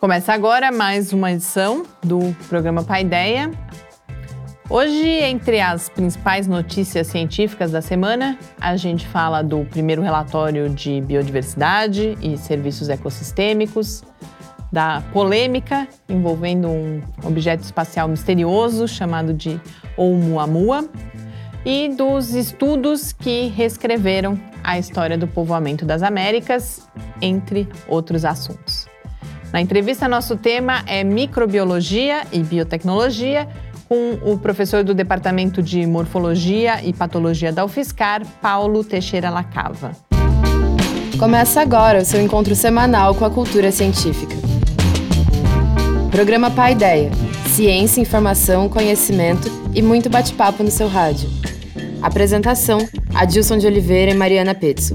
Começa 0.00 0.32
agora 0.32 0.72
mais 0.72 1.12
uma 1.12 1.30
edição 1.30 1.84
do 2.02 2.34
programa 2.48 2.82
Paideia. 2.82 3.50
Hoje, 4.70 5.06
entre 5.06 5.60
as 5.60 5.90
principais 5.90 6.46
notícias 6.46 7.08
científicas 7.08 7.70
da 7.70 7.82
semana, 7.82 8.38
a 8.58 8.78
gente 8.78 9.06
fala 9.06 9.42
do 9.42 9.62
primeiro 9.66 10.00
relatório 10.00 10.70
de 10.70 11.02
biodiversidade 11.02 12.16
e 12.22 12.38
serviços 12.38 12.88
ecossistêmicos, 12.88 14.02
da 14.72 15.02
polêmica 15.12 15.86
envolvendo 16.08 16.70
um 16.70 17.02
objeto 17.22 17.62
espacial 17.62 18.08
misterioso 18.08 18.88
chamado 18.88 19.34
de 19.34 19.60
Oumuamua 19.98 20.88
e 21.62 21.90
dos 21.90 22.30
estudos 22.30 23.12
que 23.12 23.48
reescreveram 23.48 24.40
a 24.64 24.78
história 24.78 25.18
do 25.18 25.28
povoamento 25.28 25.84
das 25.84 26.02
Américas, 26.02 26.88
entre 27.20 27.68
outros 27.86 28.24
assuntos. 28.24 28.79
Na 29.52 29.60
entrevista, 29.60 30.06
nosso 30.06 30.36
tema 30.36 30.82
é 30.86 31.02
microbiologia 31.02 32.22
e 32.32 32.38
biotecnologia, 32.40 33.48
com 33.88 34.12
o 34.22 34.38
professor 34.38 34.84
do 34.84 34.94
Departamento 34.94 35.60
de 35.60 35.84
Morfologia 35.84 36.80
e 36.84 36.92
Patologia 36.92 37.52
da 37.52 37.64
UFSCar, 37.64 38.24
Paulo 38.40 38.84
Teixeira 38.84 39.28
Lacava. 39.28 39.90
Começa 41.18 41.60
agora 41.60 42.02
o 42.02 42.04
seu 42.04 42.22
encontro 42.22 42.54
semanal 42.54 43.14
com 43.16 43.24
a 43.24 43.30
cultura 43.30 43.72
científica. 43.72 44.36
Programa 46.12 46.50
Paideia. 46.50 47.10
Ciência, 47.48 48.00
informação, 48.00 48.68
conhecimento 48.68 49.50
e 49.74 49.82
muito 49.82 50.08
bate-papo 50.08 50.62
no 50.62 50.70
seu 50.70 50.86
rádio. 50.86 51.28
Apresentação: 52.00 52.78
Adilson 53.12 53.58
de 53.58 53.66
Oliveira 53.66 54.12
e 54.12 54.14
Mariana 54.14 54.54
Petzo 54.54 54.94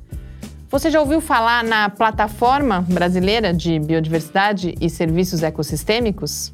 Você 0.68 0.90
já 0.90 1.00
ouviu 1.00 1.20
falar 1.20 1.62
na 1.62 1.88
Plataforma 1.88 2.80
Brasileira 2.80 3.54
de 3.54 3.78
Biodiversidade 3.78 4.74
e 4.80 4.90
Serviços 4.90 5.42
Ecossistêmicos? 5.42 6.52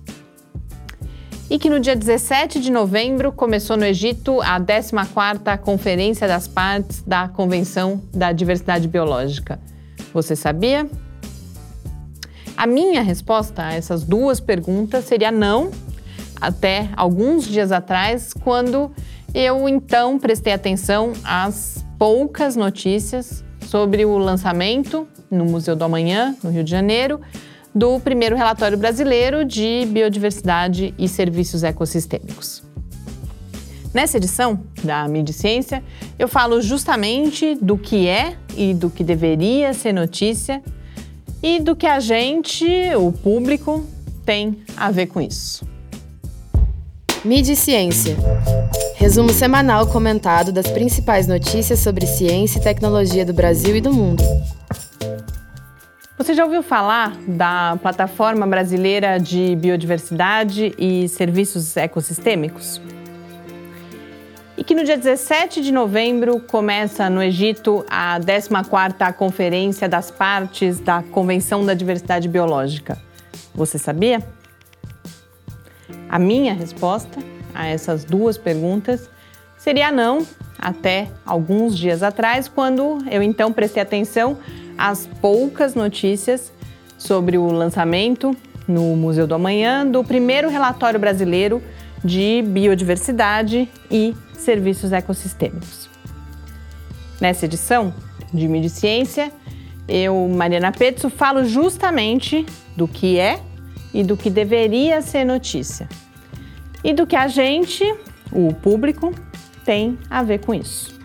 E 1.49 1.59
que 1.59 1.71
no 1.71 1.81
dia 1.81 1.97
17 1.97 2.61
de 2.61 2.71
novembro 2.71 3.33
começou 3.33 3.77
no 3.77 3.85
Egito 3.85 4.41
a 4.43 4.61
14ª 4.61 5.57
Conferência 5.59 6.29
das 6.29 6.47
Partes 6.47 7.03
da 7.03 7.29
Convenção 7.29 8.03
da 8.13 8.31
Diversidade 8.31 8.87
Biológica. 8.87 9.59
Você 10.13 10.35
sabia? 10.35 10.89
A 12.57 12.67
minha 12.67 13.03
resposta 13.03 13.65
a 13.65 13.75
essas 13.75 14.05
duas 14.05 14.39
perguntas 14.41 15.05
seria 15.05 15.31
não, 15.31 15.71
até 16.41 16.89
alguns 16.97 17.47
dias 17.47 17.73
atrás, 17.73 18.33
quando 18.33 18.91
eu 19.35 19.69
então 19.69 20.19
prestei 20.19 20.53
atenção 20.53 21.13
às 21.25 21.85
poucas 21.99 22.57
notícias 22.57 23.45
sobre 23.67 24.05
o 24.05 24.19
lançamento 24.19 25.07
no 25.31 25.45
Museu 25.45 25.77
do 25.77 25.85
Amanhã, 25.85 26.37
no 26.43 26.51
Rio 26.51 26.65
de 26.65 26.71
Janeiro, 26.71 27.21
do 27.75 28.01
primeiro 28.01 28.37
relatório 28.37 28.77
brasileiro 28.77 29.45
de 29.45 29.87
biodiversidade 29.91 30.93
e 30.99 31.09
serviços 31.09 31.63
ecossistêmicos. 31.63 32.70
Nessa 33.93 34.19
edição 34.19 34.61
da 34.85 35.07
Mídia 35.09 35.35
Ciência, 35.35 35.83
eu 36.17 36.29
falo 36.29 36.63
justamente 36.63 37.57
do 37.57 37.77
que 37.77 38.07
é 38.07 38.37
e 38.57 38.73
do 38.73 38.89
que 38.89 39.03
deveria 39.03 39.75
ser 39.75 39.93
notícia 39.93 40.63
e 41.43 41.59
do 41.59 41.75
que 41.75 41.87
a 41.87 41.99
gente, 41.99 42.67
o 42.97 43.11
público, 43.11 43.85
tem 44.25 44.59
a 44.77 44.93
ver 44.93 45.07
com 45.07 45.21
isso. 45.21 45.67
Mídia 47.25 47.53
e 47.53 47.57
Ciência. 47.57 48.17
Resumo 48.95 49.31
semanal 49.31 49.87
comentado 49.89 50.53
das 50.53 50.71
principais 50.71 51.27
notícias 51.27 51.81
sobre 51.81 52.07
ciência 52.07 52.61
e 52.61 52.63
tecnologia 52.63 53.25
do 53.25 53.33
Brasil 53.33 53.75
e 53.75 53.81
do 53.81 53.93
mundo. 53.93 54.23
Você 56.17 56.33
já 56.33 56.45
ouviu 56.45 56.63
falar 56.63 57.17
da 57.27 57.77
Plataforma 57.83 58.47
Brasileira 58.47 59.19
de 59.19 59.57
Biodiversidade 59.57 60.75
e 60.79 61.09
Serviços 61.09 61.77
Ecossistêmicos? 61.77 62.81
E 64.61 64.63
que 64.63 64.75
no 64.75 64.85
dia 64.85 64.99
17 64.99 65.63
de 65.63 65.73
novembro 65.73 66.39
começa 66.39 67.09
no 67.09 67.23
Egito 67.23 67.83
a 67.89 68.21
14ª 68.21 69.11
Conferência 69.15 69.89
das 69.89 70.11
Partes 70.11 70.79
da 70.79 71.03
Convenção 71.03 71.65
da 71.65 71.73
Diversidade 71.73 72.29
Biológica. 72.29 72.99
Você 73.55 73.79
sabia? 73.79 74.23
A 76.11 76.19
minha 76.19 76.53
resposta 76.53 77.19
a 77.55 77.69
essas 77.69 78.05
duas 78.05 78.37
perguntas 78.37 79.09
seria 79.57 79.91
não, 79.91 80.27
até 80.59 81.09
alguns 81.25 81.75
dias 81.75 82.03
atrás, 82.03 82.47
quando 82.47 82.99
eu 83.11 83.23
então 83.23 83.55
prestei 83.55 83.83
atenção 83.83 84.37
às 84.77 85.07
poucas 85.23 85.75
notícias 85.75 86.53
sobre 86.99 87.39
o 87.39 87.47
lançamento 87.47 88.37
no 88.69 88.95
Museu 88.95 89.27
do 89.27 89.35
Amanhã 89.35 89.87
do 89.87 90.05
primeiro 90.05 90.51
relatório 90.51 91.01
brasileiro 91.01 91.63
de 92.05 92.43
biodiversidade 92.47 93.67
e 93.91 94.15
serviços 94.41 94.93
ecossistêmicos. 94.93 95.89
Nessa 97.21 97.45
edição 97.45 97.95
de 98.33 98.49
Mídia 98.49 98.71
Ciência, 98.71 99.33
eu, 99.89 100.29
Mariana 100.29 100.73
Petzo, 100.73 101.11
falo 101.11 101.45
justamente 101.45 102.47
do 102.77 102.87
que 102.87 103.19
é 103.19 103.41
e 103.93 104.03
do 104.03 104.17
que 104.17 104.31
deveria 104.31 105.03
ser 105.03 105.25
notícia. 105.25 105.89
E 106.83 106.93
do 106.93 107.07
que 107.07 107.17
a 107.17 107.29
gente, 107.29 107.85
o 108.33 108.55
público, 108.55 109.13
tem 109.65 109.99
a 110.09 110.23
ver 110.23 110.39
com 110.39 110.55
isso. 110.55 110.99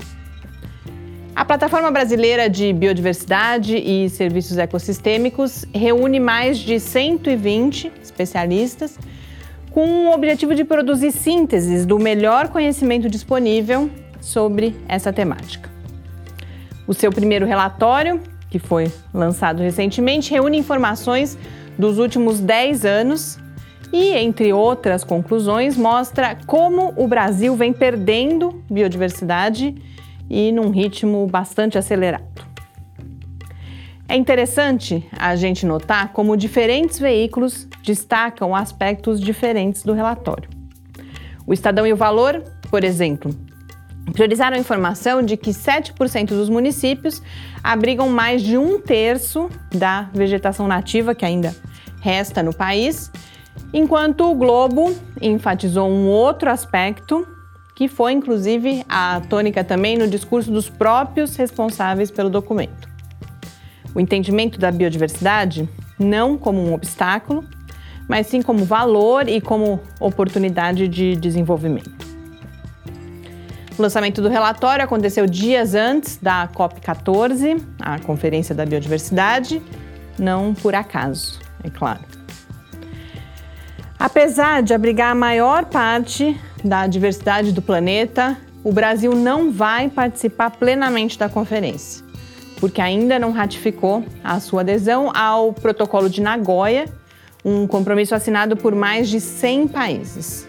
A 1.35 1.43
Plataforma 1.43 1.91
Brasileira 1.91 2.49
de 2.49 2.71
Biodiversidade 2.71 3.75
e 3.75 4.09
Serviços 4.09 4.57
Ecossistêmicos 4.57 5.65
reúne 5.73 6.17
mais 6.17 6.57
de 6.57 6.79
120 6.79 7.91
especialistas 8.01 8.97
com 9.75 10.07
o 10.07 10.13
objetivo 10.13 10.55
de 10.55 10.63
produzir 10.63 11.11
sínteses 11.11 11.85
do 11.85 11.99
melhor 11.99 12.47
conhecimento 12.47 13.09
disponível 13.09 13.89
sobre 14.21 14.73
essa 14.87 15.11
temática. 15.11 15.69
O 16.87 16.93
seu 16.93 17.11
primeiro 17.11 17.45
relatório, 17.45 18.21
que 18.49 18.57
foi 18.57 18.89
lançado 19.13 19.61
recentemente, 19.61 20.31
reúne 20.31 20.57
informações 20.57 21.37
dos 21.77 21.99
últimos 21.99 22.39
10 22.39 22.85
anos 22.85 23.37
e, 23.91 24.13
entre 24.13 24.53
outras 24.53 25.03
conclusões, 25.03 25.75
mostra 25.75 26.37
como 26.47 26.93
o 26.95 27.05
Brasil 27.05 27.53
vem 27.57 27.73
perdendo 27.73 28.63
biodiversidade 28.71 29.75
e 30.29 30.53
num 30.53 30.69
ritmo 30.69 31.27
bastante 31.27 31.77
acelerado. 31.77 32.54
É 34.07 34.15
interessante 34.15 35.03
a 35.17 35.35
gente 35.35 35.65
notar 35.65 36.13
como 36.13 36.37
diferentes 36.37 36.99
veículos 36.99 37.67
destacam 37.83 38.55
aspectos 38.55 39.19
diferentes 39.19 39.81
do 39.81 39.93
relatório. 39.93 40.47
O 41.47 41.53
Estadão 41.53 41.87
e 41.87 41.93
o 41.93 41.95
Valor, 41.95 42.43
por 42.69 42.83
exemplo, 42.83 43.35
priorizaram 44.13 44.57
a 44.57 44.59
informação 44.59 45.23
de 45.23 45.35
que 45.35 45.49
7% 45.49 46.27
dos 46.29 46.49
municípios 46.49 47.21
abrigam 47.63 48.07
mais 48.07 48.43
de 48.43 48.57
um 48.57 48.79
terço 48.79 49.49
da 49.73 50.03
vegetação 50.13 50.67
nativa 50.67 51.15
que 51.15 51.25
ainda 51.25 51.55
resta 51.99 52.43
no 52.43 52.53
país, 52.53 53.11
enquanto 53.73 54.29
o 54.29 54.35
Globo 54.35 54.95
enfatizou 55.19 55.89
um 55.89 56.07
outro 56.07 56.51
aspecto 56.51 57.27
que 57.75 57.87
foi 57.87 58.13
inclusive 58.13 58.85
a 58.87 59.19
tônica 59.27 59.63
também 59.63 59.97
no 59.97 60.07
discurso 60.07 60.51
dos 60.51 60.69
próprios 60.69 61.35
responsáveis 61.35 62.11
pelo 62.11 62.29
documento. 62.29 62.94
O 63.95 63.99
entendimento 63.99 64.59
da 64.59 64.69
biodiversidade 64.69 65.67
não 65.97 66.37
como 66.37 66.61
um 66.61 66.73
obstáculo, 66.73 67.45
mas 68.07 68.27
sim 68.27 68.41
como 68.41 68.65
valor 68.65 69.27
e 69.27 69.41
como 69.41 69.79
oportunidade 69.99 70.87
de 70.87 71.15
desenvolvimento. 71.15 72.05
O 73.77 73.81
lançamento 73.81 74.21
do 74.21 74.29
relatório 74.29 74.85
aconteceu 74.85 75.25
dias 75.25 75.75
antes 75.75 76.17
da 76.17 76.47
COP14, 76.47 77.61
a 77.79 77.99
Conferência 77.99 78.53
da 78.53 78.65
Biodiversidade, 78.65 79.61
não 80.17 80.53
por 80.53 80.75
acaso, 80.75 81.39
é 81.63 81.69
claro. 81.69 82.01
Apesar 83.97 84.61
de 84.61 84.73
abrigar 84.73 85.11
a 85.11 85.15
maior 85.15 85.65
parte 85.65 86.39
da 86.63 86.85
diversidade 86.87 87.51
do 87.51 87.61
planeta, 87.61 88.37
o 88.63 88.71
Brasil 88.71 89.13
não 89.13 89.51
vai 89.51 89.89
participar 89.89 90.51
plenamente 90.51 91.19
da 91.19 91.27
conferência, 91.27 92.04
porque 92.59 92.81
ainda 92.81 93.19
não 93.19 93.31
ratificou 93.31 94.03
a 94.23 94.39
sua 94.39 94.61
adesão 94.61 95.11
ao 95.15 95.53
Protocolo 95.53 96.09
de 96.09 96.21
Nagoya, 96.21 96.85
um 97.43 97.67
compromisso 97.67 98.15
assinado 98.15 98.57
por 98.57 98.73
mais 98.73 99.09
de 99.09 99.19
100 99.19 99.67
países. 99.67 100.47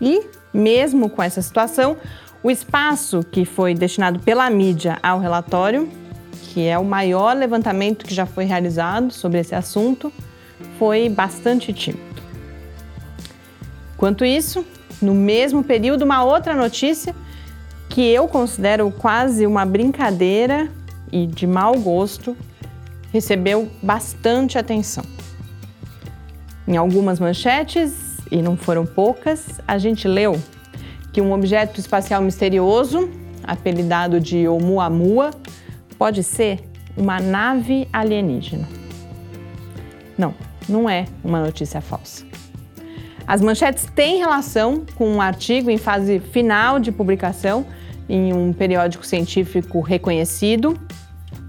E, 0.00 0.22
mesmo 0.52 1.08
com 1.08 1.22
essa 1.22 1.42
situação, 1.42 1.96
o 2.42 2.50
espaço 2.50 3.24
que 3.30 3.44
foi 3.44 3.74
destinado 3.74 4.18
pela 4.20 4.48
mídia 4.48 4.98
ao 5.02 5.18
relatório, 5.18 5.88
que 6.52 6.66
é 6.66 6.78
o 6.78 6.84
maior 6.84 7.36
levantamento 7.36 8.04
que 8.04 8.14
já 8.14 8.26
foi 8.26 8.44
realizado 8.44 9.12
sobre 9.12 9.40
esse 9.40 9.54
assunto, 9.54 10.12
foi 10.78 11.08
bastante 11.08 11.72
tímido. 11.72 12.22
Quanto 13.96 14.24
isso, 14.24 14.64
no 15.02 15.14
mesmo 15.14 15.62
período, 15.62 16.02
uma 16.02 16.24
outra 16.24 16.54
notícia 16.54 17.14
que 17.88 18.02
eu 18.02 18.28
considero 18.28 18.90
quase 18.90 19.46
uma 19.46 19.64
brincadeira 19.64 20.70
e 21.10 21.26
de 21.26 21.46
mau 21.46 21.78
gosto 21.78 22.36
recebeu 23.12 23.68
bastante 23.82 24.58
atenção. 24.58 25.04
Em 26.66 26.76
algumas 26.76 27.18
manchetes, 27.18 28.18
e 28.30 28.42
não 28.42 28.56
foram 28.56 28.84
poucas, 28.84 29.60
a 29.66 29.78
gente 29.78 30.06
leu 30.06 30.38
que 31.12 31.20
um 31.20 31.32
objeto 31.32 31.80
espacial 31.80 32.20
misterioso, 32.20 33.08
apelidado 33.42 34.20
de 34.20 34.46
Oumuamua, 34.46 35.30
pode 35.96 36.22
ser 36.22 36.60
uma 36.96 37.18
nave 37.18 37.88
alienígena. 37.92 38.68
Não, 40.16 40.34
não 40.68 40.90
é 40.90 41.06
uma 41.24 41.40
notícia 41.40 41.80
falsa. 41.80 42.26
As 43.26 43.40
manchetes 43.40 43.86
têm 43.94 44.18
relação 44.18 44.84
com 44.96 45.08
um 45.08 45.20
artigo 45.20 45.70
em 45.70 45.78
fase 45.78 46.18
final 46.18 46.78
de 46.78 46.92
publicação 46.92 47.66
em 48.08 48.32
um 48.32 48.52
periódico 48.52 49.04
científico 49.04 49.80
reconhecido, 49.80 50.78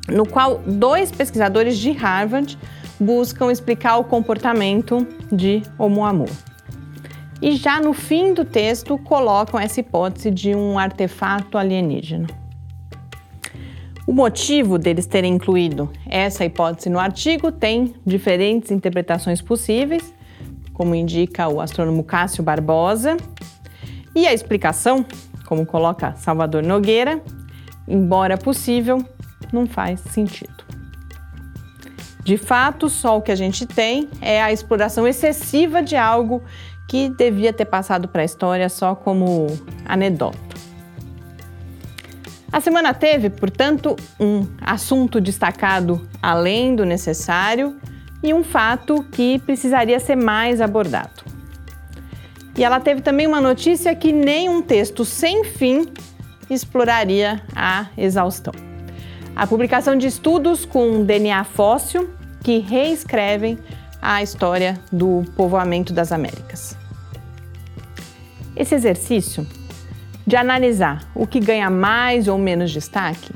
no 0.07 0.27
qual 0.27 0.59
dois 0.65 1.11
pesquisadores 1.11 1.77
de 1.77 1.91
Harvard 1.91 2.57
buscam 2.99 3.51
explicar 3.51 3.97
o 3.97 4.03
comportamento 4.03 5.07
de 5.31 5.61
Oumuamua. 5.77 6.27
E 7.41 7.55
já 7.55 7.79
no 7.79 7.93
fim 7.93 8.33
do 8.33 8.43
texto 8.43 8.97
colocam 8.97 9.57
essa 9.57 9.79
hipótese 9.79 10.29
de 10.29 10.53
um 10.53 10.77
artefato 10.77 11.57
alienígena. 11.57 12.27
O 14.05 14.11
motivo 14.11 14.77
deles 14.77 15.05
terem 15.05 15.35
incluído 15.35 15.89
essa 16.09 16.43
hipótese 16.43 16.89
no 16.89 16.99
artigo 16.99 17.51
tem 17.51 17.93
diferentes 18.05 18.71
interpretações 18.71 19.41
possíveis, 19.41 20.13
como 20.73 20.95
indica 20.95 21.47
o 21.47 21.61
astrônomo 21.61 22.03
Cássio 22.03 22.43
Barbosa. 22.43 23.15
E 24.15 24.25
a 24.27 24.33
explicação, 24.33 25.05
como 25.49 25.65
coloca 25.65 26.13
Salvador 26.15 26.61
Nogueira, 26.61 27.19
embora 27.87 28.37
possível, 28.37 29.03
não 29.51 29.65
faz 29.65 29.99
sentido. 29.99 30.63
De 32.23 32.37
fato, 32.37 32.87
só 32.87 33.17
o 33.17 33.21
que 33.23 33.31
a 33.31 33.35
gente 33.35 33.65
tem 33.65 34.07
é 34.21 34.39
a 34.39 34.53
exploração 34.53 35.07
excessiva 35.07 35.81
de 35.81 35.95
algo 35.95 36.43
que 36.87 37.09
devia 37.09 37.51
ter 37.51 37.65
passado 37.65 38.07
para 38.07 38.21
a 38.21 38.25
história 38.25 38.69
só 38.69 38.93
como 38.93 39.47
anedota. 39.85 40.37
A 42.51 42.61
semana 42.61 42.93
teve, 42.93 43.31
portanto, 43.31 43.95
um 44.19 44.45
assunto 44.61 45.19
destacado 45.19 46.07
além 46.21 46.75
do 46.75 46.85
necessário 46.85 47.75
e 48.21 48.35
um 48.35 48.43
fato 48.43 49.03
que 49.11 49.39
precisaria 49.39 49.99
ser 49.99 50.15
mais 50.15 50.61
abordado. 50.61 51.28
E 52.59 52.63
ela 52.65 52.81
teve 52.81 52.99
também 52.99 53.25
uma 53.25 53.39
notícia 53.39 53.95
que 53.95 54.11
nem 54.11 54.49
um 54.49 54.61
texto 54.61 55.05
sem 55.05 55.45
fim 55.45 55.87
exploraria 56.49 57.41
a 57.55 57.85
exaustão. 57.97 58.53
A 59.33 59.47
publicação 59.47 59.95
de 59.95 60.07
estudos 60.07 60.65
com 60.65 61.05
DNA 61.05 61.45
fóssil 61.45 62.09
que 62.43 62.59
reescrevem 62.59 63.57
a 64.01 64.21
história 64.21 64.77
do 64.91 65.23
povoamento 65.37 65.93
das 65.93 66.11
Américas. 66.11 66.77
Esse 68.57 68.75
exercício 68.75 69.47
de 70.27 70.35
analisar 70.35 71.09
o 71.15 71.25
que 71.25 71.39
ganha 71.39 71.69
mais 71.69 72.27
ou 72.27 72.37
menos 72.37 72.73
destaque 72.73 73.31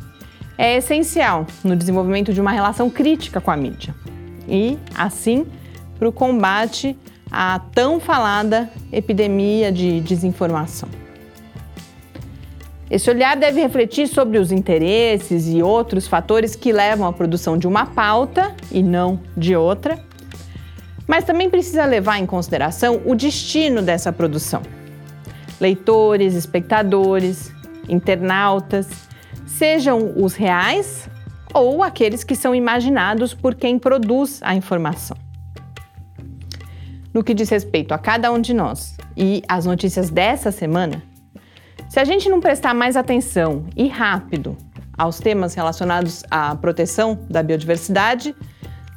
é 0.58 0.76
essencial 0.76 1.48
no 1.64 1.78
desenvolvimento 1.78 2.34
de 2.34 2.42
uma 2.42 2.52
relação 2.52 2.90
crítica 2.90 3.40
com 3.40 3.52
a 3.52 3.56
mídia 3.56 3.96
e, 4.50 4.78
assim, 4.94 5.46
para 5.98 6.10
o 6.10 6.12
combate 6.12 6.98
à 7.34 7.60
tão 7.74 8.00
falada 8.00 8.70
epidemia 8.92 9.72
de 9.72 10.00
desinformação. 10.02 10.88
Esse 12.92 13.10
olhar 13.10 13.36
deve 13.36 13.60
refletir 13.60 14.08
sobre 14.08 14.38
os 14.38 14.52
interesses 14.52 15.48
e 15.48 15.64
outros 15.64 16.08
fatores 16.08 16.56
que 16.56 16.72
levam 16.72 17.08
à 17.08 17.12
produção 17.12 17.58
de 17.58 17.68
uma 17.68 17.88
pauta 17.88 18.56
e 18.72 18.84
não 18.84 19.20
de 19.36 19.56
outra, 19.56 19.98
mas 21.08 21.24
também 21.24 21.50
precisa 21.50 21.86
levar 21.86 22.20
em 22.20 22.26
consideração 22.28 23.02
o 23.04 23.16
destino 23.16 23.82
dessa 23.82 24.14
produção. 24.14 24.62
Leitores, 25.60 26.36
espectadores, 26.36 27.52
internautas, 27.90 28.88
sejam 29.48 30.14
os 30.16 30.36
reais 30.36 31.10
ou 31.52 31.82
aqueles 31.82 32.24
que 32.24 32.36
são 32.36 32.54
imaginados 32.54 33.34
por 33.34 33.56
quem 33.56 33.80
produz 33.80 34.40
a 34.44 34.54
informação. 34.54 35.23
No 37.14 37.24
que 37.24 37.34
diz 37.34 37.50
respeito 37.50 37.94
a 37.94 37.98
cada 38.00 38.32
um 38.32 38.42
de 38.42 38.54
nós 38.54 38.98
e 39.16 39.44
as 39.48 39.66
notícias 39.66 40.10
dessa 40.10 40.52
semana, 40.52 41.04
se 41.88 42.00
a 42.00 42.04
gente 42.04 42.28
não 42.28 42.42
prestar 42.42 42.74
mais 42.74 42.98
atenção 42.98 43.66
e 43.76 43.88
rápido 43.88 44.58
aos 44.98 45.20
temas 45.20 45.54
relacionados 45.54 46.24
à 46.32 46.56
proteção 46.56 47.20
da 47.30 47.44
biodiversidade, 47.44 48.36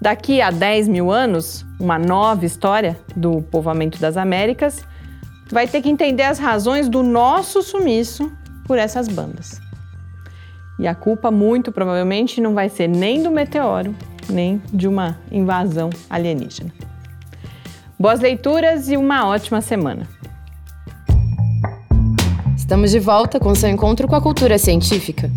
daqui 0.01 0.41
a 0.41 0.51
10 0.51 0.89
mil 0.89 1.11
anos, 1.11 1.67
uma 1.79 1.99
nova 1.99 2.47
história 2.47 2.99
do 3.15 3.43
povoamento 3.43 3.99
das 3.99 4.17
Américas, 4.17 4.83
vai 5.51 5.69
ter 5.69 5.83
que 5.83 5.91
entender 5.91 6.23
as 6.23 6.39
razões 6.39 6.89
do 6.89 7.03
nosso 7.03 7.63
sumiço 7.63 8.33
por 8.67 8.79
essas 8.79 9.09
bandas. 9.09 9.61
E 10.79 10.87
a 10.87 10.95
culpa, 10.95 11.31
muito 11.31 11.71
provavelmente, 11.71 12.41
não 12.41 12.55
vai 12.55 12.71
ser 12.71 12.89
nem 12.89 13.23
do 13.23 13.31
meteoro, 13.31 13.95
nem 14.29 14.61
de 14.73 14.89
uma 14.89 15.19
invasão 15.31 15.91
alienígena. 16.09 16.73
Boas 17.99 18.21
leituras 18.21 18.91
e 18.91 18.97
uma 18.99 19.27
ótima 19.27 19.63
semana! 19.63 20.07
Estamos 22.55 22.91
de 22.91 22.99
volta 22.99 23.41
com 23.41 23.55
seu 23.55 23.71
encontro 23.71 24.07
com 24.07 24.15
a 24.15 24.21
cultura 24.21 24.59
científica. 24.59 25.31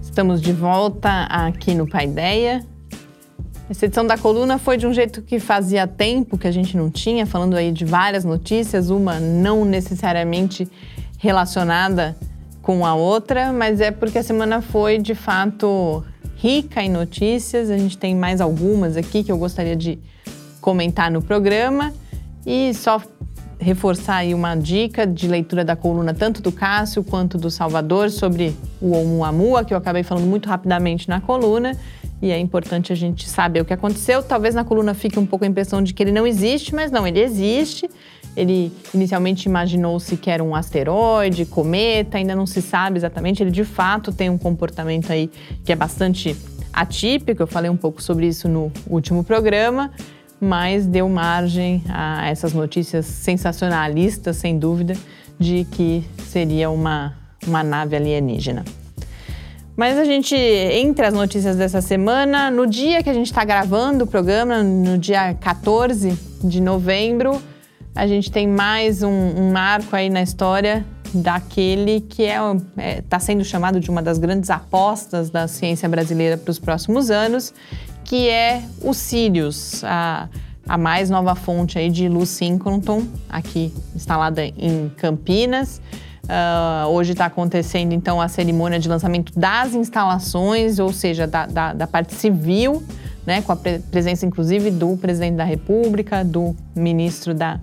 Estamos 0.00 0.40
de 0.40 0.52
volta 0.52 1.24
aqui 1.24 1.74
no 1.74 1.88
Paideia. 1.88 2.64
Essa 3.68 3.86
edição 3.86 4.06
da 4.06 4.16
coluna 4.16 4.58
foi 4.58 4.76
de 4.76 4.86
um 4.86 4.94
jeito 4.94 5.22
que 5.22 5.40
fazia 5.40 5.88
tempo 5.88 6.38
que 6.38 6.46
a 6.46 6.52
gente 6.52 6.76
não 6.76 6.88
tinha, 6.88 7.26
falando 7.26 7.56
aí 7.56 7.72
de 7.72 7.84
várias 7.84 8.24
notícias, 8.24 8.90
uma 8.90 9.18
não 9.18 9.64
necessariamente 9.64 10.68
relacionada 11.18 12.16
com 12.62 12.86
a 12.86 12.94
outra, 12.94 13.52
mas 13.52 13.80
é 13.80 13.90
porque 13.90 14.18
a 14.18 14.22
semana 14.22 14.62
foi 14.62 14.98
de 14.98 15.16
fato 15.16 16.04
rica 16.42 16.82
em 16.82 16.90
notícias. 16.90 17.70
A 17.70 17.78
gente 17.78 17.96
tem 17.96 18.16
mais 18.16 18.40
algumas 18.40 18.96
aqui 18.96 19.22
que 19.22 19.30
eu 19.30 19.38
gostaria 19.38 19.76
de 19.76 20.00
comentar 20.60 21.08
no 21.08 21.22
programa 21.22 21.92
e 22.44 22.74
só 22.74 23.00
reforçar 23.60 24.16
aí 24.16 24.34
uma 24.34 24.56
dica 24.56 25.06
de 25.06 25.28
leitura 25.28 25.64
da 25.64 25.76
coluna 25.76 26.12
tanto 26.12 26.42
do 26.42 26.50
Cássio 26.50 27.04
quanto 27.04 27.38
do 27.38 27.48
Salvador 27.48 28.10
sobre 28.10 28.56
o 28.80 28.90
Oumuamua, 28.90 29.64
que 29.64 29.72
eu 29.72 29.78
acabei 29.78 30.02
falando 30.02 30.26
muito 30.26 30.48
rapidamente 30.48 31.08
na 31.08 31.20
coluna. 31.20 31.78
E 32.20 32.32
é 32.32 32.38
importante 32.38 32.92
a 32.92 32.96
gente 32.96 33.28
saber 33.28 33.60
o 33.60 33.64
que 33.64 33.72
aconteceu. 33.72 34.20
Talvez 34.20 34.52
na 34.52 34.64
coluna 34.64 34.94
fique 34.94 35.18
um 35.20 35.26
pouco 35.26 35.44
a 35.44 35.48
impressão 35.48 35.80
de 35.80 35.94
que 35.94 36.02
ele 36.02 36.12
não 36.12 36.26
existe, 36.26 36.74
mas 36.74 36.90
não, 36.90 37.06
ele 37.06 37.20
existe. 37.20 37.88
Ele 38.36 38.72
inicialmente 38.94 39.46
imaginou-se 39.46 40.16
que 40.16 40.30
era 40.30 40.42
um 40.42 40.54
asteroide, 40.54 41.44
cometa, 41.44 42.16
ainda 42.16 42.34
não 42.34 42.46
se 42.46 42.62
sabe 42.62 42.96
exatamente. 42.96 43.42
Ele 43.42 43.50
de 43.50 43.64
fato 43.64 44.12
tem 44.12 44.30
um 44.30 44.38
comportamento 44.38 45.12
aí 45.12 45.30
que 45.64 45.72
é 45.72 45.76
bastante 45.76 46.36
atípico. 46.72 47.42
Eu 47.42 47.46
falei 47.46 47.70
um 47.70 47.76
pouco 47.76 48.02
sobre 48.02 48.26
isso 48.26 48.48
no 48.48 48.72
último 48.88 49.22
programa, 49.22 49.90
mas 50.40 50.86
deu 50.86 51.08
margem 51.08 51.84
a 51.88 52.28
essas 52.28 52.54
notícias 52.54 53.04
sensacionalistas, 53.06 54.36
sem 54.36 54.58
dúvida, 54.58 54.94
de 55.38 55.64
que 55.70 56.04
seria 56.26 56.70
uma, 56.70 57.14
uma 57.46 57.62
nave 57.62 57.96
alienígena. 57.96 58.64
Mas 59.76 59.98
a 59.98 60.04
gente, 60.04 60.34
entre 60.34 61.06
as 61.06 61.14
notícias 61.14 61.56
dessa 61.56 61.80
semana, 61.80 62.50
no 62.50 62.66
dia 62.66 63.02
que 63.02 63.08
a 63.08 63.14
gente 63.14 63.26
está 63.26 63.44
gravando 63.44 64.04
o 64.04 64.06
programa, 64.06 64.62
no 64.62 64.98
dia 64.98 65.34
14 65.34 66.12
de 66.44 66.60
novembro, 66.60 67.40
a 67.94 68.06
gente 68.06 68.32
tem 68.32 68.46
mais 68.46 69.02
um, 69.02 69.10
um 69.10 69.52
marco 69.52 69.94
aí 69.94 70.08
na 70.08 70.22
história 70.22 70.84
daquele 71.12 72.00
que 72.00 72.22
está 72.22 72.56
é, 72.78 72.90
é, 72.90 73.02
tá 73.02 73.18
sendo 73.18 73.44
chamado 73.44 73.78
de 73.78 73.90
uma 73.90 74.00
das 74.00 74.18
grandes 74.18 74.48
apostas 74.48 75.28
da 75.28 75.46
ciência 75.46 75.86
brasileira 75.88 76.38
para 76.38 76.50
os 76.50 76.58
próximos 76.58 77.10
anos, 77.10 77.52
que 78.02 78.28
é 78.30 78.62
o 78.80 78.94
Sirius, 78.94 79.84
a, 79.84 80.28
a 80.66 80.78
mais 80.78 81.10
nova 81.10 81.34
fonte 81.34 81.78
aí 81.78 81.90
de 81.90 82.08
luz 82.08 82.30
síncroton, 82.30 83.02
aqui 83.28 83.72
instalada 83.94 84.42
em 84.42 84.90
Campinas. 84.96 85.82
Uh, 86.24 86.88
hoje 86.88 87.12
está 87.12 87.26
acontecendo 87.26 87.92
então 87.92 88.20
a 88.20 88.28
cerimônia 88.28 88.78
de 88.78 88.88
lançamento 88.88 89.38
das 89.38 89.74
instalações, 89.74 90.78
ou 90.78 90.92
seja, 90.92 91.26
da, 91.26 91.44
da, 91.44 91.72
da 91.74 91.86
parte 91.86 92.14
civil, 92.14 92.82
né, 93.26 93.42
com 93.42 93.52
a 93.52 93.56
pre 93.56 93.80
presença 93.80 94.24
inclusive 94.24 94.70
do 94.70 94.96
presidente 94.96 95.34
da 95.34 95.44
República, 95.44 96.24
do 96.24 96.56
ministro 96.74 97.34
da 97.34 97.60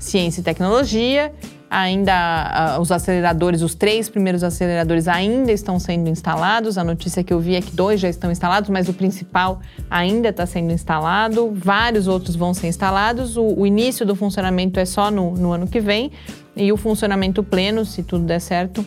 Ciência 0.00 0.40
e 0.40 0.44
Tecnologia 0.44 1.32
ainda 1.70 2.76
os 2.80 2.90
aceleradores, 2.90 3.62
os 3.62 3.76
três 3.76 4.08
primeiros 4.08 4.42
aceleradores 4.42 5.06
ainda 5.06 5.52
estão 5.52 5.78
sendo 5.78 6.10
instalados. 6.10 6.76
A 6.76 6.82
notícia 6.82 7.22
que 7.22 7.32
eu 7.32 7.38
vi 7.38 7.54
é 7.54 7.60
que 7.60 7.70
dois 7.70 8.00
já 8.00 8.08
estão 8.08 8.32
instalados, 8.32 8.68
mas 8.68 8.88
o 8.88 8.92
principal 8.92 9.60
ainda 9.88 10.30
está 10.30 10.44
sendo 10.44 10.72
instalado. 10.72 11.52
Vários 11.54 12.08
outros 12.08 12.34
vão 12.34 12.52
ser 12.52 12.66
instalados. 12.66 13.36
O, 13.36 13.60
o 13.60 13.66
início 13.66 14.04
do 14.04 14.16
funcionamento 14.16 14.80
é 14.80 14.84
só 14.84 15.10
no, 15.12 15.36
no, 15.36 15.52
ano 15.52 15.68
que 15.68 15.78
vem 15.78 16.10
e 16.56 16.72
o 16.72 16.76
funcionamento 16.76 17.44
pleno, 17.44 17.84
se 17.84 18.02
tudo 18.02 18.24
der 18.24 18.40
certo, 18.40 18.84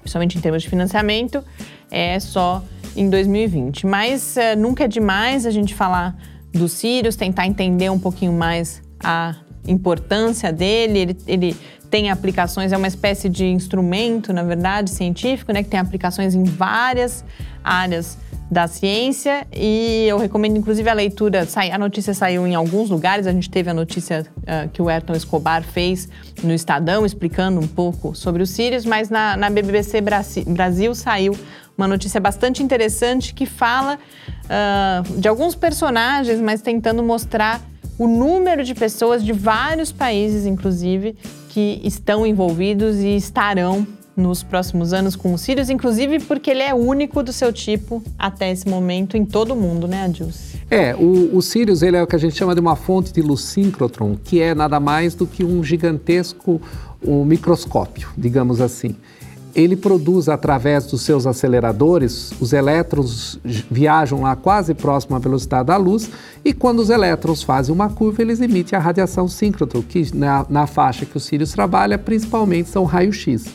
principalmente 0.00 0.38
em 0.38 0.40
termos 0.40 0.62
de 0.62 0.68
financiamento, 0.68 1.42
é 1.90 2.20
só 2.20 2.62
em 2.94 3.10
2020. 3.10 3.84
Mas 3.84 4.36
uh, 4.36 4.56
nunca 4.56 4.84
é 4.84 4.88
demais 4.88 5.44
a 5.44 5.50
gente 5.50 5.74
falar 5.74 6.16
dos 6.52 6.72
Sirius, 6.72 7.16
tentar 7.16 7.46
entender 7.46 7.90
um 7.90 7.98
pouquinho 7.98 8.32
mais 8.32 8.80
a 9.02 9.34
importância 9.66 10.52
dele. 10.52 10.98
Ele, 10.98 11.16
ele 11.26 11.56
tem 11.90 12.10
aplicações, 12.10 12.72
é 12.72 12.76
uma 12.76 12.88
espécie 12.88 13.28
de 13.28 13.46
instrumento, 13.46 14.32
na 14.32 14.42
verdade, 14.42 14.90
científico, 14.90 15.52
né, 15.52 15.62
que 15.62 15.68
tem 15.68 15.78
aplicações 15.78 16.34
em 16.34 16.44
várias 16.44 17.24
áreas 17.62 18.18
da 18.50 18.68
ciência 18.68 19.44
e 19.52 20.06
eu 20.08 20.18
recomendo 20.18 20.56
inclusive 20.56 20.88
a 20.88 20.92
leitura, 20.92 21.46
a 21.72 21.78
notícia 21.78 22.14
saiu 22.14 22.46
em 22.46 22.54
alguns 22.54 22.88
lugares, 22.90 23.26
a 23.26 23.32
gente 23.32 23.50
teve 23.50 23.68
a 23.68 23.74
notícia 23.74 24.24
uh, 24.38 24.68
que 24.68 24.80
o 24.80 24.88
Ayrton 24.88 25.14
Escobar 25.14 25.64
fez 25.64 26.08
no 26.44 26.54
Estadão 26.54 27.04
explicando 27.04 27.58
um 27.58 27.66
pouco 27.66 28.14
sobre 28.14 28.42
os 28.42 28.50
Sirius, 28.50 28.84
mas 28.84 29.10
na, 29.10 29.36
na 29.36 29.50
BBC 29.50 30.00
Brasil, 30.00 30.44
Brasil 30.46 30.94
saiu 30.94 31.36
uma 31.76 31.88
notícia 31.88 32.20
bastante 32.20 32.62
interessante 32.62 33.34
que 33.34 33.46
fala 33.46 33.98
uh, 34.44 35.20
de 35.20 35.26
alguns 35.26 35.56
personagens, 35.56 36.40
mas 36.40 36.62
tentando 36.62 37.02
mostrar 37.02 37.60
o 37.98 38.06
número 38.06 38.64
de 38.64 38.74
pessoas 38.74 39.24
de 39.24 39.32
vários 39.32 39.92
países, 39.92 40.46
inclusive, 40.46 41.16
que 41.48 41.80
estão 41.82 42.26
envolvidos 42.26 42.96
e 42.96 43.16
estarão 43.16 43.86
nos 44.16 44.42
próximos 44.42 44.92
anos 44.92 45.14
com 45.14 45.34
o 45.34 45.38
Sirius, 45.38 45.68
inclusive 45.68 46.20
porque 46.20 46.50
ele 46.50 46.62
é 46.62 46.74
único 46.74 47.22
do 47.22 47.32
seu 47.32 47.52
tipo 47.52 48.02
até 48.18 48.50
esse 48.50 48.66
momento 48.66 49.16
em 49.16 49.24
todo 49.24 49.52
o 49.52 49.56
mundo, 49.56 49.86
né, 49.86 50.04
Adilson? 50.04 50.56
É, 50.70 50.94
o, 50.94 51.36
o 51.36 51.42
Sirius 51.42 51.82
ele 51.82 51.96
é 51.96 52.02
o 52.02 52.06
que 52.06 52.16
a 52.16 52.18
gente 52.18 52.34
chama 52.34 52.54
de 52.54 52.60
uma 52.60 52.76
fonte 52.76 53.12
de 53.12 53.20
luz 53.20 53.42
síncrotron, 53.42 54.16
que 54.24 54.40
é 54.40 54.54
nada 54.54 54.80
mais 54.80 55.14
do 55.14 55.26
que 55.26 55.44
um 55.44 55.62
gigantesco 55.62 56.60
um 57.06 57.24
microscópio, 57.24 58.08
digamos 58.16 58.60
assim 58.60 58.96
ele 59.56 59.74
produz 59.74 60.28
através 60.28 60.84
dos 60.84 61.00
seus 61.00 61.26
aceleradores, 61.26 62.30
os 62.38 62.52
elétrons 62.52 63.40
viajam 63.70 64.20
lá 64.20 64.36
quase 64.36 64.74
próximo 64.74 65.16
à 65.16 65.18
velocidade 65.18 65.68
da 65.68 65.78
luz 65.78 66.10
e 66.44 66.52
quando 66.52 66.80
os 66.80 66.90
elétrons 66.90 67.42
fazem 67.42 67.74
uma 67.74 67.88
curva, 67.88 68.20
eles 68.20 68.42
emitem 68.42 68.78
a 68.78 68.82
radiação 68.82 69.26
síncrotron, 69.26 69.80
que 69.80 70.14
na, 70.14 70.44
na 70.50 70.66
faixa 70.66 71.06
que 71.06 71.16
o 71.16 71.20
Sirius 71.20 71.52
trabalha, 71.52 71.96
principalmente 71.96 72.68
são 72.68 72.84
raio-x. 72.84 73.46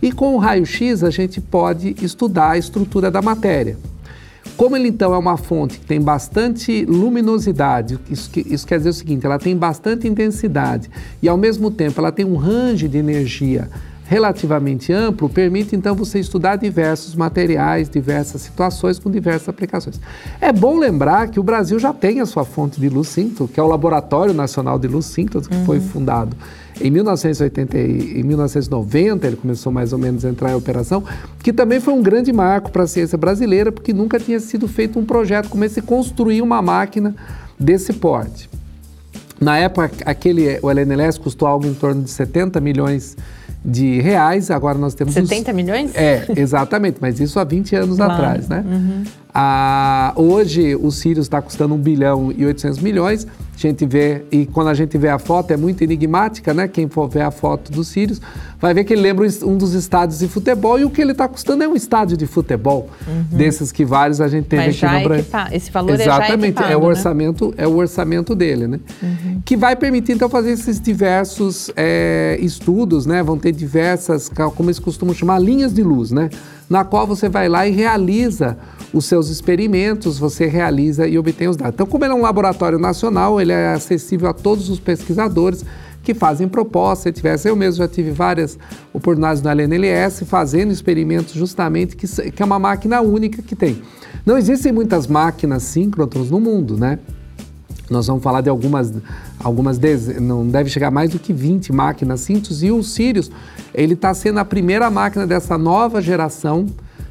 E 0.00 0.10
com 0.10 0.34
o 0.34 0.38
raio-x 0.38 1.04
a 1.04 1.10
gente 1.10 1.42
pode 1.42 1.94
estudar 2.00 2.52
a 2.52 2.58
estrutura 2.58 3.10
da 3.10 3.20
matéria. 3.20 3.76
Como 4.56 4.74
ele 4.74 4.88
então 4.88 5.12
é 5.12 5.18
uma 5.18 5.36
fonte 5.36 5.78
que 5.78 5.84
tem 5.84 6.00
bastante 6.00 6.86
luminosidade, 6.86 7.98
isso, 8.10 8.30
isso, 8.46 8.66
quer 8.66 8.78
dizer 8.78 8.90
o 8.90 8.94
seguinte, 8.94 9.26
ela 9.26 9.38
tem 9.38 9.54
bastante 9.54 10.08
intensidade 10.08 10.90
e 11.22 11.28
ao 11.28 11.36
mesmo 11.36 11.70
tempo 11.70 12.00
ela 12.00 12.10
tem 12.10 12.24
um 12.24 12.36
range 12.36 12.88
de 12.88 12.96
energia 12.96 13.68
relativamente 14.10 14.92
amplo 14.92 15.28
permite 15.28 15.76
então 15.76 15.94
você 15.94 16.18
estudar 16.18 16.56
diversos 16.56 17.14
materiais, 17.14 17.88
diversas 17.88 18.42
situações 18.42 18.98
com 18.98 19.08
diversas 19.08 19.48
aplicações. 19.48 20.00
É 20.40 20.52
bom 20.52 20.76
lembrar 20.76 21.28
que 21.28 21.38
o 21.38 21.44
Brasil 21.44 21.78
já 21.78 21.92
tem 21.92 22.18
a 22.18 22.26
sua 22.26 22.44
fonte 22.44 22.80
de 22.80 22.88
luz 22.88 23.06
síntese, 23.06 23.48
que 23.48 23.60
é 23.60 23.62
o 23.62 23.68
Laboratório 23.68 24.34
Nacional 24.34 24.80
de 24.80 24.88
Luz 24.88 25.06
Síntese, 25.06 25.48
que 25.48 25.54
uhum. 25.54 25.64
foi 25.64 25.78
fundado 25.78 26.36
em 26.80 26.90
1980 26.90 27.78
e 27.78 28.22
1990, 28.24 29.26
ele 29.28 29.36
começou 29.36 29.70
mais 29.70 29.92
ou 29.92 29.98
menos 29.98 30.24
a 30.24 30.28
entrar 30.28 30.50
em 30.50 30.54
operação, 30.54 31.04
que 31.40 31.52
também 31.52 31.78
foi 31.78 31.94
um 31.94 32.02
grande 32.02 32.32
marco 32.32 32.72
para 32.72 32.82
a 32.82 32.86
ciência 32.88 33.16
brasileira, 33.16 33.70
porque 33.70 33.92
nunca 33.92 34.18
tinha 34.18 34.40
sido 34.40 34.66
feito 34.66 34.98
um 34.98 35.04
projeto 35.04 35.48
como 35.48 35.64
esse, 35.64 35.80
construir 35.80 36.42
uma 36.42 36.60
máquina 36.60 37.14
desse 37.56 37.92
porte. 37.92 38.50
Na 39.40 39.56
época, 39.56 39.92
aquele, 40.04 40.58
o 40.62 40.68
LNLS 40.68 41.16
custou 41.16 41.46
algo 41.46 41.64
em 41.64 41.74
torno 41.74 42.02
de 42.02 42.10
70 42.10 42.60
milhões 42.60 43.14
de 43.14 43.39
de 43.64 44.00
reais, 44.00 44.50
agora 44.50 44.78
nós 44.78 44.94
temos... 44.94 45.14
70 45.14 45.52
milhões? 45.52 45.94
É, 45.94 46.26
exatamente, 46.36 46.98
mas 47.00 47.20
isso 47.20 47.38
há 47.38 47.44
20 47.44 47.76
anos 47.76 47.96
claro. 47.96 48.12
atrás, 48.12 48.48
né? 48.48 48.64
Uhum. 48.66 49.04
Ah, 49.34 50.12
hoje 50.16 50.74
o 50.74 50.90
Sirius 50.90 51.26
está 51.26 51.40
custando 51.40 51.74
1 51.74 51.78
bilhão 51.78 52.34
e 52.36 52.44
800 52.44 52.80
milhões. 52.80 53.26
A 53.26 53.58
gente 53.60 53.84
vê, 53.84 54.24
e 54.32 54.46
quando 54.46 54.68
a 54.68 54.74
gente 54.74 54.96
vê 54.96 55.08
a 55.10 55.18
foto, 55.18 55.50
é 55.50 55.56
muito 55.56 55.84
enigmática, 55.84 56.54
né? 56.54 56.66
Quem 56.66 56.88
for 56.88 57.08
ver 57.08 57.20
a 57.20 57.30
foto 57.30 57.70
do 57.70 57.84
Sirius 57.84 58.18
vai 58.58 58.72
ver 58.72 58.84
que 58.84 58.94
ele 58.94 59.02
lembra 59.02 59.26
um 59.44 59.56
dos 59.56 59.74
estádios 59.74 60.20
de 60.20 60.28
futebol 60.28 60.78
e 60.78 60.84
o 60.84 60.90
que 60.90 61.00
ele 61.00 61.12
está 61.12 61.28
custando 61.28 61.62
é 61.62 61.68
um 61.68 61.76
estádio 61.76 62.16
de 62.16 62.26
futebol, 62.26 62.88
uhum. 63.06 63.36
desses 63.36 63.70
que 63.70 63.84
vários 63.84 64.20
a 64.20 64.28
gente 64.28 64.46
teve 64.46 64.66
Mas 64.66 64.82
aqui 64.82 64.94
no 64.94 65.08
Brasil. 65.08 65.26
Esse 65.52 65.70
valor 65.70 65.92
Exatamente, 65.92 66.32
é 66.32 66.38
já 66.38 66.46
equipado, 66.48 66.72
é 66.72 66.76
o 66.76 66.82
orçamento, 66.84 67.48
né? 67.48 67.54
é 67.58 67.66
o 67.66 67.76
orçamento 67.76 68.34
dele, 68.34 68.66
né? 68.66 68.80
Uhum. 69.02 69.42
Que 69.44 69.56
vai 69.56 69.76
permitir 69.76 70.12
então 70.12 70.28
fazer 70.30 70.52
esses 70.52 70.80
diversos 70.80 71.70
é, 71.76 72.38
estudos, 72.40 73.04
né? 73.04 73.22
Vão 73.22 73.36
ter 73.36 73.52
diversas, 73.52 74.30
como 74.30 74.70
eles 74.70 74.78
costumam 74.78 75.14
chamar, 75.14 75.38
linhas 75.38 75.74
de 75.74 75.82
luz, 75.82 76.10
né? 76.10 76.30
Na 76.70 76.84
qual 76.84 77.04
você 77.04 77.28
vai 77.28 77.48
lá 77.48 77.66
e 77.66 77.72
realiza 77.72 78.56
os 78.94 79.04
seus 79.04 79.28
experimentos, 79.28 80.20
você 80.20 80.46
realiza 80.46 81.04
e 81.06 81.18
obtém 81.18 81.48
os 81.48 81.56
dados. 81.56 81.74
Então, 81.74 81.86
como 81.86 82.04
ele 82.04 82.12
é 82.12 82.16
um 82.16 82.22
laboratório 82.22 82.78
nacional, 82.78 83.40
ele 83.40 83.50
é 83.50 83.72
acessível 83.72 84.28
a 84.28 84.32
todos 84.32 84.70
os 84.70 84.78
pesquisadores 84.78 85.64
que 86.02 86.14
fazem 86.14 86.48
propostas. 86.48 87.02
Se 87.02 87.12
tivesse, 87.12 87.48
eu 87.48 87.56
mesmo 87.56 87.78
já 87.78 87.88
tive 87.88 88.12
várias 88.12 88.56
oportunidades 88.92 89.42
no 89.42 89.50
LNLS 89.50 90.24
fazendo 90.24 90.70
experimentos 90.70 91.34
justamente 91.34 91.96
que, 91.96 92.06
que 92.30 92.40
é 92.40 92.46
uma 92.46 92.58
máquina 92.58 93.00
única 93.00 93.42
que 93.42 93.56
tem. 93.56 93.82
Não 94.24 94.38
existem 94.38 94.70
muitas 94.70 95.08
máquinas 95.08 95.64
síncronas 95.64 96.30
no 96.30 96.38
mundo, 96.38 96.76
né? 96.76 97.00
Nós 97.90 98.06
vamos 98.06 98.22
falar 98.22 98.40
de 98.40 98.48
algumas, 98.48 98.92
algumas 99.42 99.76
não 100.20 100.46
deve 100.46 100.70
chegar 100.70 100.92
mais 100.92 101.10
do 101.10 101.18
que 101.18 101.32
20 101.32 101.72
máquinas 101.72 102.20
síncronas 102.20 102.62
e 102.62 102.70
o 102.70 102.80
Sirius, 102.84 103.32
ele 103.74 103.94
está 103.94 104.12
sendo 104.14 104.38
a 104.38 104.44
primeira 104.44 104.90
máquina 104.90 105.26
dessa 105.26 105.56
nova 105.56 106.00
geração 106.00 106.66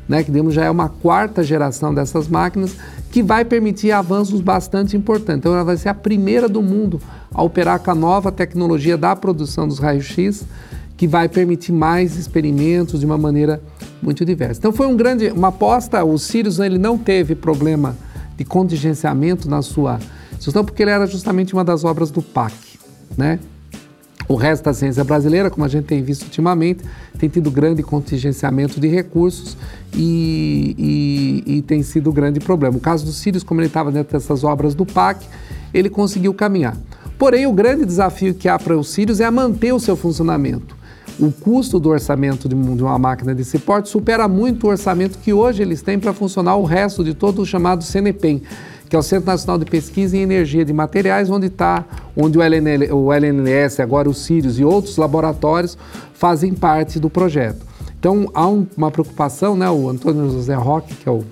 né, 0.10 0.24
que 0.24 0.32
já 0.50 0.66
é 0.66 0.72
uma 0.72 0.90
quarta 0.90 1.44
geração 1.44 1.94
dessas 1.94 2.28
máquinas, 2.28 2.76
que 3.12 3.22
vai 3.22 3.46
permitir 3.46 3.92
avanços 3.92 4.42
bastante 4.42 4.98
importantes. 4.98 5.38
Então, 5.38 5.54
ela 5.54 5.64
vai 5.64 5.78
ser 5.78 5.90
a 5.90 5.94
primeira 5.94 6.50
do 6.50 6.64
mundo 6.64 7.00
a 7.32 7.44
operar 7.44 7.80
com 7.80 7.92
a 7.92 7.96
nova 7.96 8.32
tecnologia 8.32 8.98
da 8.98 9.16
produção 9.16 9.68
dos 9.68 9.78
raios-x, 9.78 10.46
que 10.98 11.08
vai 11.08 11.30
permitir 11.30 11.72
mais 11.72 12.18
experimentos 12.18 13.00
de 13.00 13.06
uma 13.06 13.20
maneira 13.20 13.62
muito 14.02 14.26
diversa. 14.26 14.60
Então, 14.60 14.72
foi 14.72 14.88
um 14.88 14.98
grande, 14.98 15.30
uma 15.30 15.50
aposta. 15.50 16.04
O 16.04 16.18
Sirius 16.18 16.58
ele 16.58 16.80
não 16.80 16.98
teve 16.98 17.36
problema 17.36 17.96
de 18.36 18.44
contingenciamento 18.44 19.48
na 19.48 19.62
sua 19.62 20.00
gestão, 20.40 20.66
porque 20.66 20.82
ele 20.82 20.92
era 20.92 21.06
justamente 21.06 21.54
uma 21.54 21.64
das 21.64 21.84
obras 21.84 22.10
do 22.10 22.22
PAC, 22.22 22.56
né? 23.16 23.38
O 24.30 24.36
resto 24.36 24.66
da 24.66 24.76
ciência 24.76 25.04
brasileira, 25.04 25.50
como 25.50 25.66
a 25.66 25.68
gente 25.68 25.86
tem 25.86 26.04
visto 26.04 26.22
ultimamente, 26.22 26.84
tem 27.18 27.28
tido 27.28 27.50
grande 27.50 27.82
contingenciamento 27.82 28.80
de 28.80 28.88
recursos 28.88 29.58
e, 29.92 31.44
e, 31.48 31.58
e 31.58 31.62
tem 31.64 31.82
sido 31.82 32.12
um 32.12 32.14
grande 32.14 32.40
problema. 32.40 32.78
O 32.78 32.80
caso 32.80 33.04
do 33.04 33.12
Sirius, 33.12 33.42
como 33.42 33.60
ele 33.60 33.68
estava 33.68 33.92
dentro 33.92 34.14
dessas 34.14 34.44
obras 34.44 34.76
do 34.76 34.86
PAC, 34.86 35.26
ele 35.74 35.90
conseguiu 35.90 36.32
caminhar. 36.32 36.78
Porém, 37.18 37.48
o 37.48 37.52
grande 37.52 37.84
desafio 37.84 38.36
que 38.36 38.48
há 38.48 38.60
para 38.60 38.78
o 38.78 38.84
Sirius 38.84 39.20
é 39.20 39.32
manter 39.32 39.74
o 39.74 39.80
seu 39.80 39.98
funcionamento. 39.98 40.78
O 41.20 41.32
custo 41.32 41.80
do 41.80 41.90
orçamento 41.90 42.48
de 42.48 42.54
uma 42.56 43.00
máquina 43.00 43.34
desse 43.34 43.58
porte 43.58 43.90
supera 43.90 44.28
muito 44.28 44.68
o 44.68 44.70
orçamento 44.70 45.18
que 45.18 45.34
hoje 45.34 45.64
eles 45.64 45.82
têm 45.82 45.98
para 45.98 46.14
funcionar 46.14 46.56
o 46.56 46.64
resto 46.64 47.04
de 47.04 47.16
todo 47.16 47.42
o 47.42 47.46
chamado 47.48 47.84
CNPEM, 47.84 48.44
que 48.90 48.96
é 48.96 49.00
o 49.00 49.04
Centro 49.04 49.28
Nacional 49.28 49.60
de 49.60 49.66
Pesquisa 49.66 50.18
em 50.18 50.22
Energia 50.22 50.66
de 50.66 50.74
Materiais, 50.74 51.30
onde 51.30 51.46
está, 51.46 51.86
onde 52.18 52.40
o, 52.40 52.42
LNL, 52.42 52.92
o 52.92 53.14
LNLS, 53.14 53.80
agora 53.80 54.10
o 54.10 54.14
Sirius 54.14 54.58
e 54.58 54.66
outros 54.66 54.98
laboratórios 54.98 55.78
fazem 56.14 56.56
parte 56.56 57.00
do 57.00 57.08
projeto. 57.08 57.64
Então 58.00 58.32
há 58.34 58.48
um, 58.48 58.66
uma 58.76 58.90
preocupação, 58.90 59.56
né? 59.56 59.70
O 59.70 59.88
Antônio 59.88 60.32
José 60.32 60.56
Roque, 60.56 60.96
que 60.96 61.08
é 61.08 61.12
o 61.12 61.24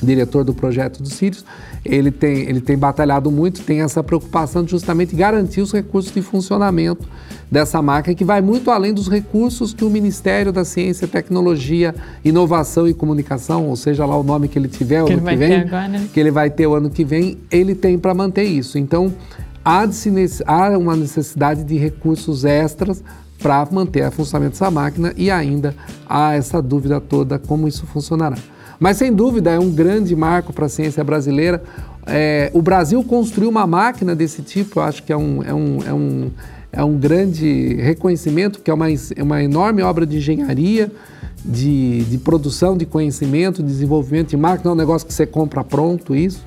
diretor 0.00 0.44
do 0.44 0.54
projeto 0.54 1.02
do 1.02 1.08
Sirius, 1.08 1.44
ele 1.84 2.10
tem, 2.10 2.42
ele 2.42 2.60
tem 2.60 2.76
batalhado 2.76 3.30
muito, 3.30 3.62
tem 3.62 3.80
essa 3.80 4.02
preocupação 4.02 4.62
de 4.62 4.70
justamente 4.70 5.16
garantir 5.16 5.60
os 5.60 5.72
recursos 5.72 6.12
de 6.12 6.22
funcionamento 6.22 7.08
dessa 7.50 7.82
máquina, 7.82 8.14
que 8.14 8.24
vai 8.24 8.40
muito 8.40 8.70
além 8.70 8.94
dos 8.94 9.08
recursos 9.08 9.74
que 9.74 9.84
o 9.84 9.90
Ministério 9.90 10.52
da 10.52 10.64
Ciência, 10.64 11.08
Tecnologia, 11.08 11.94
Inovação 12.24 12.86
e 12.86 12.94
Comunicação, 12.94 13.66
ou 13.68 13.76
seja 13.76 14.06
lá 14.06 14.16
o 14.16 14.22
nome 14.22 14.48
que 14.48 14.58
ele 14.58 14.68
tiver 14.68 15.04
que 15.04 15.12
o 15.12 15.16
ano 15.16 15.26
que 15.26 15.36
vem, 15.36 15.54
agora, 15.56 15.88
né? 15.88 16.08
que 16.12 16.20
ele 16.20 16.30
vai 16.30 16.50
ter 16.50 16.66
o 16.66 16.74
ano 16.74 16.88
que 16.88 17.04
vem, 17.04 17.38
ele 17.50 17.74
tem 17.74 17.98
para 17.98 18.14
manter 18.14 18.44
isso. 18.44 18.78
Então, 18.78 19.12
há, 19.64 19.84
há 20.46 20.78
uma 20.78 20.96
necessidade 20.96 21.64
de 21.64 21.76
recursos 21.76 22.44
extras 22.44 23.02
para 23.38 23.66
manter 23.70 24.06
o 24.06 24.12
funcionamento 24.12 24.52
dessa 24.52 24.70
máquina 24.70 25.12
e 25.16 25.30
ainda 25.30 25.74
há 26.08 26.34
essa 26.34 26.62
dúvida 26.62 27.00
toda 27.00 27.38
como 27.40 27.66
isso 27.66 27.86
funcionará. 27.86 28.36
Mas 28.82 28.96
sem 28.96 29.12
dúvida 29.12 29.52
é 29.52 29.60
um 29.60 29.70
grande 29.70 30.16
marco 30.16 30.52
para 30.52 30.66
a 30.66 30.68
ciência 30.68 31.04
brasileira. 31.04 31.62
É, 32.04 32.50
o 32.52 32.60
Brasil 32.60 33.00
construiu 33.04 33.48
uma 33.48 33.64
máquina 33.64 34.12
desse 34.12 34.42
tipo, 34.42 34.80
eu 34.80 34.82
acho 34.82 35.04
que 35.04 35.12
é 35.12 35.16
um, 35.16 35.40
é 35.40 35.54
um, 35.54 35.78
é 35.86 35.94
um, 35.94 36.30
é 36.72 36.84
um 36.84 36.98
grande 36.98 37.76
reconhecimento, 37.76 38.60
que 38.60 38.68
é 38.68 38.74
uma, 38.74 38.88
é 38.90 39.22
uma 39.22 39.40
enorme 39.40 39.82
obra 39.82 40.04
de 40.04 40.16
engenharia, 40.16 40.90
de, 41.44 42.02
de 42.06 42.18
produção 42.18 42.76
de 42.76 42.84
conhecimento, 42.84 43.62
desenvolvimento 43.62 44.30
de 44.30 44.36
máquina, 44.36 44.70
é 44.70 44.74
um 44.74 44.76
negócio 44.76 45.06
que 45.06 45.14
você 45.14 45.26
compra 45.26 45.62
pronto, 45.62 46.12
isso. 46.12 46.44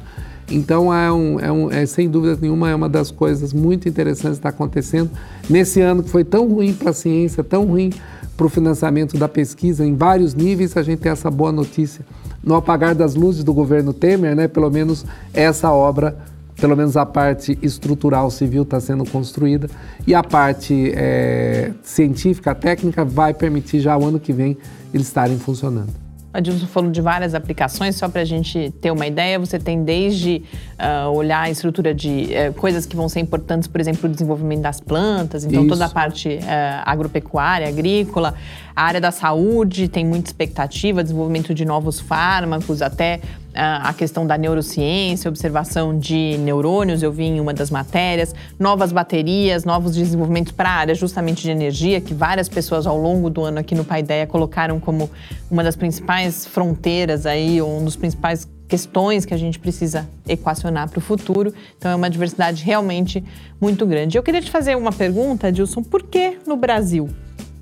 Então, 0.49 0.93
é, 0.93 1.11
um, 1.11 1.39
é, 1.39 1.51
um, 1.51 1.71
é, 1.71 1.85
sem 1.85 2.09
dúvida 2.09 2.37
nenhuma, 2.39 2.69
é 2.69 2.75
uma 2.75 2.89
das 2.89 3.09
coisas 3.09 3.51
muito 3.51 3.89
interessantes 3.89 4.37
que 4.37 4.47
está 4.47 4.49
acontecendo. 4.49 5.09
Nesse 5.49 5.81
ano 5.81 6.03
que 6.03 6.09
foi 6.09 6.23
tão 6.23 6.47
ruim 6.47 6.73
para 6.73 6.91
a 6.91 6.93
ciência, 6.93 7.43
tão 7.43 7.65
ruim 7.65 7.91
para 8.37 8.45
o 8.45 8.49
financiamento 8.49 9.17
da 9.17 9.27
pesquisa 9.27 9.85
em 9.85 9.95
vários 9.95 10.33
níveis, 10.33 10.75
a 10.77 10.83
gente 10.83 10.99
tem 10.99 11.11
essa 11.11 11.31
boa 11.31 11.51
notícia. 11.51 12.05
No 12.43 12.55
apagar 12.55 12.93
das 12.93 13.15
luzes 13.15 13.43
do 13.43 13.53
governo 13.53 13.91
Temer, 13.91 14.35
né, 14.35 14.47
pelo 14.47 14.69
menos 14.69 15.05
essa 15.33 15.71
obra, 15.71 16.15
pelo 16.59 16.75
menos 16.75 16.95
a 16.95 17.05
parte 17.05 17.57
estrutural 17.61 18.29
civil 18.29 18.63
está 18.63 18.79
sendo 18.79 19.03
construída 19.09 19.67
e 20.05 20.13
a 20.13 20.23
parte 20.23 20.91
é, 20.95 21.71
científica, 21.81 22.53
técnica, 22.53 23.03
vai 23.03 23.33
permitir 23.33 23.79
já 23.79 23.97
o 23.97 24.05
ano 24.05 24.19
que 24.19 24.31
vem 24.31 24.57
eles 24.93 25.07
estarem 25.07 25.37
funcionando. 25.39 26.04
A 26.35 26.41
Dilson 26.41 26.67
falou 26.67 26.91
de 26.91 26.99
várias 26.99 27.33
aplicações, 27.33 27.95
só 27.95 28.09
para 28.09 28.19
a 28.19 28.25
gente 28.25 28.69
ter 28.81 28.91
uma 28.91 29.07
ideia, 29.07 29.39
você 29.39 29.57
tem 29.57 29.85
desde 29.85 30.43
uh, 30.77 31.09
olhar 31.11 31.43
a 31.43 31.49
estrutura 31.49 31.93
de 31.93 32.27
uh, 32.49 32.53
coisas 32.55 32.85
que 32.85 32.93
vão 32.93 33.07
ser 33.07 33.21
importantes, 33.21 33.69
por 33.69 33.79
exemplo, 33.79 34.09
o 34.09 34.11
desenvolvimento 34.11 34.61
das 34.61 34.81
plantas, 34.81 35.45
então 35.45 35.61
Isso. 35.61 35.69
toda 35.69 35.85
a 35.85 35.89
parte 35.89 36.27
uh, 36.27 36.41
agropecuária, 36.85 37.69
agrícola, 37.69 38.33
a 38.75 38.83
área 38.83 38.99
da 38.99 39.11
saúde 39.11 39.87
tem 39.87 40.03
muita 40.03 40.27
expectativa, 40.27 41.01
desenvolvimento 41.01 41.53
de 41.53 41.63
novos 41.63 42.01
fármacos, 42.01 42.81
até 42.81 43.21
a 43.55 43.93
questão 43.93 44.27
da 44.27 44.37
neurociência, 44.37 45.29
observação 45.29 45.97
de 45.97 46.37
neurônios, 46.39 47.01
eu 47.01 47.11
vi 47.11 47.23
em 47.23 47.39
uma 47.39 47.53
das 47.53 47.71
matérias, 47.71 48.35
novas 48.59 48.91
baterias, 48.91 49.63
novos 49.63 49.95
desenvolvimentos 49.95 50.51
para 50.51 50.69
a 50.69 50.73
área 50.73 50.93
justamente 50.95 51.43
de 51.43 51.51
energia, 51.51 52.01
que 52.01 52.13
várias 52.13 52.49
pessoas 52.49 52.85
ao 52.85 52.97
longo 52.97 53.29
do 53.29 53.43
ano 53.43 53.59
aqui 53.59 53.73
no 53.73 53.85
Paideia 53.85 54.27
colocaram 54.27 54.79
como 54.79 55.09
uma 55.49 55.63
das 55.63 55.75
principais 55.75 56.45
fronteiras 56.45 57.25
aí, 57.25 57.61
um 57.61 57.83
dos 57.83 57.95
principais 57.95 58.47
questões 58.67 59.25
que 59.25 59.33
a 59.33 59.37
gente 59.37 59.57
precisa 59.57 60.09
equacionar 60.27 60.89
para 60.89 60.99
o 60.99 61.01
futuro. 61.01 61.53
Então 61.77 61.91
é 61.91 61.95
uma 61.95 62.09
diversidade 62.09 62.63
realmente 62.63 63.23
muito 63.61 63.85
grande. 63.85 64.17
Eu 64.17 64.23
queria 64.23 64.41
te 64.41 64.51
fazer 64.51 64.75
uma 64.75 64.91
pergunta, 64.91 65.51
Dilson, 65.51 65.83
por 65.83 66.03
que 66.03 66.39
no 66.45 66.57
Brasil? 66.57 67.09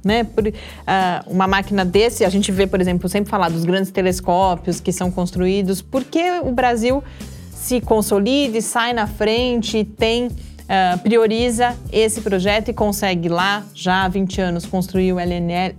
Né? 0.03 0.23
Por, 0.23 0.47
uh, 0.47 0.51
uma 1.27 1.47
máquina 1.47 1.85
desse, 1.85 2.25
a 2.25 2.29
gente 2.29 2.51
vê, 2.51 2.67
por 2.67 2.81
exemplo, 2.81 3.07
sempre 3.07 3.29
falar 3.29 3.49
dos 3.49 3.65
grandes 3.65 3.91
telescópios 3.91 4.79
que 4.79 4.91
são 4.91 5.09
construídos. 5.09 5.81
Por 5.81 6.03
que 6.03 6.23
o 6.41 6.51
Brasil 6.51 7.03
se 7.51 7.79
consolida, 7.81 8.59
sai 8.61 8.93
na 8.93 9.07
frente 9.07 9.83
tem 9.83 10.29
Uh, 10.63 10.97
prioriza 10.99 11.75
esse 11.91 12.21
projeto 12.21 12.69
e 12.69 12.73
consegue 12.73 13.27
lá, 13.27 13.65
já 13.75 14.05
há 14.05 14.07
20 14.07 14.39
anos, 14.39 14.65
construir 14.65 15.11
o 15.11 15.19
LNL, 15.19 15.75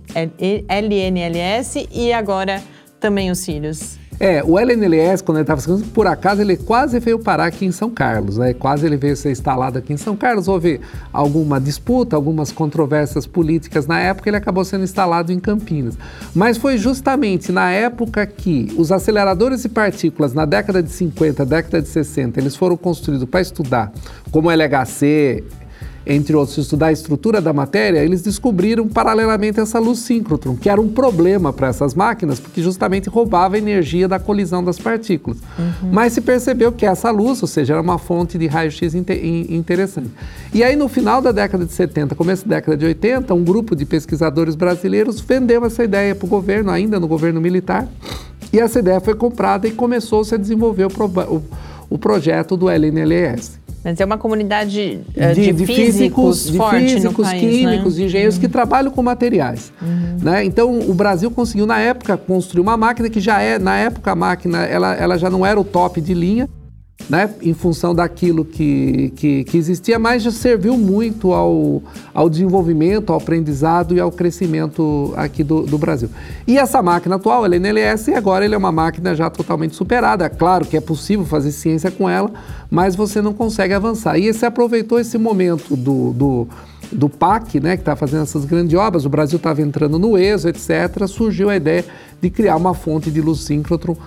LNLS 0.69 1.87
e 1.91 2.13
agora 2.13 2.61
também 2.99 3.31
os 3.31 3.39
Sirius. 3.39 3.97
É, 4.19 4.41
o 4.43 4.57
LNLS, 4.57 5.21
quando 5.21 5.39
ele 5.39 5.43
estava 5.43 5.61
por 5.93 6.07
acaso 6.07 6.41
ele 6.41 6.55
quase 6.55 6.99
veio 6.99 7.19
parar 7.19 7.45
aqui 7.45 7.65
em 7.65 7.71
São 7.71 7.89
Carlos, 7.89 8.37
né? 8.37 8.53
Quase 8.53 8.85
ele 8.85 8.95
veio 8.95 9.15
ser 9.15 9.31
instalado 9.31 9.77
aqui 9.77 9.91
em 9.93 9.97
São 9.97 10.15
Carlos. 10.15 10.47
Houve 10.47 10.79
alguma 11.11 11.59
disputa, 11.59 12.15
algumas 12.15 12.51
controvérsias 12.51 13.27
políticas 13.27 13.87
na 13.87 13.99
época, 13.99 14.29
ele 14.29 14.37
acabou 14.37 14.63
sendo 14.63 14.83
instalado 14.83 15.31
em 15.31 15.39
Campinas. 15.39 15.97
Mas 16.33 16.57
foi 16.57 16.77
justamente 16.77 17.51
na 17.51 17.71
época 17.71 18.25
que 18.25 18.73
os 18.77 18.91
aceleradores 18.91 19.63
de 19.63 19.69
partículas, 19.69 20.33
na 20.33 20.45
década 20.45 20.81
de 20.81 20.89
50, 20.89 21.45
década 21.45 21.81
de 21.81 21.89
60, 21.89 22.39
eles 22.39 22.55
foram 22.55 22.77
construídos 22.77 23.27
para 23.27 23.41
estudar 23.41 23.91
como 24.31 24.49
LHC, 24.49 25.43
entre 26.05 26.35
outros, 26.35 26.57
estudar 26.57 26.87
a 26.87 26.91
estrutura 26.91 27.41
da 27.41 27.51
matéria, 27.51 28.03
eles 28.03 28.21
descobriram 28.21 28.87
paralelamente 28.87 29.59
essa 29.59 29.79
luz 29.79 29.99
síncrotron, 29.99 30.55
que 30.55 30.69
era 30.69 30.79
um 30.79 30.87
problema 30.87 31.51
para 31.51 31.67
essas 31.67 31.95
máquinas, 31.95 32.39
porque 32.39 32.61
justamente 32.61 33.09
roubava 33.09 33.55
a 33.55 33.57
energia 33.57 34.07
da 34.07 34.19
colisão 34.19 34.63
das 34.63 34.77
partículas. 34.77 35.39
Uhum. 35.57 35.89
Mas 35.91 36.13
se 36.13 36.21
percebeu 36.21 36.71
que 36.71 36.85
essa 36.85 37.09
luz, 37.09 37.41
ou 37.41 37.47
seja, 37.47 37.73
era 37.73 37.81
uma 37.81 37.97
fonte 37.97 38.37
de 38.37 38.45
raio-x 38.45 38.93
interessante. 38.93 40.11
E 40.53 40.63
aí, 40.63 40.75
no 40.75 40.87
final 40.87 41.21
da 41.21 41.31
década 41.31 41.65
de 41.65 41.73
70, 41.73 42.13
começo 42.15 42.47
da 42.47 42.55
década 42.57 42.77
de 42.77 42.85
80, 42.85 43.33
um 43.33 43.43
grupo 43.43 43.75
de 43.75 43.85
pesquisadores 43.85 44.55
brasileiros 44.55 45.19
vendeu 45.19 45.65
essa 45.65 45.83
ideia 45.83 46.13
para 46.13 46.25
o 46.25 46.29
governo, 46.29 46.69
ainda 46.69 46.99
no 46.99 47.07
governo 47.07 47.41
militar, 47.41 47.87
e 48.53 48.59
essa 48.59 48.79
ideia 48.79 48.99
foi 48.99 49.15
comprada 49.15 49.67
e 49.67 49.71
começou-se 49.71 50.33
a 50.33 50.37
desenvolver 50.37 50.85
o, 50.85 51.35
o, 51.35 51.43
o 51.89 51.97
projeto 51.97 52.55
do 52.55 52.69
LNLS. 52.69 53.64
Mas 53.85 54.01
é 54.01 54.05
uma 54.05 54.17
comunidade 54.17 54.99
uh, 55.09 55.35
de, 55.35 55.41
de, 55.41 55.53
de, 55.53 55.65
físicos, 55.67 56.45
de 56.51 56.57
físicos, 56.57 57.27
país, 57.27 57.39
químicos, 57.39 57.93
né? 57.93 57.99
de 57.99 58.03
engenheiros 58.05 58.33
uhum. 58.33 58.41
que 58.41 58.47
trabalham 58.47 58.91
com 58.91 59.03
materiais. 59.03 59.71
Uhum. 59.79 60.17
Né? 60.23 60.43
Então, 60.43 60.79
o 60.79 60.93
Brasil 60.95 61.29
conseguiu, 61.29 61.67
na 61.67 61.79
época, 61.79 62.17
construir 62.17 62.61
uma 62.61 62.75
máquina 62.75 63.11
que 63.11 63.19
já 63.19 63.39
é, 63.39 63.59
na 63.59 63.77
época, 63.77 64.11
a 64.11 64.15
máquina 64.15 64.65
ela, 64.65 64.95
ela 64.95 65.19
já 65.19 65.29
não 65.29 65.45
era 65.45 65.59
o 65.59 65.63
top 65.63 66.01
de 66.01 66.15
linha, 66.15 66.49
né, 67.09 67.29
em 67.41 67.53
função 67.53 67.93
daquilo 67.93 68.43
que, 68.43 69.13
que, 69.15 69.43
que, 69.43 69.57
existia, 69.57 69.99
mas 69.99 70.23
já 70.23 70.31
serviu 70.31 70.77
muito 70.77 71.33
ao, 71.33 71.83
ao 72.13 72.29
desenvolvimento, 72.29 73.11
ao 73.11 73.19
aprendizado 73.19 73.93
e 73.95 73.99
ao 73.99 74.11
crescimento 74.11 75.13
aqui 75.15 75.43
do, 75.43 75.61
do 75.61 75.77
Brasil. 75.77 76.09
E 76.47 76.57
essa 76.57 76.81
máquina 76.81 77.15
atual, 77.15 77.45
ela 77.45 77.55
é 77.55 77.59
NLS, 77.59 78.09
e 78.09 78.15
agora 78.15 78.43
ele 78.43 78.55
é 78.55 78.57
uma 78.57 78.71
máquina 78.71 79.13
já 79.13 79.29
totalmente 79.29 79.75
superada. 79.75 80.27
Claro 80.29 80.65
que 80.65 80.77
é 80.77 80.81
possível 80.81 81.25
fazer 81.25 81.51
ciência 81.51 81.91
com 81.91 82.09
ela, 82.09 82.31
mas 82.71 82.95
você 82.95 83.21
não 83.21 83.33
consegue 83.33 83.73
avançar. 83.73 84.17
E 84.17 84.33
você 84.33 84.45
aproveitou 84.45 84.99
esse 84.99 85.17
momento 85.17 85.75
do, 85.75 86.11
do 86.11 86.47
do 86.91 87.09
PAC, 87.09 87.59
né, 87.59 87.75
que 87.75 87.81
está 87.81 87.95
fazendo 87.95 88.21
essas 88.21 88.45
grandes 88.45 88.77
obras, 88.77 89.05
o 89.05 89.09
Brasil 89.09 89.37
estava 89.37 89.59
entrando 89.59 89.97
no 89.97 90.15
ESO, 90.17 90.49
etc., 90.49 91.07
surgiu 91.07 91.49
a 91.49 91.55
ideia 91.55 91.83
de 92.21 92.29
criar 92.29 92.55
uma 92.55 92.75
fonte 92.75 93.09
de 93.09 93.21
luz 93.21 93.39
síncrotron 93.39 93.97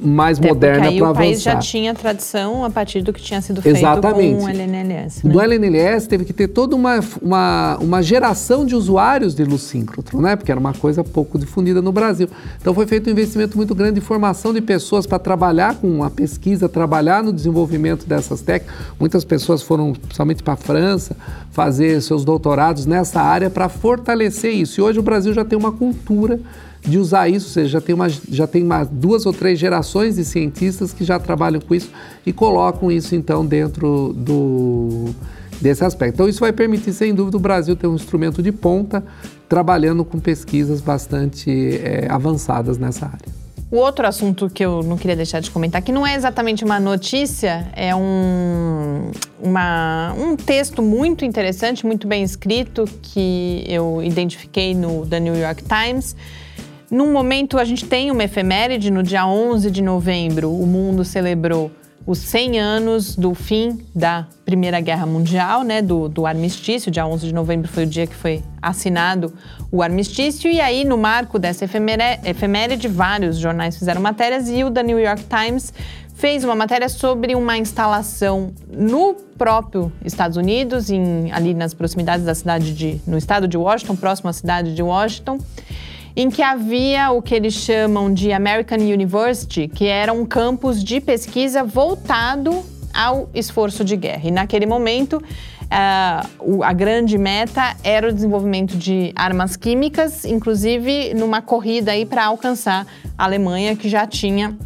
mais 0.00 0.38
Até 0.38 0.48
moderna 0.48 0.80
para 0.80 0.88
avançar. 0.88 1.10
o 1.10 1.14
país 1.14 1.42
já 1.42 1.56
tinha 1.56 1.94
tradição 1.94 2.64
a 2.64 2.70
partir 2.70 3.02
do 3.02 3.12
que 3.12 3.20
tinha 3.20 3.40
sido 3.40 3.60
feito 3.60 3.76
Exatamente. 3.76 4.38
com 4.38 4.44
o 4.44 4.48
LNLS. 4.48 5.24
Né? 5.24 5.32
No 5.32 5.40
LNLS 5.40 6.06
teve 6.06 6.24
que 6.24 6.32
ter 6.32 6.48
toda 6.48 6.76
uma, 6.76 7.00
uma, 7.20 7.78
uma 7.80 8.02
geração 8.02 8.64
de 8.64 8.74
usuários 8.74 9.34
de 9.34 9.44
luz 9.44 9.62
síncrotron, 9.62 10.20
né? 10.20 10.36
porque 10.36 10.50
era 10.50 10.60
uma 10.60 10.72
coisa 10.72 11.02
pouco 11.02 11.38
difundida 11.38 11.82
no 11.82 11.90
Brasil. 11.90 12.28
Então 12.60 12.72
foi 12.74 12.86
feito 12.86 13.08
um 13.08 13.10
investimento 13.10 13.56
muito 13.56 13.74
grande 13.74 13.94
de 13.94 14.00
formação 14.00 14.52
de 14.52 14.60
pessoas 14.60 15.06
para 15.06 15.18
trabalhar 15.18 15.74
com 15.76 16.02
a 16.04 16.10
pesquisa, 16.10 16.68
trabalhar 16.68 17.22
no 17.22 17.32
desenvolvimento 17.32 18.06
dessas 18.06 18.40
técnicas. 18.40 18.76
Muitas 18.98 19.24
pessoas 19.24 19.62
foram, 19.62 19.92
principalmente 19.92 20.42
para 20.42 20.54
a 20.54 20.56
França, 20.56 21.16
fazer 21.50 22.00
seus 22.02 22.24
doutorados 22.24 22.86
nessa 22.86 23.20
área 23.20 23.50
para 23.50 23.68
fortalecer 23.68 24.52
isso. 24.52 24.80
E 24.80 24.82
hoje 24.82 24.98
o 24.98 25.02
Brasil 25.02 25.32
já 25.32 25.44
tem 25.44 25.58
uma 25.58 25.72
cultura 25.72 26.38
de 26.82 26.98
usar 26.98 27.28
isso, 27.28 27.46
ou 27.46 27.52
seja, 27.52 27.68
já 27.68 27.80
tem, 27.80 27.94
uma, 27.94 28.08
já 28.08 28.46
tem 28.46 28.62
uma, 28.62 28.84
duas 28.84 29.26
ou 29.26 29.32
três 29.32 29.58
gerações 29.58 30.16
de 30.16 30.24
cientistas 30.24 30.92
que 30.92 31.04
já 31.04 31.18
trabalham 31.18 31.60
com 31.60 31.74
isso 31.74 31.90
e 32.24 32.32
colocam 32.32 32.90
isso 32.90 33.14
então 33.14 33.44
dentro 33.44 34.12
do, 34.16 35.14
desse 35.60 35.84
aspecto. 35.84 36.14
Então 36.14 36.28
isso 36.28 36.40
vai 36.40 36.52
permitir, 36.52 36.92
sem 36.92 37.14
dúvida, 37.14 37.36
o 37.36 37.40
Brasil 37.40 37.76
ter 37.76 37.86
um 37.86 37.94
instrumento 37.94 38.42
de 38.42 38.52
ponta 38.52 39.04
trabalhando 39.48 40.04
com 40.04 40.18
pesquisas 40.18 40.80
bastante 40.80 41.50
é, 41.82 42.06
avançadas 42.10 42.78
nessa 42.78 43.06
área. 43.06 43.38
O 43.70 43.76
outro 43.76 44.06
assunto 44.06 44.48
que 44.48 44.64
eu 44.64 44.82
não 44.82 44.96
queria 44.96 45.14
deixar 45.14 45.40
de 45.40 45.50
comentar, 45.50 45.82
que 45.82 45.92
não 45.92 46.06
é 46.06 46.14
exatamente 46.14 46.64
uma 46.64 46.80
notícia, 46.80 47.68
é 47.76 47.94
um, 47.94 49.10
uma, 49.38 50.14
um 50.14 50.36
texto 50.36 50.80
muito 50.80 51.22
interessante, 51.22 51.84
muito 51.84 52.06
bem 52.06 52.22
escrito, 52.22 52.86
que 53.02 53.64
eu 53.68 54.02
identifiquei 54.02 54.74
no 54.74 55.04
The 55.04 55.20
New 55.20 55.36
York 55.36 55.64
Times, 55.64 56.16
num 56.90 57.12
momento, 57.12 57.58
a 57.58 57.64
gente 57.64 57.84
tem 57.84 58.10
uma 58.10 58.24
efeméride, 58.24 58.90
no 58.90 59.02
dia 59.02 59.26
11 59.26 59.70
de 59.70 59.82
novembro, 59.82 60.50
o 60.50 60.66
mundo 60.66 61.04
celebrou 61.04 61.70
os 62.06 62.20
100 62.20 62.58
anos 62.58 63.14
do 63.14 63.34
fim 63.34 63.84
da 63.94 64.26
Primeira 64.46 64.80
Guerra 64.80 65.04
Mundial, 65.04 65.62
né, 65.62 65.82
do, 65.82 66.08
do 66.08 66.24
armistício. 66.24 66.90
Dia 66.90 67.06
11 67.06 67.26
de 67.26 67.34
novembro 67.34 67.68
foi 67.68 67.84
o 67.84 67.86
dia 67.86 68.06
que 68.06 68.14
foi 68.14 68.42
assinado 68.62 69.30
o 69.70 69.82
armistício. 69.82 70.50
E 70.50 70.58
aí, 70.58 70.86
no 70.86 70.96
marco 70.96 71.38
dessa 71.38 71.66
efeméride, 71.66 72.88
vários 72.88 73.36
jornais 73.36 73.76
fizeram 73.76 74.00
matérias 74.00 74.48
e 74.48 74.64
o 74.64 74.70
da 74.70 74.82
New 74.82 74.98
York 74.98 75.24
Times 75.24 75.74
fez 76.14 76.42
uma 76.42 76.54
matéria 76.54 76.88
sobre 76.88 77.36
uma 77.36 77.58
instalação 77.58 78.52
no 78.72 79.14
próprio 79.36 79.92
Estados 80.02 80.38
Unidos, 80.38 80.88
em, 80.90 81.30
ali 81.30 81.52
nas 81.52 81.74
proximidades 81.74 82.24
da 82.24 82.34
cidade 82.34 82.72
de, 82.72 83.00
no 83.06 83.18
estado 83.18 83.46
de 83.46 83.58
Washington, 83.58 83.94
próximo 83.94 84.30
à 84.30 84.32
cidade 84.32 84.74
de 84.74 84.82
Washington, 84.82 85.38
em 86.18 86.28
que 86.28 86.42
havia 86.42 87.12
o 87.12 87.22
que 87.22 87.32
eles 87.32 87.54
chamam 87.54 88.12
de 88.12 88.32
American 88.32 88.78
University, 88.78 89.68
que 89.68 89.86
era 89.86 90.12
um 90.12 90.26
campus 90.26 90.82
de 90.82 91.00
pesquisa 91.00 91.62
voltado 91.62 92.64
ao 92.92 93.30
esforço 93.32 93.84
de 93.84 93.96
guerra. 93.96 94.22
E 94.24 94.32
naquele 94.32 94.66
momento, 94.66 95.22
a 95.70 96.72
grande 96.72 97.16
meta 97.16 97.76
era 97.84 98.08
o 98.08 98.12
desenvolvimento 98.12 98.76
de 98.76 99.12
armas 99.14 99.54
químicas, 99.54 100.24
inclusive 100.24 101.14
numa 101.14 101.40
corrida 101.40 101.92
aí 101.92 102.04
para 102.04 102.24
alcançar 102.24 102.84
a 103.16 103.24
Alemanha, 103.24 103.76
que 103.76 103.88
já 103.88 104.04
tinha 104.04 104.58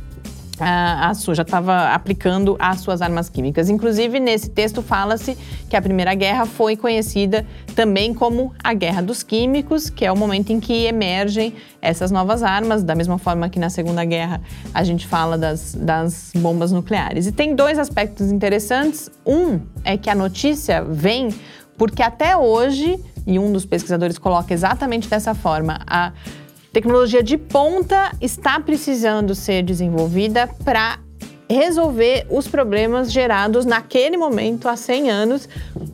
a, 0.63 1.09
a 1.09 1.15
sua, 1.15 1.35
já 1.35 1.43
estava 1.43 1.93
aplicando 1.93 2.57
as 2.59 2.81
suas 2.81 3.03
armas 3.03 3.29
químicas. 3.29 3.69
Inclusive, 3.69 4.21
nesse 4.21 4.49
texto 4.49 4.81
fala-se 4.81 5.37
que 5.69 5.77
a 5.77 5.83
Primeira 5.83 6.15
Guerra 6.15 6.47
foi 6.47 6.77
conhecida 6.77 7.45
também 7.75 8.15
como 8.15 8.55
a 8.63 8.73
Guerra 8.73 9.03
dos 9.03 9.25
Químicos, 9.25 9.91
que 9.91 10.05
é 10.05 10.13
o 10.13 10.17
momento 10.17 10.51
em 10.53 10.61
que 10.61 10.85
emergem 10.85 11.55
essas 11.81 12.13
novas 12.13 12.45
armas, 12.45 12.85
da 12.85 12.95
mesma 12.95 13.19
forma 13.19 13.49
que 13.49 13.59
na 13.59 13.69
Segunda 13.69 14.05
Guerra 14.05 14.41
a 14.73 14.85
gente 14.85 15.07
fala 15.07 15.37
das, 15.37 15.75
das 15.75 16.31
bombas 16.37 16.71
nucleares. 16.71 17.27
E 17.27 17.33
tem 17.33 17.57
dois 17.57 17.77
aspectos 17.79 18.31
interessantes. 18.31 19.11
Um 19.27 19.61
é 19.85 19.97
que 19.97 20.09
a 20.09 20.15
notícia 20.15 20.85
vem 20.85 21.31
porque 21.77 22.03
até 22.03 22.37
hoje, 22.37 23.03
e 23.27 23.39
um 23.39 23.51
dos 23.51 23.67
pesquisadores 23.67 24.17
coloca 24.17 24.55
exatamente 24.55 25.09
dessa 25.09 25.35
forma, 25.35 25.81
a 25.85 26.13
Tecnologia 26.73 27.23
de 27.23 27.37
ponta 27.37 28.13
está 28.19 28.59
precisando 28.59 29.35
ser 29.35 29.63
desenvolvida 29.63 30.49
para 30.65 31.01
resolver 31.47 32.27
os 32.31 32.49
problemas 32.49 33.13
gerados 33.13 33.67
naquele 33.67 34.17
momento, 34.17 34.67
há 34.67 34.75
100 34.75 35.11
anos, 35.11 35.49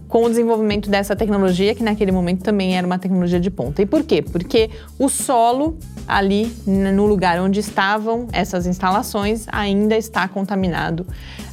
com 0.07 0.23
o 0.23 0.29
desenvolvimento 0.29 0.89
dessa 0.89 1.17
tecnologia, 1.17 1.75
que 1.75 1.83
naquele 1.83 2.13
momento 2.13 2.45
também 2.45 2.79
era 2.79 2.87
uma 2.87 2.97
tecnologia 2.97 3.41
de 3.41 3.51
ponta. 3.51 3.83
E 3.83 3.87
por 3.87 4.05
quê? 4.05 4.23
Porque 4.23 4.71
o 5.01 5.09
solo 5.09 5.77
ali 6.07 6.55
no 6.65 7.07
lugar 7.07 7.41
onde 7.41 7.59
estavam 7.59 8.29
essas 8.33 8.65
instalações 8.65 9.47
ainda 9.49 9.97
está 9.97 10.29
contaminado 10.29 11.05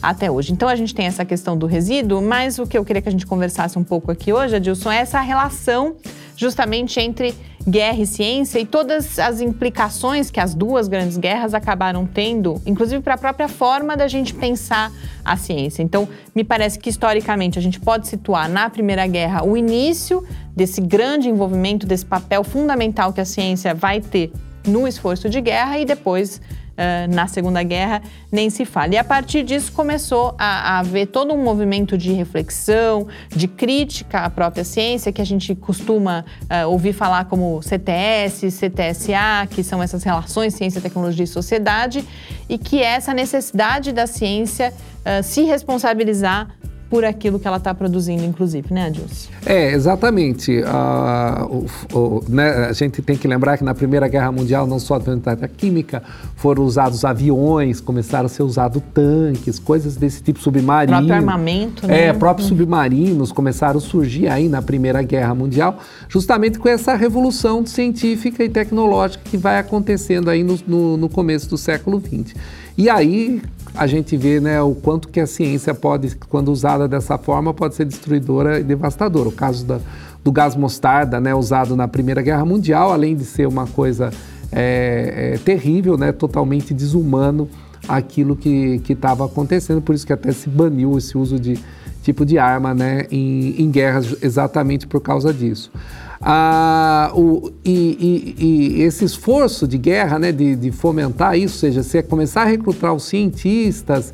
até 0.03 0.29
hoje. 0.29 0.53
Então 0.53 0.69
a 0.69 0.75
gente 0.75 0.93
tem 0.93 1.07
essa 1.07 1.25
questão 1.25 1.57
do 1.57 1.65
resíduo, 1.65 2.21
mas 2.21 2.59
o 2.59 2.67
que 2.67 2.77
eu 2.77 2.85
queria 2.85 3.01
que 3.01 3.09
a 3.09 3.11
gente 3.11 3.25
conversasse 3.25 3.79
um 3.79 3.83
pouco 3.83 4.11
aqui 4.11 4.31
hoje, 4.31 4.55
Adilson, 4.57 4.91
é 4.91 4.97
essa 4.97 5.19
relação 5.19 5.95
justamente 6.37 6.99
entre 6.99 7.33
guerra 7.67 8.01
e 8.01 8.05
ciência 8.05 8.59
e 8.59 8.65
todas 8.65 9.17
as 9.17 9.41
implicações 9.41 10.29
que 10.29 10.39
as 10.39 10.53
duas 10.53 10.87
grandes 10.87 11.17
guerras 11.17 11.53
acabaram 11.53 12.05
tendo, 12.05 12.61
inclusive 12.65 13.01
para 13.01 13.15
a 13.15 13.17
própria 13.17 13.47
forma 13.47 13.97
da 13.97 14.07
gente 14.07 14.33
pensar 14.33 14.91
a 15.23 15.35
ciência. 15.35 15.81
Então, 15.81 16.07
me 16.35 16.43
parece 16.43 16.77
que 16.77 16.89
historicamente 16.89 17.57
a 17.57 17.61
gente 17.61 17.79
pode 17.79 18.07
situar 18.07 18.47
na 18.47 18.69
Primeira 18.69 19.07
Guerra 19.07 19.43
o 19.43 19.57
início 19.57 20.23
desse 20.55 20.79
grande 20.79 21.27
envolvimento, 21.27 21.87
desse 21.87 22.05
papel 22.05 22.43
fundamental 22.43 23.11
que 23.11 23.21
a 23.21 23.25
ciência 23.25 23.73
vai 23.73 23.99
ter 23.99 24.31
no 24.67 24.87
esforço 24.87 25.29
de 25.29 25.41
guerra 25.41 25.79
e 25.79 25.85
depois 25.85 26.41
uh, 26.75 27.13
na 27.13 27.27
Segunda 27.27 27.63
Guerra, 27.63 28.01
nem 28.31 28.49
se 28.49 28.65
fala. 28.65 28.93
E 28.93 28.97
a 28.97 29.03
partir 29.03 29.43
disso 29.43 29.71
começou 29.71 30.35
a, 30.37 30.79
haver 30.79 31.07
todo 31.07 31.33
um 31.33 31.43
movimento 31.43 31.97
de 31.97 32.11
reflexão, 32.13 33.07
de 33.29 33.47
crítica 33.47 34.19
à 34.19 34.29
própria 34.29 34.63
ciência, 34.63 35.11
que 35.11 35.21
a 35.21 35.25
gente 35.25 35.55
costuma 35.55 36.25
uh, 36.43 36.69
ouvir 36.69 36.93
falar 36.93 37.25
como 37.25 37.61
CTS, 37.61 38.51
CTSA, 38.51 39.47
que 39.49 39.63
são 39.63 39.81
essas 39.81 40.03
relações 40.03 40.53
ciência, 40.53 40.81
tecnologia 40.81 41.23
e 41.23 41.27
sociedade, 41.27 42.05
e 42.47 42.57
que 42.57 42.81
é 42.81 42.95
essa 42.95 43.13
necessidade 43.13 43.91
da 43.91 44.07
ciência 44.07 44.71
uh, 44.71 45.23
se 45.23 45.43
responsabilizar 45.43 46.49
por 46.95 47.03
aquilo 47.03 47.37
que 47.37 47.45
ela 47.45 47.57
está 47.57 47.73
produzindo, 47.73 48.23
inclusive, 48.23 48.73
né, 48.73 48.85
Adilson? 48.85 49.29
É, 49.45 49.73
exatamente. 49.73 50.61
Uh, 50.61 51.67
o, 51.93 51.97
o, 51.97 52.23
né, 52.29 52.67
a 52.69 52.71
gente 52.71 53.01
tem 53.01 53.17
que 53.17 53.27
lembrar 53.27 53.57
que 53.57 53.65
na 53.65 53.75
Primeira 53.75 54.07
Guerra 54.07 54.31
Mundial, 54.31 54.65
não 54.65 54.79
só 54.79 54.95
a 54.95 55.47
química, 55.49 56.01
foram 56.37 56.63
usados 56.63 57.03
aviões, 57.03 57.81
começaram 57.81 58.27
a 58.27 58.29
ser 58.29 58.43
usados 58.43 58.81
tanques, 58.93 59.59
coisas 59.59 59.97
desse 59.97 60.23
tipo, 60.23 60.39
submarinos. 60.39 61.05
Próprio 61.05 61.15
armamento, 61.15 61.85
né? 61.85 62.05
É, 62.05 62.13
próprios 62.13 62.49
hum. 62.49 62.55
submarinos 62.55 63.33
começaram 63.33 63.77
a 63.77 63.81
surgir 63.81 64.29
aí 64.29 64.47
na 64.47 64.61
Primeira 64.61 65.01
Guerra 65.01 65.35
Mundial, 65.35 65.77
justamente 66.07 66.57
com 66.57 66.69
essa 66.69 66.95
revolução 66.95 67.65
científica 67.65 68.41
e 68.41 68.47
tecnológica 68.47 69.21
que 69.25 69.35
vai 69.35 69.59
acontecendo 69.59 70.29
aí 70.29 70.45
no, 70.45 70.57
no, 70.65 70.95
no 70.95 71.09
começo 71.09 71.49
do 71.49 71.57
século 71.57 71.99
XX. 72.01 72.33
E 72.77 72.89
aí 72.89 73.41
a 73.75 73.87
gente 73.87 74.15
vê 74.15 74.39
né, 74.39 74.61
o 74.61 74.73
quanto 74.73 75.09
que 75.09 75.19
a 75.19 75.27
ciência 75.27 75.73
pode, 75.73 76.15
quando 76.29 76.51
usada 76.51 76.87
dessa 76.87 77.17
forma, 77.17 77.53
pode 77.53 77.75
ser 77.75 77.85
destruidora 77.85 78.59
e 78.59 78.63
devastadora. 78.63 79.29
O 79.29 79.31
caso 79.31 79.65
da, 79.65 79.79
do 80.23 80.31
gás 80.31 80.55
mostarda, 80.55 81.19
né, 81.19 81.33
usado 81.35 81.75
na 81.75 81.87
Primeira 81.87 82.21
Guerra 82.21 82.45
Mundial, 82.45 82.91
além 82.91 83.15
de 83.15 83.25
ser 83.25 83.47
uma 83.47 83.67
coisa 83.67 84.11
é, 84.51 85.33
é, 85.33 85.37
terrível, 85.39 85.97
né, 85.97 86.11
totalmente 86.11 86.73
desumano, 86.73 87.49
aquilo 87.87 88.35
que 88.35 88.81
estava 88.87 89.25
acontecendo, 89.25 89.81
por 89.81 89.93
isso 89.93 90.07
que 90.07 90.13
até 90.13 90.31
se 90.31 90.49
baniu 90.49 90.97
esse 90.97 91.17
uso 91.17 91.39
de 91.39 91.59
tipo 92.01 92.25
de 92.25 92.37
arma 92.37 92.73
né, 92.73 93.05
em, 93.11 93.61
em 93.61 93.69
guerras 93.69 94.15
exatamente 94.21 94.87
por 94.87 95.01
causa 95.01 95.33
disso. 95.33 95.71
Ah, 96.21 97.11
o, 97.13 97.51
e, 97.63 98.35
e, 98.39 98.45
e, 98.45 98.81
esse 98.83 99.03
esforço 99.03 99.67
de 99.67 99.77
guerra, 99.77 100.17
né, 100.17 100.31
de, 100.31 100.55
de 100.55 100.71
fomentar 100.71 101.37
isso, 101.37 101.55
ou 101.55 101.59
seja, 101.59 101.83
você 101.83 102.01
começar 102.01 102.43
a 102.43 102.45
recrutar 102.45 102.93
os 102.93 103.03
cientistas, 103.03 104.13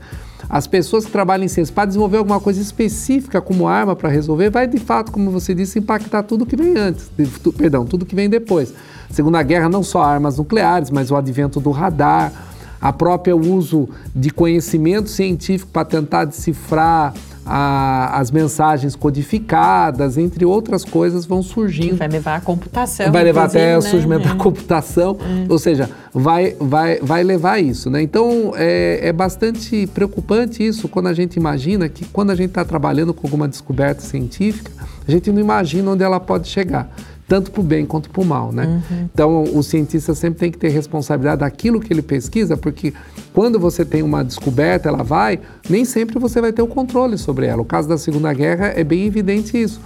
as 0.49 0.67
pessoas 0.67 1.05
que 1.05 1.11
trabalham 1.11 1.45
em 1.45 1.47
ciência 1.47 1.73
para 1.73 1.85
desenvolver 1.85 2.17
alguma 2.17 2.39
coisa 2.39 2.61
específica 2.61 3.39
como 3.39 3.67
arma 3.67 3.95
para 3.95 4.09
resolver, 4.09 4.49
vai 4.49 4.67
de 4.67 4.79
fato, 4.79 5.11
como 5.11 5.31
você 5.31 5.53
disse, 5.53 5.79
impactar 5.79 6.23
tudo 6.23 6.45
que 6.45 6.55
vem 6.55 6.75
antes, 6.75 7.09
de, 7.17 7.25
tu, 7.25 7.53
perdão, 7.53 7.85
tudo 7.85 8.05
que 8.05 8.15
vem 8.15 8.29
depois. 8.29 8.73
Segunda 9.09 9.41
Guerra, 9.43 9.69
não 9.69 9.83
só 9.83 10.01
armas 10.01 10.37
nucleares, 10.37 10.89
mas 10.89 11.11
o 11.11 11.15
advento 11.15 11.59
do 11.59 11.71
radar, 11.71 12.31
a 12.81 12.91
própria 12.91 13.35
uso 13.35 13.87
de 14.15 14.31
conhecimento 14.31 15.09
científico 15.09 15.71
para 15.71 15.85
tentar 15.85 16.25
decifrar 16.25 17.13
a, 17.45 18.19
as 18.19 18.31
mensagens 18.31 18.95
codificadas, 18.95 20.17
entre 20.17 20.45
outras 20.45 20.83
coisas, 20.83 21.25
vão 21.25 21.41
surgindo. 21.41 21.97
Vai 21.97 22.07
levar 22.07 22.35
a 22.35 22.41
computação. 22.41 23.11
Vai 23.11 23.23
levar 23.23 23.45
até 23.45 23.71
né? 23.71 23.77
o 23.77 23.81
surgimento 23.81 24.25
da 24.25 24.31
uhum. 24.31 24.37
computação, 24.37 25.11
uhum. 25.19 25.45
ou 25.49 25.59
seja, 25.59 25.89
vai, 26.13 26.55
vai, 26.59 26.99
vai 27.01 27.23
levar 27.23 27.59
isso. 27.59 27.89
Né? 27.89 28.01
Então, 28.01 28.53
é, 28.55 29.07
é 29.07 29.13
bastante 29.13 29.87
preocupante 29.87 30.65
isso 30.65 30.87
quando 30.87 31.07
a 31.07 31.13
gente 31.13 31.35
imagina 31.35 31.89
que 31.89 32.05
quando 32.05 32.31
a 32.31 32.35
gente 32.35 32.49
está 32.49 32.63
trabalhando 32.63 33.13
com 33.13 33.27
alguma 33.27 33.47
descoberta 33.47 34.01
científica, 34.01 34.71
a 35.07 35.11
gente 35.11 35.31
não 35.31 35.39
imagina 35.39 35.91
onde 35.91 36.03
ela 36.03 36.19
pode 36.19 36.47
chegar 36.47 36.89
tanto 37.31 37.49
para 37.49 37.61
o 37.61 37.63
bem 37.63 37.85
quanto 37.85 38.09
para 38.09 38.21
o 38.21 38.25
mal, 38.25 38.51
né? 38.51 38.65
Uhum. 38.65 39.09
Então, 39.13 39.43
o 39.53 39.63
cientista 39.63 40.13
sempre 40.13 40.37
tem 40.37 40.51
que 40.51 40.57
ter 40.57 40.67
responsabilidade 40.67 41.39
daquilo 41.39 41.79
que 41.79 41.93
ele 41.93 42.01
pesquisa, 42.01 42.57
porque 42.57 42.93
quando 43.33 43.57
você 43.57 43.85
tem 43.85 44.03
uma 44.03 44.21
descoberta, 44.21 44.89
ela 44.89 45.01
vai, 45.01 45.39
nem 45.69 45.85
sempre 45.85 46.19
você 46.19 46.41
vai 46.41 46.51
ter 46.51 46.61
o 46.61 46.67
controle 46.67 47.17
sobre 47.17 47.45
ela. 47.45 47.61
O 47.61 47.65
caso 47.65 47.87
da 47.87 47.97
Segunda 47.97 48.33
Guerra 48.33 48.73
é 48.75 48.83
bem 48.83 49.05
evidente 49.05 49.55
isso. 49.55 49.79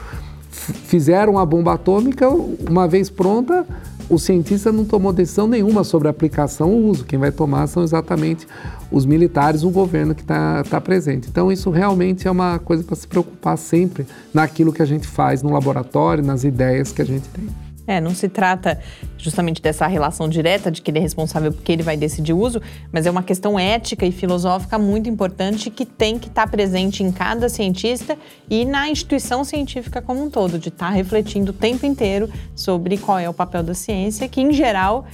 Fizeram 0.49 1.37
a 1.37 1.45
bomba 1.45 1.75
atômica, 1.75 2.27
uma 2.27 2.87
vez 2.87 3.11
pronta, 3.11 3.63
o 4.09 4.19
cientista 4.19 4.71
não 4.71 4.85
tomou 4.85 5.11
decisão 5.11 5.47
nenhuma 5.47 5.83
sobre 5.83 6.07
a 6.07 6.11
aplicação 6.11 6.71
ou 6.71 6.85
uso. 6.85 7.05
Quem 7.05 7.17
vai 7.17 7.31
tomar 7.31 7.67
são 7.67 7.83
exatamente 7.83 8.47
os 8.91 9.05
militares, 9.05 9.63
o 9.63 9.69
governo 9.69 10.13
que 10.13 10.21
está 10.21 10.63
tá 10.63 10.79
presente. 10.79 11.27
Então, 11.29 11.51
isso 11.51 11.69
realmente 11.69 12.27
é 12.27 12.31
uma 12.31 12.59
coisa 12.59 12.83
para 12.83 12.95
se 12.95 13.07
preocupar 13.07 13.57
sempre 13.57 14.05
naquilo 14.33 14.71
que 14.71 14.81
a 14.81 14.85
gente 14.85 15.07
faz 15.07 15.41
no 15.41 15.51
laboratório, 15.51 16.23
nas 16.23 16.43
ideias 16.43 16.91
que 16.91 17.01
a 17.01 17.05
gente 17.05 17.27
tem. 17.29 17.64
É, 17.87 18.01
não 18.01 18.13
se 18.15 18.27
trata 18.27 18.79
justamente 19.17 19.61
dessa 19.61 19.85
relação 19.87 20.27
direta 20.27 20.71
de 20.71 20.81
que 20.81 20.91
ele 20.91 20.99
é 20.99 21.01
responsável 21.01 21.51
porque 21.51 21.71
ele 21.71 21.83
vai 21.83 21.95
decidir 21.95 22.33
o 22.33 22.39
uso, 22.39 22.61
mas 22.91 23.05
é 23.05 23.11
uma 23.11 23.23
questão 23.23 23.59
ética 23.59 24.05
e 24.05 24.11
filosófica 24.11 24.77
muito 24.77 25.09
importante 25.09 25.69
que 25.69 25.85
tem 25.85 26.17
que 26.17 26.27
estar 26.27 26.49
presente 26.49 27.03
em 27.03 27.11
cada 27.11 27.47
cientista 27.47 28.17
e 28.49 28.65
na 28.65 28.89
instituição 28.89 29.43
científica 29.43 30.01
como 30.01 30.23
um 30.23 30.29
todo, 30.29 30.57
de 30.57 30.69
estar 30.69 30.89
refletindo 30.89 31.51
o 31.51 31.53
tempo 31.53 31.85
inteiro 31.85 32.29
sobre 32.55 32.97
qual 32.97 33.19
é 33.19 33.29
o 33.29 33.33
papel 33.33 33.63
da 33.63 33.73
ciência, 33.73 34.27
que 34.27 34.41
em 34.41 34.51
geral 34.51 35.05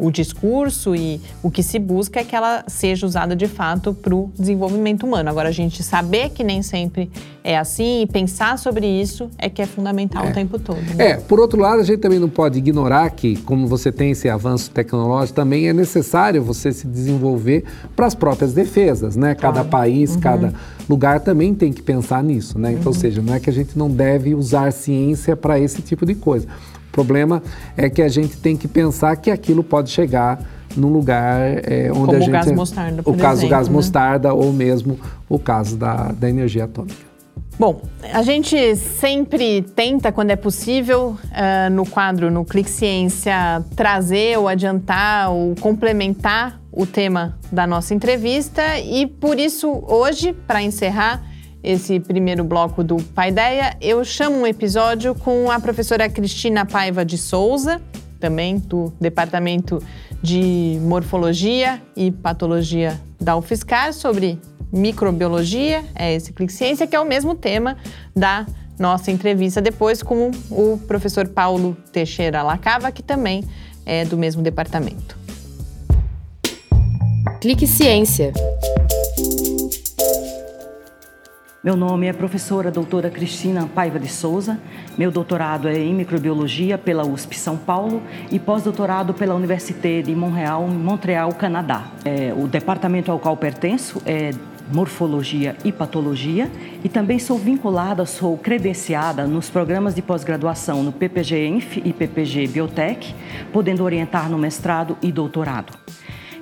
o 0.00 0.10
discurso 0.10 0.94
e 0.94 1.20
o 1.42 1.50
que 1.50 1.62
se 1.62 1.78
busca 1.78 2.20
é 2.20 2.24
que 2.24 2.34
ela 2.34 2.64
seja 2.66 3.06
usada 3.06 3.34
de 3.34 3.46
fato 3.46 3.94
para 3.94 4.14
o 4.14 4.30
desenvolvimento 4.38 5.04
humano. 5.04 5.28
Agora, 5.28 5.48
a 5.48 5.52
gente 5.52 5.82
saber 5.82 6.30
que 6.30 6.44
nem 6.44 6.62
sempre 6.62 7.10
é 7.42 7.58
assim 7.58 8.02
e 8.02 8.06
pensar 8.06 8.58
sobre 8.58 8.86
isso 8.86 9.28
é 9.38 9.48
que 9.48 9.60
é 9.60 9.66
fundamental 9.66 10.24
é. 10.24 10.30
o 10.30 10.32
tempo 10.32 10.58
todo. 10.58 10.80
Né? 10.96 11.10
É, 11.10 11.16
por 11.16 11.38
outro 11.38 11.60
lado, 11.60 11.80
a 11.80 11.84
gente 11.84 11.98
também 11.98 12.18
não 12.18 12.28
pode 12.28 12.58
ignorar 12.58 13.10
que, 13.10 13.36
como 13.42 13.66
você 13.66 13.92
tem 13.92 14.10
esse 14.10 14.28
avanço 14.28 14.70
tecnológico, 14.70 15.36
também 15.36 15.68
é 15.68 15.72
necessário 15.72 16.42
você 16.42 16.72
se 16.72 16.86
desenvolver 16.86 17.64
para 17.94 18.06
as 18.06 18.14
próprias 18.14 18.52
defesas, 18.52 19.16
né? 19.16 19.34
Cada 19.34 19.54
claro. 19.54 19.68
país, 19.68 20.14
uhum. 20.14 20.20
cada 20.20 20.54
lugar 20.88 21.20
também 21.20 21.54
tem 21.54 21.72
que 21.72 21.82
pensar 21.82 22.22
nisso, 22.22 22.58
né? 22.58 22.72
Então, 22.72 22.84
uhum. 22.84 22.88
ou 22.88 22.94
seja, 22.94 23.20
não 23.20 23.34
é 23.34 23.40
que 23.40 23.50
a 23.50 23.52
gente 23.52 23.78
não 23.78 23.90
deve 23.90 24.34
usar 24.34 24.72
ciência 24.72 25.36
para 25.36 25.58
esse 25.58 25.82
tipo 25.82 26.06
de 26.06 26.14
coisa 26.14 26.46
problema 26.94 27.42
é 27.76 27.90
que 27.90 28.00
a 28.00 28.08
gente 28.08 28.36
tem 28.36 28.56
que 28.56 28.68
pensar 28.68 29.16
que 29.16 29.30
aquilo 29.30 29.64
pode 29.64 29.90
chegar 29.90 30.40
num 30.76 30.88
lugar 30.88 31.40
é, 31.70 31.90
onde 31.90 32.06
Como 32.06 32.12
a 32.12 32.20
gente. 32.20 32.28
O 32.28 32.32
gás 32.32 32.52
mostarda, 32.52 33.02
por 33.02 33.14
O 33.14 33.18
caso 33.18 33.40
exemplo, 33.40 33.48
do 33.48 33.50
gás 33.50 33.68
né? 33.68 33.74
mostarda 33.74 34.34
ou 34.34 34.52
mesmo 34.52 34.98
o 35.28 35.38
caso 35.38 35.76
da, 35.76 36.12
da 36.12 36.28
energia 36.28 36.64
atômica. 36.64 37.14
Bom, 37.58 37.82
a 38.12 38.22
gente 38.22 38.74
sempre 38.74 39.62
tenta, 39.62 40.10
quando 40.10 40.30
é 40.30 40.36
possível, 40.36 41.16
uh, 41.16 41.70
no 41.70 41.86
quadro 41.86 42.28
no 42.28 42.44
Clique 42.44 42.70
Ciência, 42.70 43.64
trazer 43.76 44.36
ou 44.38 44.48
adiantar 44.48 45.30
ou 45.30 45.54
complementar 45.60 46.60
o 46.72 46.84
tema 46.84 47.38
da 47.52 47.64
nossa 47.64 47.94
entrevista 47.94 48.80
e 48.80 49.06
por 49.06 49.38
isso 49.38 49.84
hoje, 49.86 50.32
para 50.32 50.62
encerrar, 50.62 51.22
esse 51.64 51.98
primeiro 51.98 52.44
bloco 52.44 52.84
do 52.84 52.96
Paideia, 52.96 53.74
eu 53.80 54.04
chamo 54.04 54.36
um 54.36 54.46
episódio 54.46 55.14
com 55.14 55.50
a 55.50 55.58
professora 55.58 56.08
Cristina 56.10 56.66
Paiva 56.66 57.04
de 57.04 57.16
Souza, 57.16 57.80
também 58.20 58.58
do 58.58 58.92
Departamento 59.00 59.82
de 60.22 60.78
Morfologia 60.82 61.80
e 61.96 62.10
Patologia 62.10 63.00
da 63.18 63.34
UFSCar, 63.34 63.94
sobre 63.94 64.38
microbiologia, 64.70 65.82
é 65.94 66.14
esse 66.14 66.34
Clique 66.34 66.52
Ciência, 66.52 66.86
que 66.86 66.94
é 66.94 67.00
o 67.00 67.06
mesmo 67.06 67.34
tema 67.34 67.78
da 68.14 68.44
nossa 68.78 69.10
entrevista 69.10 69.62
depois 69.62 70.02
com 70.02 70.30
o 70.50 70.78
professor 70.86 71.28
Paulo 71.28 71.74
Teixeira 71.90 72.42
Lacava, 72.42 72.92
que 72.92 73.02
também 73.02 73.42
é 73.86 74.04
do 74.04 74.18
mesmo 74.18 74.42
departamento. 74.42 75.16
Clique 77.40 77.66
Ciência. 77.66 78.32
Meu 81.64 81.76
nome 81.76 82.06
é 82.06 82.12
professora 82.12 82.70
doutora 82.70 83.08
Cristina 83.08 83.66
Paiva 83.66 83.98
de 83.98 84.06
Souza. 84.06 84.60
Meu 84.98 85.10
doutorado 85.10 85.66
é 85.66 85.78
em 85.78 85.94
microbiologia 85.94 86.76
pela 86.76 87.06
USP 87.06 87.38
São 87.38 87.56
Paulo 87.56 88.02
e 88.30 88.38
pós-doutorado 88.38 89.14
pela 89.14 89.34
Université 89.34 90.02
de 90.02 90.14
Montreal, 90.14 90.68
Montreal, 90.68 91.32
Canadá. 91.32 91.86
É, 92.04 92.34
o 92.36 92.46
departamento 92.46 93.10
ao 93.10 93.18
qual 93.18 93.34
pertenço 93.34 94.02
é 94.04 94.32
morfologia 94.70 95.56
e 95.64 95.72
patologia 95.72 96.50
e 96.84 96.88
também 96.90 97.18
sou 97.18 97.38
vinculada, 97.38 98.04
sou 98.04 98.36
credenciada 98.36 99.26
nos 99.26 99.48
programas 99.48 99.94
de 99.94 100.02
pós-graduação 100.02 100.82
no 100.82 100.92
PPG 100.92 101.46
Enf 101.46 101.78
e 101.78 101.94
PPG 101.94 102.46
Biotech, 102.46 103.14
podendo 103.54 103.84
orientar 103.84 104.28
no 104.28 104.36
mestrado 104.36 104.98
e 105.00 105.10
doutorado. 105.10 105.72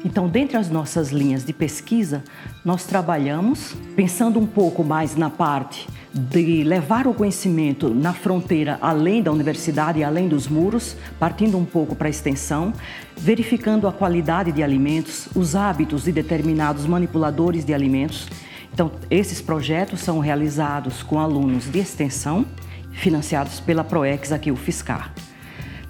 Então, 0.04 0.28
dentre 0.28 0.56
as 0.56 0.68
nossas 0.68 1.10
linhas 1.10 1.44
de 1.44 1.52
pesquisa, 1.52 2.24
nós 2.64 2.84
trabalhamos 2.84 3.74
pensando 3.94 4.38
um 4.40 4.46
pouco 4.46 4.82
mais 4.82 5.14
na 5.14 5.30
parte 5.30 5.88
de 6.12 6.64
levar 6.64 7.06
o 7.06 7.14
conhecimento 7.14 7.88
na 7.88 8.12
fronteira 8.12 8.78
além 8.82 9.22
da 9.22 9.30
universidade 9.30 10.00
e 10.00 10.04
além 10.04 10.28
dos 10.28 10.48
muros, 10.48 10.96
partindo 11.20 11.56
um 11.56 11.64
pouco 11.64 11.94
para 11.94 12.08
a 12.08 12.10
extensão, 12.10 12.72
verificando 13.16 13.86
a 13.86 13.92
qualidade 13.92 14.50
de 14.50 14.62
alimentos, 14.62 15.28
os 15.36 15.54
hábitos 15.54 16.04
de 16.04 16.12
determinados 16.12 16.84
manipuladores 16.84 17.64
de 17.64 17.72
alimentos. 17.72 18.28
Então, 18.74 18.90
esses 19.08 19.40
projetos 19.40 20.00
são 20.00 20.18
realizados 20.18 21.02
com 21.02 21.20
alunos 21.20 21.70
de 21.70 21.78
extensão, 21.78 22.44
financiados 22.90 23.60
pela 23.60 23.84
PROEX 23.84 24.32
aqui, 24.32 24.50
o 24.50 24.56
FISCAR. 24.56 25.12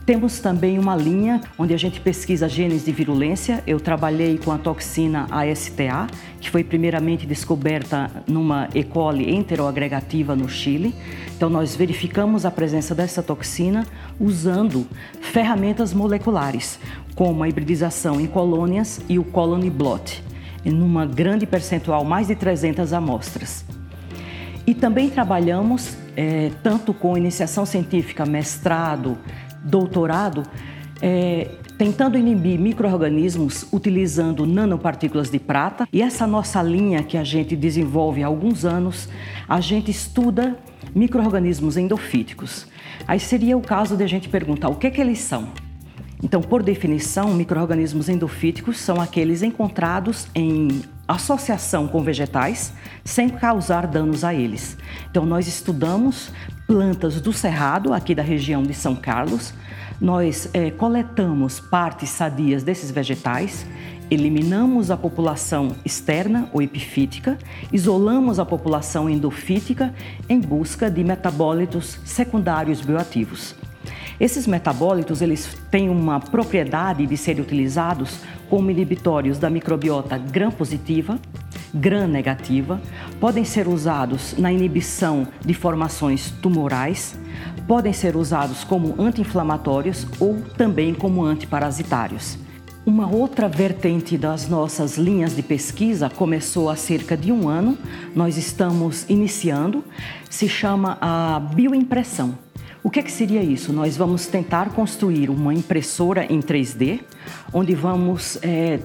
Temos 0.05 0.41
também 0.41 0.81
uma 0.81 0.97
linha 0.97 1.41
onde 1.57 1.73
a 1.73 1.77
gente 1.77 2.01
pesquisa 2.01 2.49
genes 2.49 2.85
de 2.85 2.91
virulência. 2.91 3.63
Eu 3.65 3.79
trabalhei 3.79 4.37
com 4.37 4.51
a 4.51 4.59
toxina 4.59 5.29
ASTA, 5.31 6.09
que 6.41 6.51
foi 6.51 6.65
primeiramente 6.65 7.25
descoberta 7.25 8.11
numa 8.27 8.69
E. 8.75 8.83
coli 8.83 9.33
enteroagregativa 9.33 10.35
no 10.35 10.49
Chile. 10.49 10.93
Então, 11.37 11.49
nós 11.49 11.77
verificamos 11.77 12.45
a 12.45 12.51
presença 12.51 12.97
dessa 12.97 13.23
toxina 13.23 13.87
usando 14.19 14.89
ferramentas 15.21 15.95
moleculares, 15.95 16.81
como 17.15 17.45
a 17.45 17.49
hibridização 17.49 18.21
em 18.21 18.27
colônias 18.27 19.01
e 19.09 19.21
o 19.21 19.25
colony 19.25 19.71
blot, 19.71 20.23
numa 20.65 21.07
grande 21.07 21.47
percentual, 21.47 22.05
mais 22.05 22.27
de 22.27 22.35
300 22.35 22.93
amostras. 22.93 23.65
E 24.67 24.75
também 24.75 25.11
trabalhamos 25.11 25.97
é, 26.17 26.51
tanto 26.63 26.93
com 26.93 27.17
iniciação 27.17 27.65
científica, 27.65 28.27
mestrado, 28.27 29.19
doutorado, 29.65 30.43
é, 31.01 31.51
tentando 31.77 32.17
inibir 32.17 32.59
micro-organismos 32.59 33.67
utilizando 33.73 34.47
nanopartículas 34.47 35.31
de 35.31 35.39
prata. 35.39 35.89
E 35.93 36.03
essa 36.03 36.27
nossa 36.27 36.63
linha 36.63 37.03
que 37.03 37.17
a 37.17 37.25
gente 37.25 37.57
desenvolve 37.57 38.23
há 38.23 38.27
alguns 38.27 38.65
anos, 38.65 39.09
a 39.49 39.61
gente 39.61 39.91
estuda 39.91 40.57
micro-organismos 40.95 41.77
endofíticos. 41.77 42.67
Aí 43.07 43.19
seria 43.19 43.57
o 43.57 43.61
caso 43.61 43.97
de 43.97 44.05
a 44.05 44.07
gente 44.07 44.29
perguntar 44.29 44.69
o 44.69 44.77
que, 44.77 44.91
que 44.91 45.01
eles 45.01 45.19
são. 45.19 45.49
Então, 46.23 46.41
por 46.41 46.63
definição, 46.63 47.35
micro-organismos 47.35 48.09
endofíticos 48.09 48.79
são 48.79 49.01
aqueles 49.01 49.43
encontrados 49.43 50.29
em 50.37 50.83
associação 51.09 51.89
com 51.89 52.01
vegetais 52.01 52.73
sem 53.05 53.29
causar 53.29 53.89
danos 53.89 54.23
a 54.23 54.33
eles. 54.33 54.79
Então, 55.11 55.27
nós 55.27 55.49
estudamos 55.49 56.31
plantas 56.73 57.21
do 57.21 57.35
cerrado, 57.35 57.93
aqui 57.93 58.15
da 58.15 58.23
região 58.23 58.63
de 58.63 58.73
São 58.73 58.97
Carlos. 58.97 59.53
Nós 60.01 60.49
é, 60.55 60.71
coletamos 60.71 61.61
partes 61.61 62.09
sadias 62.09 62.63
desses 62.63 62.91
vegetais, 62.91 63.67
eliminamos 64.11 64.91
a 64.91 64.97
população 64.97 65.77
externa 65.85 66.49
ou 66.51 66.63
epifítica, 66.63 67.37
isolamos 67.71 68.39
a 68.39 68.47
população 68.47 69.11
endofítica 69.11 69.95
em 70.27 70.41
busca 70.41 70.91
de 70.91 71.05
metabólitos 71.05 71.99
secundários 72.07 72.81
bioativos. 72.81 73.55
Esses 74.21 74.47
metabólitos 74.47 75.23
eles 75.23 75.57
têm 75.71 75.89
uma 75.89 76.21
propriedade 76.21 77.07
de 77.07 77.17
serem 77.17 77.43
utilizados 77.43 78.21
como 78.49 78.71
inibitórios 78.71 79.39
da 79.39 79.49
microbiota 79.49 80.19
gram-positiva, 80.19 81.19
gram-negativa, 81.75 82.81
podem 83.19 83.45
ser 83.45 83.67
usados 83.67 84.35
na 84.37 84.53
inibição 84.53 85.27
de 85.45 85.55
formações 85.55 86.31
tumorais, 86.43 87.19
podem 87.67 87.93
ser 87.93 88.15
usados 88.15 88.63
como 88.63 88.95
anti-inflamatórios 89.01 90.07
ou 90.21 90.43
também 90.57 90.93
como 90.93 91.25
antiparasitários. 91.25 92.39
Uma 92.85 93.09
outra 93.09 93.49
vertente 93.49 94.19
das 94.19 94.49
nossas 94.49 94.99
linhas 94.99 95.37
de 95.37 95.43
pesquisa 95.43 96.11
começou 96.11 96.69
há 96.69 96.75
cerca 96.75 97.17
de 97.17 97.31
um 97.31 97.49
ano, 97.49 97.79
nós 98.15 98.37
estamos 98.37 99.09
iniciando, 99.09 99.85
se 100.29 100.49
chama 100.49 100.99
a 101.01 101.39
bioimpressão. 101.39 102.37
O 102.85 102.91
que, 102.91 102.99
é 102.99 103.03
que 103.03 103.13
seria 103.13 103.43
isso? 103.43 103.73
Nós 103.73 103.97
vamos 103.97 104.27
tentar 104.27 104.71
construir 104.71 105.31
uma 105.31 105.55
impressora 105.55 106.25
em 106.25 106.41
3D, 106.41 107.01
onde 107.53 107.77
vamos 107.77 108.39
é, 108.43 108.81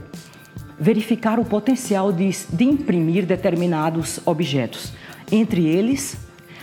verificar 0.79 1.39
o 1.39 1.45
potencial 1.45 2.12
de, 2.12 2.29
de 2.53 2.63
imprimir 2.63 3.25
determinados 3.25 4.19
objetos. 4.23 4.93
Entre 5.31 5.65
eles, 5.65 6.15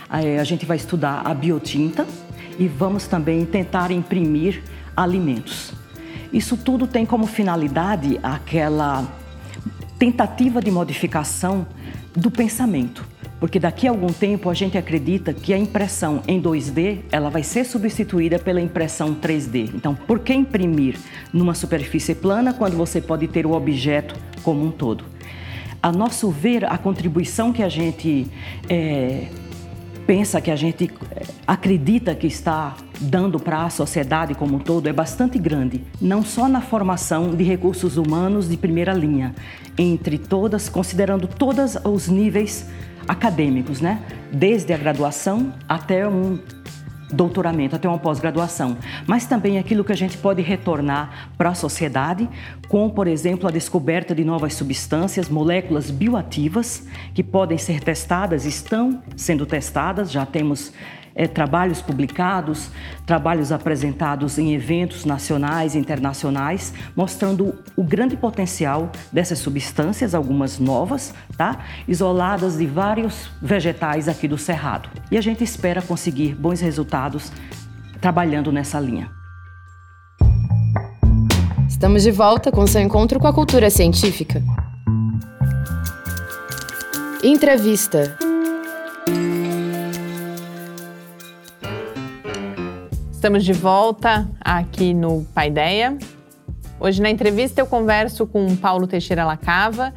é, 0.09 0.39
a 0.39 0.45
gente 0.45 0.65
vai 0.65 0.77
estudar 0.77 1.23
a 1.25 1.33
biotinta 1.33 2.07
e 2.57 2.69
vamos 2.69 3.05
também 3.05 3.45
tentar 3.45 3.91
imprimir 3.91 4.63
alimentos. 4.95 5.73
Isso 6.31 6.55
tudo 6.55 6.87
tem 6.87 7.05
como 7.05 7.27
finalidade 7.27 8.17
aquela 8.23 9.05
tentativa 9.99 10.61
de 10.61 10.71
modificação 10.71 11.67
do 12.15 12.31
pensamento. 12.31 13.05
Porque 13.45 13.59
daqui 13.59 13.87
a 13.87 13.91
algum 13.91 14.07
tempo 14.07 14.49
a 14.49 14.55
gente 14.55 14.75
acredita 14.75 15.31
que 15.31 15.53
a 15.53 15.57
impressão 15.57 16.23
em 16.27 16.41
2D 16.41 17.01
ela 17.11 17.29
vai 17.29 17.43
ser 17.43 17.63
substituída 17.63 18.39
pela 18.39 18.59
impressão 18.59 19.13
3D. 19.13 19.69
Então, 19.75 19.93
por 19.93 20.17
que 20.17 20.33
imprimir 20.33 20.97
numa 21.31 21.53
superfície 21.53 22.15
plana 22.15 22.55
quando 22.55 22.75
você 22.75 22.99
pode 22.99 23.27
ter 23.27 23.45
o 23.45 23.51
objeto 23.51 24.15
como 24.41 24.65
um 24.65 24.71
todo? 24.71 25.03
A 25.79 25.91
nosso 25.91 26.31
ver, 26.31 26.65
a 26.65 26.75
contribuição 26.75 27.53
que 27.53 27.61
a 27.61 27.69
gente 27.69 28.25
é, 28.67 29.27
pensa, 30.07 30.41
que 30.41 30.49
a 30.49 30.55
gente 30.55 30.91
é, 31.11 31.21
acredita 31.45 32.15
que 32.15 32.25
está 32.25 32.75
dando 32.99 33.39
para 33.39 33.65
a 33.65 33.69
sociedade 33.69 34.33
como 34.33 34.55
um 34.55 34.59
todo 34.59 34.89
é 34.89 34.93
bastante 34.93 35.37
grande, 35.37 35.83
não 36.01 36.23
só 36.23 36.47
na 36.47 36.61
formação 36.61 37.35
de 37.35 37.43
recursos 37.43 37.95
humanos 37.95 38.49
de 38.49 38.57
primeira 38.57 38.91
linha, 38.91 39.35
entre 39.77 40.17
todas, 40.17 40.67
considerando 40.67 41.27
todos 41.27 41.77
os 41.85 42.07
níveis 42.07 42.67
acadêmicos, 43.07 43.81
né? 43.81 44.01
Desde 44.31 44.73
a 44.73 44.77
graduação 44.77 45.53
até 45.67 46.07
um 46.07 46.39
doutoramento, 47.11 47.75
até 47.75 47.87
uma 47.87 47.99
pós-graduação, 47.99 48.77
mas 49.05 49.25
também 49.25 49.57
aquilo 49.57 49.83
que 49.83 49.91
a 49.91 49.95
gente 49.95 50.17
pode 50.17 50.41
retornar 50.41 51.29
para 51.37 51.49
a 51.49 51.55
sociedade, 51.55 52.27
com, 52.67 52.89
por 52.89 53.07
exemplo, 53.07 53.47
a 53.47 53.51
descoberta 53.51 54.15
de 54.15 54.23
novas 54.23 54.53
substâncias, 54.55 55.29
moléculas 55.29 55.91
bioativas 55.91 56.87
que 57.13 57.23
podem 57.23 57.57
ser 57.57 57.79
testadas, 57.79 58.45
estão 58.45 59.01
sendo 59.15 59.45
testadas, 59.45 60.11
já 60.11 60.25
temos 60.25 60.73
é, 61.15 61.27
trabalhos 61.27 61.81
publicados, 61.81 62.69
trabalhos 63.05 63.51
apresentados 63.51 64.37
em 64.37 64.53
eventos 64.53 65.05
nacionais 65.05 65.73
e 65.73 65.77
internacionais, 65.77 66.73
mostrando 66.95 67.55
o 67.75 67.83
grande 67.83 68.17
potencial 68.17 68.91
dessas 69.11 69.39
substâncias, 69.39 70.13
algumas 70.13 70.59
novas, 70.59 71.13
tá? 71.37 71.59
isoladas 71.87 72.57
de 72.57 72.65
vários 72.65 73.31
vegetais 73.41 74.09
aqui 74.09 74.27
do 74.27 74.37
Cerrado. 74.37 74.89
E 75.09 75.17
a 75.17 75.21
gente 75.21 75.43
espera 75.43 75.81
conseguir 75.81 76.35
bons 76.35 76.59
resultados 76.59 77.31
trabalhando 78.01 78.51
nessa 78.51 78.79
linha. 78.79 79.09
Estamos 81.67 82.03
de 82.03 82.11
volta 82.11 82.51
com 82.51 82.67
seu 82.67 82.81
encontro 82.81 83.19
com 83.19 83.27
a 83.27 83.33
cultura 83.33 83.69
científica. 83.69 84.43
Entrevista. 87.23 88.24
Estamos 93.25 93.43
de 93.43 93.53
volta 93.53 94.29
aqui 94.39 94.93
no 94.93 95.25
Paideia. 95.33 95.97
Hoje 96.79 97.01
na 97.01 97.09
entrevista 97.09 97.59
eu 97.59 97.65
converso 97.65 98.27
com 98.27 98.55
Paulo 98.55 98.85
Teixeira 98.85 99.25
Lacava, 99.25 99.91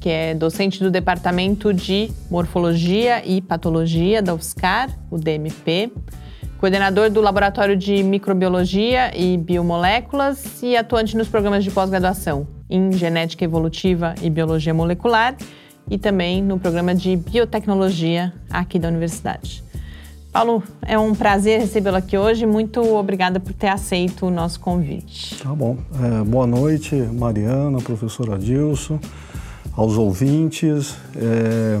que 0.00 0.08
é 0.08 0.34
docente 0.34 0.82
do 0.82 0.90
Departamento 0.90 1.72
de 1.72 2.10
Morfologia 2.28 3.24
e 3.24 3.40
Patologia 3.40 4.20
da 4.20 4.34
UFSCar, 4.34 4.90
o 5.12 5.16
DMP, 5.16 5.92
coordenador 6.58 7.08
do 7.08 7.20
Laboratório 7.20 7.76
de 7.76 8.02
Microbiologia 8.02 9.16
e 9.16 9.38
Biomoléculas 9.38 10.60
e 10.60 10.76
atuante 10.76 11.16
nos 11.16 11.28
programas 11.28 11.62
de 11.62 11.70
pós-graduação 11.70 12.48
em 12.68 12.90
Genética 12.90 13.44
Evolutiva 13.44 14.16
e 14.20 14.28
Biologia 14.28 14.74
Molecular 14.74 15.36
e 15.88 15.98
também 15.98 16.42
no 16.42 16.58
programa 16.58 16.96
de 16.96 17.14
Biotecnologia 17.14 18.32
aqui 18.50 18.76
da 18.76 18.88
Universidade. 18.88 19.62
Paulo, 20.32 20.62
é 20.80 20.98
um 20.98 21.14
prazer 21.14 21.60
recebê-lo 21.60 21.98
aqui 21.98 22.16
hoje. 22.16 22.46
Muito 22.46 22.80
obrigada 22.94 23.38
por 23.38 23.52
ter 23.52 23.68
aceito 23.68 24.26
o 24.26 24.30
nosso 24.30 24.58
convite. 24.60 25.36
Tá 25.42 25.54
bom. 25.54 25.76
É, 26.02 26.24
boa 26.24 26.46
noite, 26.46 26.94
Mariana, 26.96 27.78
professora 27.82 28.38
Dilson, 28.38 28.98
aos 29.76 29.98
ouvintes. 29.98 30.96
É, 31.14 31.78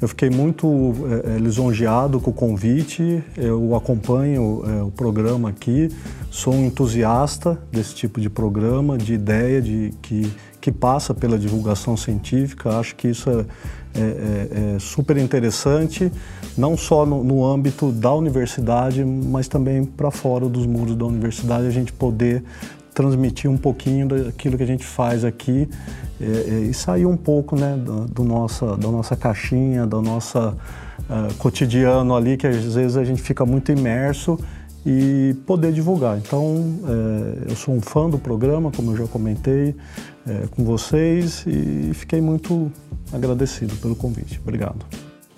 eu 0.00 0.06
fiquei 0.06 0.30
muito 0.30 0.94
é, 1.26 1.34
é 1.34 1.38
lisonjeado 1.38 2.20
com 2.20 2.30
o 2.30 2.32
convite. 2.32 3.24
Eu 3.36 3.74
acompanho 3.74 4.62
é, 4.66 4.82
o 4.84 4.90
programa 4.92 5.48
aqui. 5.48 5.88
Sou 6.30 6.54
um 6.54 6.66
entusiasta 6.66 7.58
desse 7.72 7.92
tipo 7.96 8.20
de 8.20 8.30
programa, 8.30 8.96
de 8.96 9.14
ideia 9.14 9.60
de 9.60 9.92
que, 10.00 10.32
que 10.60 10.70
passa 10.70 11.12
pela 11.12 11.36
divulgação 11.36 11.96
científica. 11.96 12.78
Acho 12.78 12.94
que 12.94 13.08
isso 13.08 13.28
é 13.28 13.44
é, 13.94 14.00
é, 14.00 14.74
é 14.76 14.78
super 14.78 15.16
interessante, 15.16 16.10
não 16.56 16.76
só 16.76 17.04
no, 17.04 17.24
no, 17.24 17.44
âmbito 17.44 17.90
da 17.90 18.12
universidade, 18.12 19.04
mas 19.04 19.48
também 19.48 19.84
para 19.84 20.10
fora 20.10 20.48
dos 20.48 20.66
muros 20.66 20.96
da 20.96 21.04
universidade, 21.04 21.66
a 21.66 21.70
gente 21.70 21.92
poder 21.92 22.42
transmitir 22.94 23.50
um 23.50 23.56
pouquinho 23.56 24.08
daquilo 24.08 24.56
que 24.56 24.62
a 24.62 24.66
gente 24.66 24.84
faz 24.84 25.24
aqui 25.24 25.68
é, 26.20 26.24
é 26.24 26.54
e 26.62 26.74
sair 26.74 27.06
um 27.06 27.16
pouco 27.16 27.56
né, 27.56 27.76
do, 27.76 28.06
do 28.06 28.24
nossa, 28.24 28.76
da 28.76 28.88
nossa 28.88 29.16
caixinha, 29.16 29.86
da 29.86 30.00
nossa 30.00 30.56
uh, 31.00 31.34
cotidiano 31.38 32.14
ali, 32.14 32.36
que 32.36 32.46
às 32.46 32.74
vezes 32.74 32.96
a 32.96 33.04
gente 33.04 33.22
fica 33.22 33.44
muito 33.46 33.72
imerso 33.72 34.38
e 34.84 35.34
poder 35.46 35.72
divulgar. 35.72 36.16
Então, 36.18 36.80
é, 37.46 37.50
eu 37.50 37.56
sou 37.56 37.74
um 37.74 37.80
fã 37.80 38.08
do 38.08 38.18
programa, 38.18 38.70
como 38.70 38.92
eu 38.92 38.96
já 38.96 39.06
comentei 39.06 39.74
é, 40.26 40.46
com 40.48 40.64
vocês, 40.64 41.44
e 41.46 41.92
fiquei 41.94 42.20
muito 42.20 42.70
agradecido 43.12 43.74
pelo 43.76 43.96
convite. 43.96 44.40
Obrigado. 44.42 44.84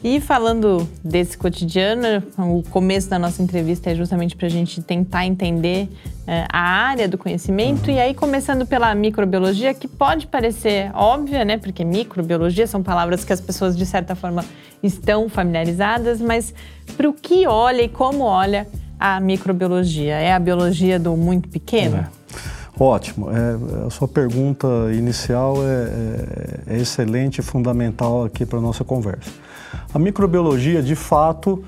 E 0.04 0.20
falando 0.20 0.88
desse 1.04 1.38
cotidiano, 1.38 2.24
o 2.36 2.64
começo 2.70 3.08
da 3.08 3.20
nossa 3.20 3.40
entrevista 3.40 3.90
é 3.90 3.94
justamente 3.94 4.34
para 4.34 4.48
a 4.48 4.50
gente 4.50 4.82
tentar 4.82 5.24
entender 5.26 5.88
é, 6.26 6.44
a 6.52 6.58
área 6.58 7.08
do 7.08 7.16
conhecimento. 7.16 7.86
Uhum. 7.86 7.94
E 7.94 8.00
aí, 8.00 8.12
começando 8.12 8.66
pela 8.66 8.92
microbiologia, 8.96 9.72
que 9.72 9.86
pode 9.86 10.26
parecer 10.26 10.90
óbvia, 10.92 11.44
né? 11.44 11.56
Porque 11.56 11.84
microbiologia 11.84 12.66
são 12.66 12.82
palavras 12.82 13.24
que 13.24 13.32
as 13.32 13.40
pessoas, 13.40 13.76
de 13.76 13.86
certa 13.86 14.16
forma, 14.16 14.44
estão 14.82 15.28
familiarizadas, 15.28 16.20
mas 16.20 16.52
para 16.96 17.08
o 17.08 17.12
que 17.12 17.46
olha 17.46 17.82
e 17.82 17.88
como 17.88 18.24
olha 18.24 18.66
a 18.98 19.20
microbiologia? 19.20 20.14
É 20.14 20.32
a 20.32 20.38
biologia 20.40 20.98
do 20.98 21.16
muito 21.16 21.48
pequeno? 21.48 21.98
É. 21.98 22.21
Ótimo. 22.78 23.28
É, 23.30 23.86
a 23.86 23.90
sua 23.90 24.08
pergunta 24.08 24.66
inicial 24.92 25.56
é, 25.58 26.70
é, 26.70 26.74
é 26.74 26.78
excelente 26.78 27.38
e 27.38 27.42
fundamental 27.42 28.24
aqui 28.24 28.46
para 28.46 28.58
a 28.58 28.62
nossa 28.62 28.82
conversa. 28.82 29.30
A 29.92 29.98
microbiologia, 29.98 30.82
de 30.82 30.94
fato, 30.94 31.62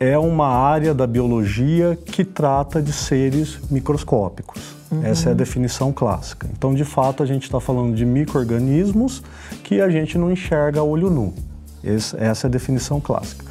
é 0.00 0.18
uma 0.18 0.48
área 0.48 0.94
da 0.94 1.06
biologia 1.06 1.98
que 2.04 2.24
trata 2.24 2.82
de 2.82 2.92
seres 2.92 3.58
microscópicos. 3.70 4.76
Uhum. 4.90 5.04
Essa 5.04 5.30
é 5.30 5.32
a 5.32 5.34
definição 5.34 5.92
clássica. 5.92 6.48
Então, 6.56 6.74
de 6.74 6.84
fato, 6.84 7.22
a 7.22 7.26
gente 7.26 7.44
está 7.44 7.60
falando 7.60 7.94
de 7.94 8.04
micro-organismos 8.04 9.22
que 9.62 9.80
a 9.80 9.88
gente 9.88 10.16
não 10.16 10.30
enxerga 10.30 10.80
a 10.80 10.82
olho 10.82 11.10
nu. 11.10 11.34
essa 11.84 12.46
é 12.46 12.48
a 12.48 12.50
definição 12.50 13.00
clássica 13.00 13.47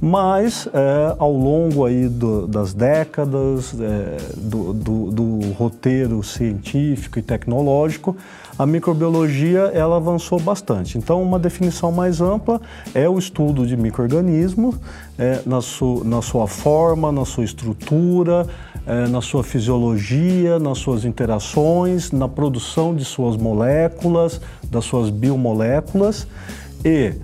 mas 0.00 0.68
é, 0.72 1.16
ao 1.18 1.32
longo 1.32 1.84
aí 1.84 2.08
do, 2.08 2.46
das 2.46 2.72
décadas 2.72 3.74
é, 3.80 4.16
do, 4.36 4.72
do, 4.72 5.10
do, 5.10 5.52
roteiro 5.52 6.22
científico 6.22 7.18
e 7.18 7.22
tecnológico, 7.22 8.16
a 8.56 8.64
microbiologia 8.64 9.70
ela 9.74 9.96
avançou 9.96 10.38
bastante. 10.38 10.98
Então, 10.98 11.22
uma 11.22 11.38
definição 11.38 11.90
mais 11.90 12.20
ampla 12.20 12.60
é 12.94 13.08
o 13.08 13.18
estudo 13.18 13.66
de 13.66 13.76
microorganismos 13.76 14.76
é, 15.18 15.40
na, 15.44 15.60
su, 15.60 16.02
na 16.04 16.22
sua 16.22 16.46
forma, 16.46 17.10
na 17.10 17.24
sua 17.24 17.44
estrutura, 17.44 18.46
é, 18.86 19.06
na 19.08 19.20
sua 19.20 19.42
fisiologia, 19.42 20.58
nas 20.58 20.78
suas 20.78 21.04
interações, 21.04 22.12
na 22.12 22.28
produção 22.28 22.94
de 22.94 23.04
suas 23.04 23.36
moléculas, 23.36 24.40
das 24.70 24.84
suas 24.84 25.10
biomoléculas 25.10 26.26
e 26.84 27.14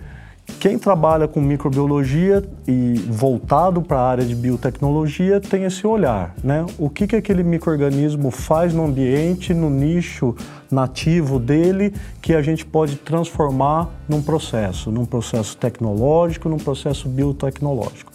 quem 0.60 0.78
trabalha 0.78 1.26
com 1.26 1.40
microbiologia 1.40 2.42
e 2.66 2.94
voltado 3.08 3.82
para 3.82 3.98
a 3.98 4.08
área 4.08 4.24
de 4.24 4.34
biotecnologia 4.34 5.40
tem 5.40 5.64
esse 5.64 5.86
olhar, 5.86 6.34
né? 6.42 6.64
O 6.78 6.88
que, 6.88 7.06
que 7.06 7.16
aquele 7.16 7.42
microorganismo 7.42 8.30
faz 8.30 8.72
no 8.72 8.84
ambiente, 8.84 9.52
no 9.52 9.68
nicho 9.68 10.34
nativo 10.70 11.38
dele, 11.38 11.94
que 12.20 12.34
a 12.34 12.42
gente 12.42 12.64
pode 12.64 12.96
transformar 12.96 13.90
num 14.08 14.22
processo, 14.22 14.90
num 14.90 15.04
processo 15.04 15.56
tecnológico, 15.56 16.48
num 16.48 16.58
processo 16.58 17.08
biotecnológico. 17.08 18.12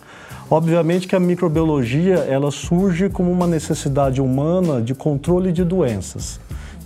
Obviamente 0.50 1.08
que 1.08 1.16
a 1.16 1.20
microbiologia 1.20 2.16
ela 2.16 2.50
surge 2.50 3.10
como 3.10 3.32
uma 3.32 3.46
necessidade 3.46 4.20
humana 4.20 4.82
de 4.82 4.96
controle 4.96 5.52
de 5.52 5.64
doenças. 5.64 6.40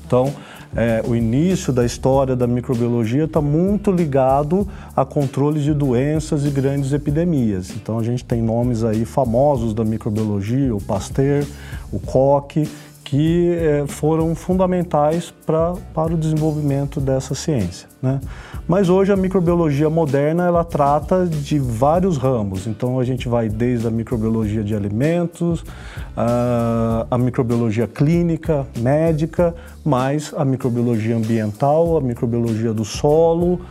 Então, 0.06 0.34
é, 0.76 1.04
o 1.08 1.16
início 1.16 1.72
da 1.72 1.86
história 1.86 2.36
da 2.36 2.48
microbiologia 2.48 3.26
está 3.26 3.42
muito 3.42 3.92
ligado 3.92 4.68
a 4.96 5.06
controle 5.06 5.62
de 5.62 5.74
doenças 5.74 6.46
e 6.46 6.50
grandes 6.50 6.94
epidemias. 6.94 7.72
Então 7.76 8.00
a 8.00 8.04
gente 8.04 8.26
tem 8.26 8.42
nomes 8.42 8.84
aí 8.84 9.06
famosos 9.06 9.74
da 9.74 9.84
microbiologia, 9.84 10.76
o 10.76 10.82
Pasteur, 10.82 11.46
o 11.92 12.00
Koch, 12.00 12.68
que 13.14 13.48
é, 13.52 13.86
foram 13.86 14.34
fundamentais 14.34 15.32
pra, 15.46 15.74
para 15.94 16.16
o 16.16 16.18
desenvolvimento 16.18 17.00
dessa 17.00 17.36
ciência. 17.36 17.88
Né? 18.02 18.20
Mas 18.68 18.90
hoje 18.90 19.14
a 19.14 19.16
microbiologia 19.16 19.88
moderna 19.88 20.48
ela 20.48 20.64
trata 20.64 21.28
de 21.28 21.60
vários 21.60 22.18
ramos. 22.18 22.66
Então 22.66 23.00
a 23.00 23.04
gente 23.04 23.30
vai 23.30 23.50
desde 23.50 23.86
a 23.86 23.92
microbiologia 23.92 24.64
de 24.64 24.74
alimentos, 24.74 25.64
a, 26.18 27.06
a 27.12 27.16
microbiologia 27.20 27.86
clínica, 27.86 28.66
médica, 28.80 29.54
mais 29.86 30.34
a 30.36 30.44
microbiologia 30.44 31.16
ambiental, 31.16 31.96
a 31.96 32.02
microbiologia 32.02 32.74
do 32.74 32.84
solo, 32.84 33.62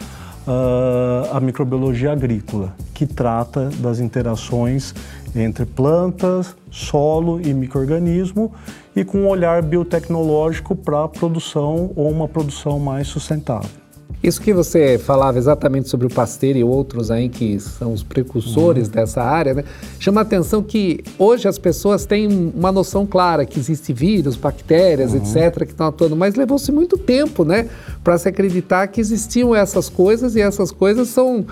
a, 0.46 1.37
a 1.37 1.40
microbiologia 1.40 2.12
agrícola, 2.12 2.74
que 2.94 3.07
trata 3.07 3.70
das 3.81 3.98
interações 3.98 4.94
entre 5.34 5.64
plantas, 5.64 6.54
solo 6.70 7.40
e 7.40 7.52
microorganismo 7.54 8.52
e 8.94 9.04
com 9.04 9.18
um 9.18 9.28
olhar 9.28 9.62
biotecnológico 9.62 10.76
para 10.76 11.04
a 11.04 11.08
produção 11.08 11.90
ou 11.96 12.10
uma 12.10 12.28
produção 12.28 12.78
mais 12.78 13.08
sustentável. 13.08 13.82
Isso 14.22 14.40
que 14.40 14.54
você 14.54 14.98
falava 14.98 15.36
exatamente 15.36 15.88
sobre 15.88 16.06
o 16.06 16.10
Pasteur 16.10 16.56
e 16.56 16.62
outros 16.62 17.10
aí 17.10 17.28
que 17.28 17.58
são 17.58 17.92
os 17.92 18.04
precursores 18.04 18.87
uhum. 18.87 18.92
dessa 18.92 19.20
área, 19.20 19.52
né? 19.52 19.64
chama 19.98 20.20
a 20.20 20.22
atenção 20.22 20.62
que 20.62 21.02
hoje 21.18 21.48
as 21.48 21.58
pessoas 21.58 22.06
têm 22.06 22.52
uma 22.54 22.70
noção 22.70 23.04
clara 23.04 23.44
que 23.44 23.58
existe 23.58 23.92
vírus, 23.92 24.37
bactérias, 24.37 25.12
uhum. 25.12 25.18
etc., 25.18 25.64
que 25.64 25.72
estão 25.72 25.88
atuando, 25.88 26.14
mas 26.14 26.37
levou-se 26.37 26.70
muito 26.70 26.96
tempo 26.96 27.44
né, 27.44 27.68
para 28.04 28.16
se 28.16 28.28
acreditar 28.28 28.87
que 28.87 29.00
existiam 29.00 29.56
essas 29.56 29.88
coisas 29.88 30.37
e 30.37 30.40
essas 30.40 30.70
coisas 30.70 31.08
são 31.08 31.44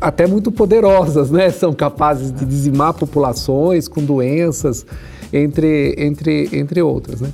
até 0.00 0.26
muito 0.26 0.50
poderosas, 0.52 1.30
né? 1.30 1.50
São 1.50 1.72
capazes 1.72 2.32
de 2.32 2.44
dizimar 2.44 2.94
populações 2.94 3.88
com 3.88 4.02
doenças, 4.02 4.86
entre, 5.32 5.94
entre, 5.98 6.48
entre 6.52 6.82
outras, 6.82 7.20
né? 7.20 7.32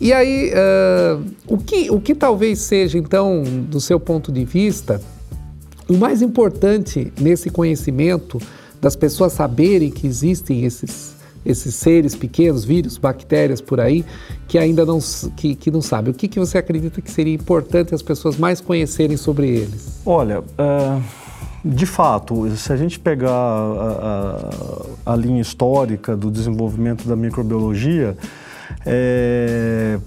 E 0.00 0.14
aí, 0.14 0.50
uh, 0.50 1.22
o, 1.46 1.58
que, 1.58 1.90
o 1.90 2.00
que 2.00 2.14
talvez 2.14 2.60
seja, 2.60 2.96
então, 2.96 3.42
do 3.42 3.80
seu 3.80 4.00
ponto 4.00 4.32
de 4.32 4.46
vista, 4.46 5.00
o 5.86 5.94
mais 5.94 6.22
importante 6.22 7.12
nesse 7.20 7.50
conhecimento 7.50 8.40
das 8.80 8.96
pessoas 8.96 9.34
saberem 9.34 9.90
que 9.90 10.06
existem 10.06 10.64
esses, 10.64 11.14
esses 11.44 11.74
seres 11.74 12.14
pequenos, 12.14 12.64
vírus, 12.64 12.96
bactérias 12.96 13.60
por 13.60 13.78
aí, 13.78 14.02
que 14.48 14.56
ainda 14.56 14.86
não, 14.86 15.00
que, 15.36 15.54
que 15.54 15.70
não 15.70 15.82
sabem. 15.82 16.12
O 16.12 16.16
que, 16.16 16.28
que 16.28 16.40
você 16.40 16.56
acredita 16.56 17.02
que 17.02 17.10
seria 17.10 17.34
importante 17.34 17.94
as 17.94 18.00
pessoas 18.00 18.38
mais 18.38 18.58
conhecerem 18.58 19.18
sobre 19.18 19.48
eles? 19.48 20.00
Olha, 20.06 20.40
uh, 20.40 21.02
de 21.64 21.86
fato, 21.86 22.48
se 22.56 22.72
a 22.72 22.76
gente 22.76 22.98
pegar 22.98 23.30
a, 23.30 24.38
a, 25.06 25.12
a 25.12 25.16
linha 25.16 25.42
histórica 25.42 26.16
do 26.16 26.30
desenvolvimento 26.30 27.06
da 27.06 27.14
microbiologia, 27.14 28.16
é, 28.86 29.98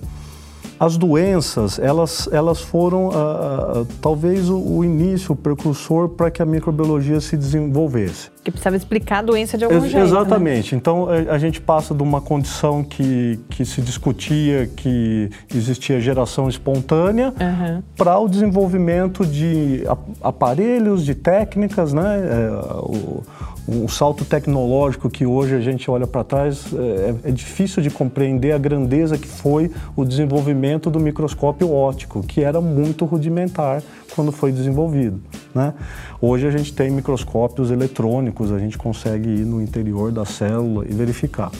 as 0.80 0.98
doenças, 0.98 1.80
elas, 1.80 2.28
elas 2.32 2.62
foram 2.62 3.08
uh, 3.08 3.82
uh, 3.82 3.88
talvez 4.02 4.50
o, 4.50 4.58
o, 4.58 4.84
início, 4.84 5.34
o 5.34 5.36
precursor 5.36 6.10
para 6.10 6.30
que 6.30 6.42
a 6.42 6.46
microbiologia 6.46 7.20
se 7.22 7.38
desenvolvesse. 7.38 8.32
Que 8.44 8.52
precisava 8.52 8.76
explicar 8.76 9.20
a 9.20 9.22
doença 9.22 9.58
de 9.58 9.64
algum 9.64 9.78
Ex 9.78 9.84
jeito. 9.84 9.98
Né? 9.98 10.04
Exatamente. 10.04 10.76
Né? 10.76 10.80
Então 10.80 11.08
a, 11.10 11.34
a, 11.34 11.38
gente 11.38 11.62
passa 11.62 11.94
de 11.94 12.04
uma 12.04 12.20
condição 12.20 12.84
que, 12.84 13.40
que 13.50 13.66
se 13.66 13.82
discutia 13.82 14.68
que 14.76 15.30
existia 15.54 16.00
geração 16.02 16.50
espontânea 16.50 17.34
uhum. 17.40 17.82
para 17.96 18.18
o 18.20 18.28
desenvolvimento 18.28 19.26
de 19.26 19.84
aparelhos, 20.22 21.06
de 21.06 21.16
técnicas, 21.16 21.94
né? 21.94 22.04
É, 22.04 22.50
o, 22.80 23.24
um 23.68 23.88
salto 23.88 24.26
tecnológico 24.26 25.10
que 25.10 25.26
hoje 25.26 25.56
a 25.56 25.62
gente 25.62 25.90
olha 25.90 26.06
para 26.06 26.24
trás, 26.24 26.66
é, 26.74 27.30
é, 27.30 27.32
difícil 27.32 27.82
de 27.82 27.90
compreender 27.90 28.52
a 28.52 28.58
grandeza 28.58 29.18
que 29.18 29.28
foi 29.28 29.72
o 29.96 30.04
desenvolvimento 30.04 30.90
do 30.90 31.00
microscópio 31.00 31.72
óptico, 31.72 32.22
que 32.22 32.42
era 32.42 32.60
muito 32.60 33.06
rudimentar 33.06 33.82
quando 34.16 34.32
foi 34.32 34.52
desenvolvido. 34.52 35.22
Né? 35.56 35.74
Hoje 36.22 36.48
a 36.48 36.52
gente 36.52 36.74
tem 36.74 36.92
microscópios 36.92 37.72
eletrônicos, 37.72 38.52
a 38.52 38.60
gente 38.60 38.78
consegue 38.78 39.30
ir 39.30 39.46
no 39.46 39.62
interior 39.62 40.12
da 40.12 40.26
célula 40.26 40.86
e 40.86 40.94
verificar. 40.94 41.52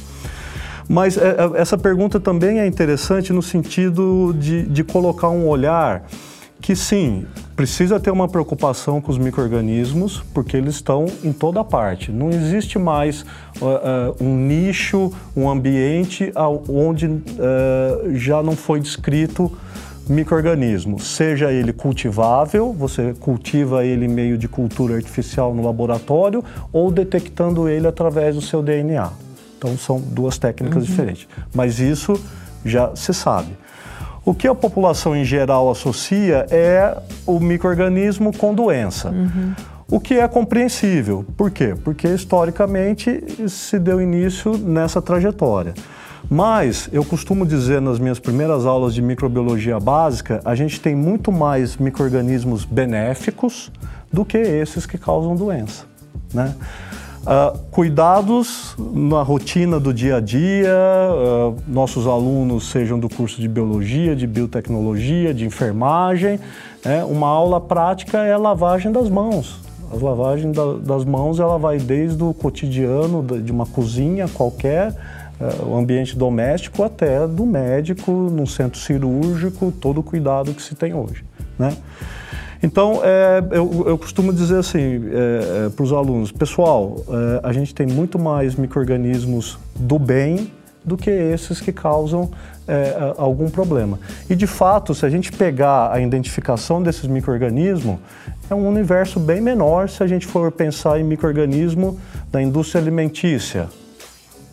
Mas 0.88 1.18
é, 1.18 1.30
é 1.30 1.62
essa 1.62 1.78
pergunta 1.78 2.20
também 2.20 2.60
é 2.60 2.68
interessante 2.68 3.32
no 3.32 3.42
sentido 3.42 4.36
de, 4.38 4.64
de 4.64 4.84
colocar 4.84 5.30
um 5.30 5.48
olhar 5.48 6.06
que 6.60 6.76
sim, 6.76 7.26
precisa 7.56 8.00
ter 8.00 8.12
uma 8.12 8.28
preocupação 8.28 9.00
com 9.00 9.12
os 9.12 9.18
micro-organismos, 9.18 10.24
porque 10.34 10.58
eles 10.58 10.76
estão 10.76 11.06
em 11.24 11.32
toda 11.32 11.64
parte. 11.64 12.12
Não 12.12 12.30
existe 12.30 12.80
mais 12.80 13.22
uh, 13.62 14.16
uh, 14.20 14.24
um 14.24 14.36
nicho, 14.36 15.12
um 15.36 15.50
ambiente 15.50 16.32
onde 16.68 17.08
uh, 17.08 17.22
já 18.16 18.42
não 18.42 18.56
foi 18.56 18.80
descrito 18.80 19.52
microorganismo, 20.08 21.00
seja 21.00 21.52
ele 21.52 21.72
cultivável, 21.72 22.74
você 22.74 23.14
cultiva 23.20 23.86
ele 23.86 24.06
em 24.06 24.10
meio 24.10 24.38
de 24.38 24.50
cultura 24.50 24.96
artificial 24.96 25.56
no 25.56 25.64
laboratório, 25.64 26.44
ou 26.74 26.92
detectando 26.92 27.70
ele 27.70 27.88
através 27.88 28.36
do 28.36 28.42
seu 28.42 28.62
DNA. 28.62 29.10
Então 29.58 29.78
são 29.78 30.02
duas 30.02 30.38
técnicas 30.38 30.84
uhum. 30.84 30.90
diferentes. 30.90 31.28
Mas 31.54 31.80
isso 31.80 32.20
já 32.66 32.94
se 32.96 33.14
sabe. 33.14 33.56
O 34.26 34.34
que 34.34 34.48
a 34.48 34.56
população 34.56 35.16
em 35.16 35.26
geral 35.26 35.70
associa 35.70 36.46
é 36.50 36.98
o 37.26 37.40
microorganismo 37.40 38.36
com 38.36 38.54
doença. 38.54 39.10
Uhum. 39.10 39.54
O 39.92 40.00
que 40.00 40.16
é 40.16 40.28
compreensível. 40.28 41.26
Por 41.36 41.52
quê? 41.52 41.76
Porque 41.84 42.08
historicamente 42.08 43.50
se 43.50 43.78
deu 43.78 44.02
início 44.02 44.58
nessa 44.58 45.02
trajetória. 45.02 45.74
Mas 46.30 46.88
eu 46.92 47.04
costumo 47.04 47.46
dizer 47.46 47.82
nas 47.82 48.00
minhas 48.00 48.18
primeiras 48.18 48.66
aulas 48.66 48.94
de 48.94 49.02
microbiologia 49.02 49.80
básica, 49.80 50.40
a 50.46 50.56
gente 50.56 50.80
tem 50.80 50.96
muito 50.96 51.32
mais 51.32 51.76
microorganismos 51.76 52.64
benéficos 52.64 53.72
do 54.12 54.24
que 54.24 54.38
esses 54.38 54.86
que 54.86 54.98
causam 54.98 55.36
doença, 55.36 55.86
né? 56.34 56.56
Uh, 57.24 57.58
cuidados 57.72 58.76
na 58.78 59.22
rotina 59.22 59.80
do 59.80 59.94
dia 59.94 60.18
a 60.18 60.20
dia, 60.20 60.68
uh, 60.68 61.56
nossos 61.66 62.06
alunos 62.06 62.70
sejam 62.70 63.00
do 63.00 63.08
curso 63.08 63.40
de 63.40 63.48
biologia, 63.48 64.14
de 64.14 64.28
biotecnologia, 64.28 65.34
de 65.34 65.46
enfermagem. 65.46 66.38
Né? 66.84 67.02
Uma 67.06 67.28
aula 67.28 67.62
prática 67.62 68.18
é 68.18 68.34
a 68.34 68.38
lavagem 68.38 68.92
das 68.92 69.08
mãos. 69.08 69.58
A 69.90 70.04
lavagem 70.04 70.52
da, 70.52 70.74
das 70.74 71.06
mãos 71.06 71.40
ela 71.40 71.58
vai 71.58 71.78
desde 71.78 72.22
o 72.22 72.34
cotidiano 72.34 73.24
de 73.42 73.54
uma 73.54 73.66
cozinha 73.66 74.28
qualquer, 74.28 74.92
uh, 75.40 75.70
o 75.70 75.78
ambiente 75.78 76.18
doméstico, 76.18 76.84
até 76.84 77.26
do 77.26 77.46
médico, 77.46 78.12
num 78.12 78.46
centro 78.46 78.78
cirúrgico, 78.78 79.72
todo 79.72 80.02
o 80.02 80.04
cuidado 80.04 80.54
que 80.54 80.62
se 80.62 80.76
tem 80.76 80.94
hoje. 80.94 81.24
Né? 81.58 81.74
Então, 82.64 83.02
é, 83.04 83.44
eu, 83.52 83.84
eu, 83.88 83.98
costumo 83.98 84.32
dizer 84.32 84.58
assim 84.58 84.80
é, 84.80 85.66
é, 85.66 85.70
para 85.70 85.84
os 85.84 85.92
alunos, 85.92 86.32
pessoal, 86.32 86.96
a 87.44 87.52
gente 87.52 87.76
tem 87.76 87.86
muito 87.86 88.18
mais 88.18 88.56
micro-organismos 88.56 89.60
do 89.76 90.00
bem 90.00 90.50
do 90.84 90.96
que 90.96 91.10
esses 91.10 91.60
que 91.60 91.74
causam 91.74 92.32
é, 92.66 93.14
algum 93.18 93.50
problema. 93.50 94.00
E, 94.30 94.36
de 94.36 94.48
fato, 94.48 94.96
se 94.96 95.06
a 95.06 95.10
gente 95.10 95.30
pegar 95.32 95.92
a 95.92 96.00
identificação 96.00 96.82
desses 96.82 97.06
micro-organismos, 97.06 97.98
é 98.50 98.56
um 98.56 98.68
universo 98.68 99.20
bem 99.20 99.42
menor 99.42 99.90
se 99.90 100.02
a 100.02 100.08
gente 100.08 100.26
for 100.26 100.50
pensar 100.50 101.00
em 101.00 101.04
micro-organismo 101.04 102.00
da 102.32 102.42
indústria 102.42 102.82
alimentícia. 102.82 103.68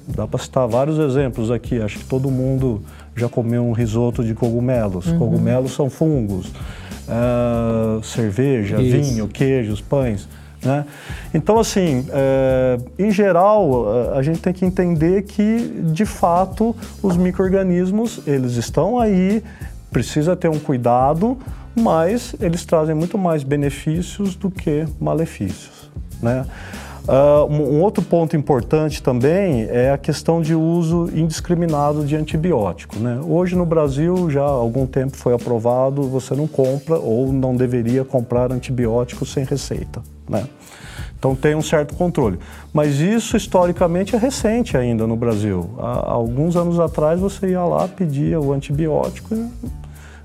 Dá 0.08 0.26
para 0.26 0.40
citar 0.40 0.66
vários 0.66 0.98
exemplos 0.98 1.50
aqui. 1.50 1.80
Acho 1.80 1.98
que 1.98 2.04
todo 2.04 2.28
mundo 2.28 2.82
já 3.14 3.28
comeu 3.28 3.62
um 3.62 3.72
risoto 3.72 4.24
de 4.24 4.34
cogumelos. 4.34 5.06
Uhum. 5.06 5.18
Cogumelos 5.18 5.72
são 5.72 5.88
fungos 5.88 6.50
uh, 7.10 8.02
cerveja, 8.02 8.80
Isso. 8.80 9.10
vinho, 9.10 9.28
queijos, 9.28 9.80
pães. 9.80 10.28
Né? 10.62 10.84
Então, 11.32 11.58
assim, 11.58 12.06
é, 12.10 12.78
em 12.98 13.10
geral, 13.10 14.12
a 14.14 14.22
gente 14.22 14.40
tem 14.40 14.52
que 14.52 14.64
entender 14.64 15.22
que, 15.22 15.82
de 15.92 16.04
fato, 16.04 16.76
os 17.02 17.16
micro-organismos, 17.16 18.20
eles 18.26 18.56
estão 18.56 18.98
aí, 18.98 19.42
precisa 19.90 20.36
ter 20.36 20.48
um 20.48 20.58
cuidado, 20.58 21.38
mas 21.74 22.34
eles 22.40 22.64
trazem 22.64 22.94
muito 22.94 23.16
mais 23.16 23.42
benefícios 23.42 24.34
do 24.34 24.50
que 24.50 24.86
malefícios. 25.00 25.90
Né? 26.22 26.44
Uh, 27.10 27.52
um 27.52 27.82
outro 27.82 28.04
ponto 28.04 28.36
importante 28.36 29.02
também 29.02 29.66
é 29.68 29.90
a 29.90 29.98
questão 29.98 30.40
de 30.40 30.54
uso 30.54 31.10
indiscriminado 31.12 32.04
de 32.04 32.14
antibiótico. 32.14 33.00
Né? 33.00 33.20
Hoje 33.26 33.56
no 33.56 33.66
Brasil 33.66 34.30
já 34.30 34.42
há 34.42 34.48
algum 34.48 34.86
tempo 34.86 35.16
foi 35.16 35.34
aprovado, 35.34 36.04
você 36.04 36.36
não 36.36 36.46
compra 36.46 37.00
ou 37.00 37.32
não 37.32 37.56
deveria 37.56 38.04
comprar 38.04 38.52
antibiótico 38.52 39.26
sem 39.26 39.42
receita. 39.44 40.00
Né? 40.28 40.46
Então 41.18 41.34
tem 41.34 41.56
um 41.56 41.62
certo 41.62 41.96
controle. 41.96 42.38
Mas 42.72 43.00
isso 43.00 43.36
historicamente 43.36 44.14
é 44.14 44.18
recente 44.18 44.76
ainda 44.76 45.04
no 45.04 45.16
Brasil. 45.16 45.68
Há 45.78 46.12
alguns 46.12 46.54
anos 46.54 46.78
atrás 46.78 47.18
você 47.18 47.48
ia 47.48 47.64
lá, 47.64 47.88
pedia 47.88 48.40
o 48.40 48.52
antibiótico 48.52 49.34
e 49.34 49.48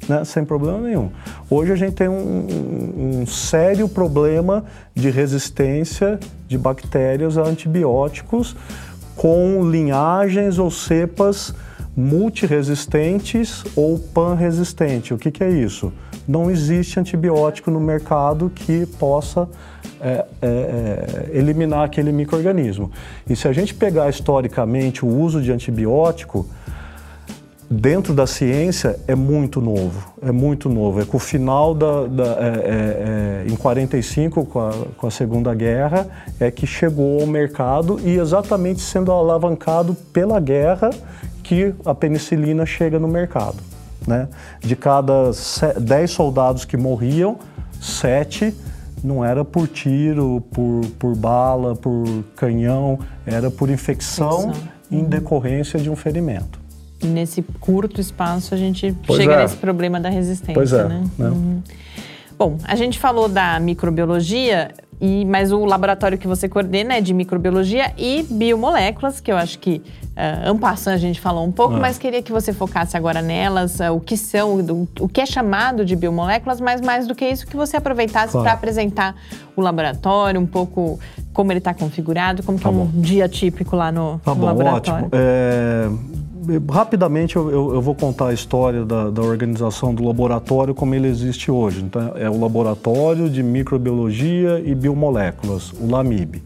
né, 0.07 0.23
sem 0.23 0.45
problema 0.45 0.79
nenhum. 0.79 1.09
Hoje 1.49 1.71
a 1.71 1.75
gente 1.75 1.93
tem 1.93 2.07
um, 2.07 3.21
um, 3.21 3.25
sério 3.25 3.87
problema 3.87 4.65
de 4.93 5.09
resistência 5.09 6.19
de 6.47 6.57
bactérias 6.57 7.37
a 7.37 7.43
antibióticos 7.43 8.55
com 9.15 9.69
linhagens 9.69 10.59
ou 10.59 10.69
cepas 10.69 11.53
multiresistentes 11.95 13.63
ou 13.75 13.97
pan-resistente. 13.97 15.13
O 15.13 15.17
que, 15.17 15.31
que, 15.31 15.43
é 15.43 15.49
isso? 15.49 15.93
Não 16.27 16.51
existe 16.51 16.99
antibiótico 16.99 17.71
no 17.71 17.79
mercado 17.79 18.51
que 18.53 18.85
possa 18.85 19.47
é, 20.01 20.25
é, 20.41 20.47
é, 20.47 21.29
eliminar 21.37 21.85
aquele 21.85 22.11
microorganismo. 22.11 22.91
E 23.29 23.35
se 23.35 23.47
a 23.47 23.53
gente 23.53 23.73
pegar 23.73 24.09
historicamente 24.09 25.05
o 25.05 25.07
uso 25.07 25.41
de 25.41 25.51
antibiótico, 25.51 26.45
dentro 27.69 28.13
da 28.13 28.27
ciência 28.27 28.99
é 29.07 29.15
muito 29.15 29.59
novo, 29.59 30.13
é 30.21 30.31
muito 30.31 30.69
novo. 30.69 31.01
É 31.01 31.05
com 31.05 31.17
o 31.17 31.19
final 31.19 31.73
da, 31.73 32.05
da 32.07 32.23
é, 32.23 32.27
é, 32.27 33.45
é, 33.47 33.51
em 33.51 33.55
45 33.55 34.45
com 34.45 34.59
a, 34.59 34.71
com 34.97 35.07
a, 35.07 35.11
Segunda 35.11 35.53
Guerra 35.53 36.07
é 36.39 36.51
que 36.51 36.67
chegou 36.67 37.21
ao 37.21 37.27
mercado 37.27 37.99
e 38.03 38.17
exatamente 38.17 38.81
sendo 38.81 39.11
alavancado 39.11 39.95
pela 40.13 40.39
guerra 40.39 40.89
que 41.43 41.73
a 41.85 41.93
penicilina 41.93 42.65
chega 42.65 42.99
no 42.99 43.07
mercado. 43.07 43.57
Né? 44.07 44.27
De 44.59 44.75
cada 44.75 45.31
10 45.79 46.11
soldados 46.11 46.65
que 46.65 46.77
morriam, 46.77 47.39
7 47.81 48.53
não 49.03 49.23
era 49.23 49.43
por 49.45 49.67
tiro, 49.67 50.43
por, 50.51 50.81
por 50.97 51.15
bala, 51.15 51.75
por 51.75 52.05
canhão, 52.35 52.99
era 53.25 53.51
por 53.51 53.69
infecção, 53.69 54.49
infecção. 54.49 54.69
em 54.91 55.03
decorrência 55.03 55.79
de 55.79 55.89
um 55.89 55.95
ferimento 55.95 56.64
nesse 57.05 57.41
curto 57.59 58.01
espaço 58.01 58.53
a 58.53 58.57
gente 58.57 58.95
pois 59.05 59.19
chega 59.19 59.33
é. 59.33 59.41
nesse 59.43 59.57
problema 59.57 59.99
da 59.99 60.09
resistência, 60.09 60.53
pois 60.53 60.73
é, 60.73 60.83
né? 60.87 61.03
né? 61.17 61.29
Uhum. 61.29 61.61
Bom, 62.37 62.57
a 62.65 62.75
gente 62.75 62.99
falou 62.99 63.29
da 63.29 63.59
microbiologia, 63.59 64.71
E, 64.99 65.25
mas 65.25 65.51
o 65.51 65.65
laboratório 65.65 66.17
que 66.17 66.27
você 66.27 66.47
coordena 66.47 66.95
é 66.95 67.01
de 67.01 67.13
microbiologia 67.13 67.91
e 67.97 68.23
biomoléculas, 68.23 69.19
que 69.19 69.29
eu 69.29 69.35
acho 69.35 69.59
que 69.59 69.81
uh, 70.15 70.49
ampassando 70.49 70.95
a 70.95 70.99
gente 70.99 71.19
falou 71.19 71.45
um 71.45 71.51
pouco, 71.51 71.75
é. 71.75 71.79
mas 71.79 71.97
queria 71.97 72.21
que 72.21 72.31
você 72.31 72.53
focasse 72.53 72.95
agora 72.95 73.21
nelas, 73.21 73.79
uh, 73.81 73.91
o 73.93 73.99
que 73.99 74.15
são, 74.15 74.63
do, 74.63 74.87
o 75.01 75.09
que 75.09 75.19
é 75.19 75.25
chamado 75.25 75.83
de 75.83 75.95
biomoléculas, 75.97 76.61
mas 76.61 76.79
mais 76.79 77.07
do 77.07 77.13
que 77.13 77.25
isso, 77.25 77.45
que 77.45 77.57
você 77.57 77.75
aproveitasse 77.75 78.31
claro. 78.31 78.45
para 78.45 78.53
apresentar 78.53 79.15
o 79.53 79.61
laboratório, 79.61 80.39
um 80.39 80.47
pouco 80.47 80.97
como 81.33 81.51
ele 81.51 81.59
está 81.59 81.73
configurado, 81.73 82.41
como 82.43 82.57
tá 82.57 82.69
é 82.69 82.71
um 82.71 82.87
dia 82.87 83.27
típico 83.27 83.75
lá 83.75 83.91
no, 83.91 84.19
tá 84.19 84.31
no 84.31 84.39
bom, 84.39 84.45
laboratório. 84.45 85.05
Ótimo. 85.05 85.09
É 85.11 85.89
rapidamente 86.69 87.35
eu, 87.35 87.49
eu, 87.49 87.73
eu, 87.75 87.81
vou 87.81 87.95
contar 87.95 88.27
a 88.27 88.33
história 88.33 88.85
da, 88.85 89.09
da, 89.09 89.21
organização 89.21 89.93
do 89.93 90.03
laboratório 90.03 90.73
como 90.73 90.93
ele 90.95 91.07
existe 91.07 91.51
hoje. 91.51 91.81
Então, 91.81 92.13
é 92.15 92.29
o 92.29 92.39
Laboratório 92.39 93.29
de 93.29 93.41
Microbiologia 93.41 94.61
e 94.65 94.73
Biomoléculas, 94.75 95.71
o 95.79 95.89
LAMIB. 95.89 96.41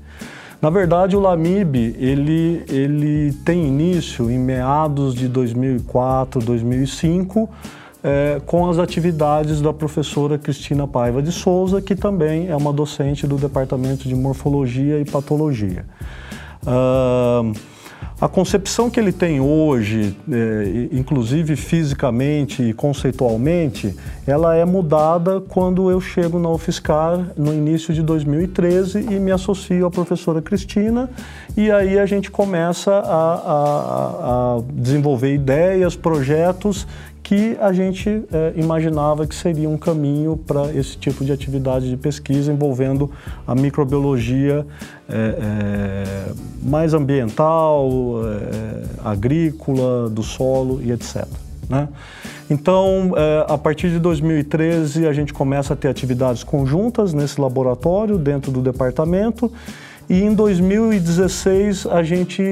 Na 0.61 0.69
verdade, 0.69 1.15
o 1.15 1.19
LAMIB 1.19 1.95
ele, 1.97 2.63
ele 2.67 3.33
tem 3.45 3.65
início 3.65 4.29
em 4.29 4.37
meados 4.37 5.15
de 5.15 5.27
2004, 5.27 6.41
2005, 6.41 7.49
é, 8.03 8.41
com 8.45 8.69
as 8.69 8.77
atividades 8.77 9.61
da 9.61 9.71
professora 9.71 10.37
Cristina 10.37 10.87
Paiva 10.87 11.21
de 11.21 11.31
Souza, 11.31 11.81
que 11.81 11.95
também 11.95 12.47
é 12.49 12.55
uma 12.55 12.73
docente 12.73 13.25
do 13.25 13.37
Departamento 13.37 14.07
de 14.07 14.15
Morfologia 14.15 14.99
e 14.99 15.05
Patologia. 15.05 15.85
Uh, 16.61 17.53
a 18.21 18.27
concepção 18.27 18.89
que 18.89 18.99
ele 18.99 19.13
tem 19.13 19.39
hoje, 19.39 20.13
é, 20.29 20.89
inclusive 20.91 21.55
fisicamente 21.55 22.61
e 22.61 22.73
conceitualmente, 22.73 23.95
ela 24.27 24.55
é 24.55 24.65
mudada 24.65 25.39
quando 25.39 25.89
eu 25.89 26.01
chego 26.01 26.37
na 26.37 26.49
UFSCar 26.49 27.31
no 27.37 27.53
início 27.53 27.93
de 27.93 28.03
2013 28.03 28.99
e 28.99 29.19
me 29.19 29.31
associo 29.31 29.85
à 29.85 29.89
professora 29.89 30.41
Cristina 30.41 31.09
e 31.55 31.71
aí 31.71 31.97
a 31.97 32.05
gente 32.05 32.29
começa 32.29 32.91
a, 32.91 33.33
a, 33.33 34.57
a 34.57 34.61
desenvolver 34.73 35.33
ideias, 35.33 35.95
projetos 35.95 36.85
que 37.23 37.55
a 37.61 37.71
gente 37.71 38.09
é, 38.09 38.53
imaginava 38.55 39.27
que 39.27 39.35
seria 39.35 39.69
um 39.69 39.77
caminho 39.77 40.35
para 40.35 40.73
esse 40.73 40.97
tipo 40.97 41.23
de 41.23 41.31
atividade 41.31 41.89
de 41.89 41.95
pesquisa 41.95 42.51
envolvendo 42.51 43.11
a 43.45 43.53
microbiologia 43.53 44.65
é, 45.09 45.35
é, 45.41 46.31
mais 46.61 46.93
ambiental, 46.93 47.89
agrícola, 49.03 50.09
do 50.09 50.21
solo 50.21 50.81
e 50.81 50.91
etc. 50.91 51.25
Né? 51.67 51.87
Então, 52.49 53.13
a 53.47 53.57
partir 53.57 53.89
de 53.89 53.99
2013, 53.99 55.07
a 55.07 55.13
gente 55.13 55.33
começa 55.33 55.73
a 55.73 55.75
ter 55.75 55.87
atividades 55.87 56.43
conjuntas 56.43 57.13
nesse 57.13 57.39
laboratório, 57.39 58.17
dentro 58.17 58.51
do 58.51 58.61
departamento, 58.61 59.51
e 60.09 60.21
em 60.21 60.33
2016 60.33 61.85
a 61.85 62.01
gente, 62.01 62.43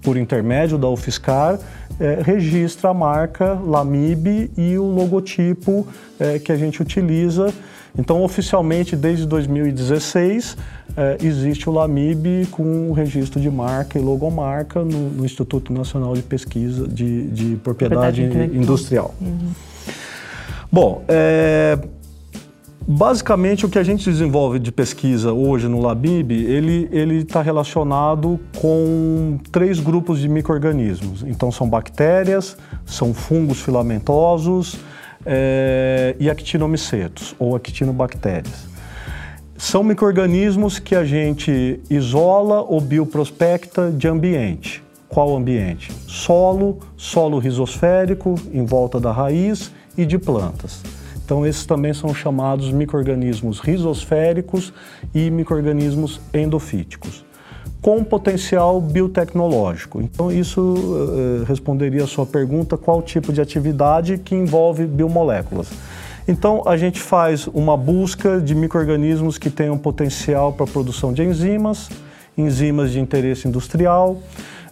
por 0.00 0.16
intermédio 0.16 0.78
da 0.78 0.88
UFSCar, 0.88 1.58
é, 2.00 2.22
registra 2.22 2.90
a 2.90 2.94
marca 2.94 3.54
Lamib 3.54 4.50
e 4.56 4.78
o 4.78 4.84
logotipo 4.84 5.86
é, 6.18 6.38
que 6.38 6.50
a 6.50 6.56
gente 6.56 6.80
utiliza. 6.80 7.52
Então, 7.98 8.22
oficialmente, 8.22 8.96
desde 8.96 9.26
2016, 9.26 10.56
é, 10.96 11.18
existe 11.22 11.68
o 11.68 11.72
Lamib 11.72 12.46
com 12.50 12.88
o 12.88 12.92
registro 12.92 13.40
de 13.40 13.50
marca 13.50 13.98
e 13.98 14.02
logomarca 14.02 14.82
no, 14.82 15.10
no 15.10 15.24
Instituto 15.24 15.72
Nacional 15.72 16.14
de 16.14 16.22
Pesquisa 16.22 16.88
de, 16.88 17.26
de 17.28 17.56
Propriedade, 17.56 18.22
Propriedade 18.22 18.56
Industrial. 18.56 19.14
Uhum. 19.20 19.50
Bom, 20.72 21.02
é, 21.08 21.78
Basicamente, 22.92 23.64
o 23.64 23.68
que 23.68 23.78
a 23.78 23.84
gente 23.84 24.10
desenvolve 24.10 24.58
de 24.58 24.72
pesquisa 24.72 25.32
hoje 25.32 25.68
no 25.68 25.80
Labib, 25.80 26.32
ele 26.32 27.18
está 27.18 27.40
relacionado 27.40 28.40
com 28.60 29.38
três 29.52 29.78
grupos 29.78 30.18
de 30.18 30.28
micro-organismos. 30.28 31.22
Então, 31.22 31.52
são 31.52 31.68
bactérias, 31.68 32.56
são 32.84 33.14
fungos 33.14 33.60
filamentosos 33.60 34.76
é, 35.24 36.16
e 36.18 36.28
actinomicetos, 36.28 37.32
ou 37.38 37.54
actinobactérias. 37.54 38.66
São 39.56 39.84
micro-organismos 39.84 40.80
que 40.80 40.96
a 40.96 41.04
gente 41.04 41.78
isola 41.88 42.60
ou 42.60 42.80
bioprospecta 42.80 43.92
de 43.92 44.08
ambiente. 44.08 44.82
Qual 45.08 45.36
ambiente? 45.36 45.92
Solo, 46.08 46.80
solo 46.96 47.38
rizosférico 47.38 48.34
em 48.52 48.64
volta 48.64 48.98
da 48.98 49.12
raiz 49.12 49.70
e 49.96 50.04
de 50.04 50.18
plantas. 50.18 50.82
Então, 51.30 51.46
esses 51.46 51.64
também 51.64 51.94
são 51.94 52.12
chamados 52.12 52.72
microrganismos 52.72 53.60
rizosféricos 53.60 54.72
e 55.14 55.30
microrganismos 55.30 56.20
endofíticos, 56.34 57.24
com 57.80 58.02
potencial 58.02 58.80
biotecnológico. 58.80 60.00
Então, 60.02 60.32
isso 60.32 60.60
uh, 60.60 61.44
responderia 61.44 62.02
a 62.02 62.06
sua 62.08 62.26
pergunta: 62.26 62.76
qual 62.76 63.00
tipo 63.00 63.32
de 63.32 63.40
atividade 63.40 64.18
que 64.18 64.34
envolve 64.34 64.84
biomoléculas? 64.86 65.68
Então, 66.26 66.64
a 66.66 66.76
gente 66.76 67.00
faz 67.00 67.46
uma 67.46 67.76
busca 67.76 68.40
de 68.40 68.52
microrganismos 68.52 69.38
que 69.38 69.50
tenham 69.50 69.78
potencial 69.78 70.52
para 70.52 70.64
a 70.64 70.68
produção 70.68 71.12
de 71.12 71.22
enzimas, 71.22 71.88
enzimas 72.36 72.90
de 72.90 72.98
interesse 72.98 73.46
industrial, 73.46 74.18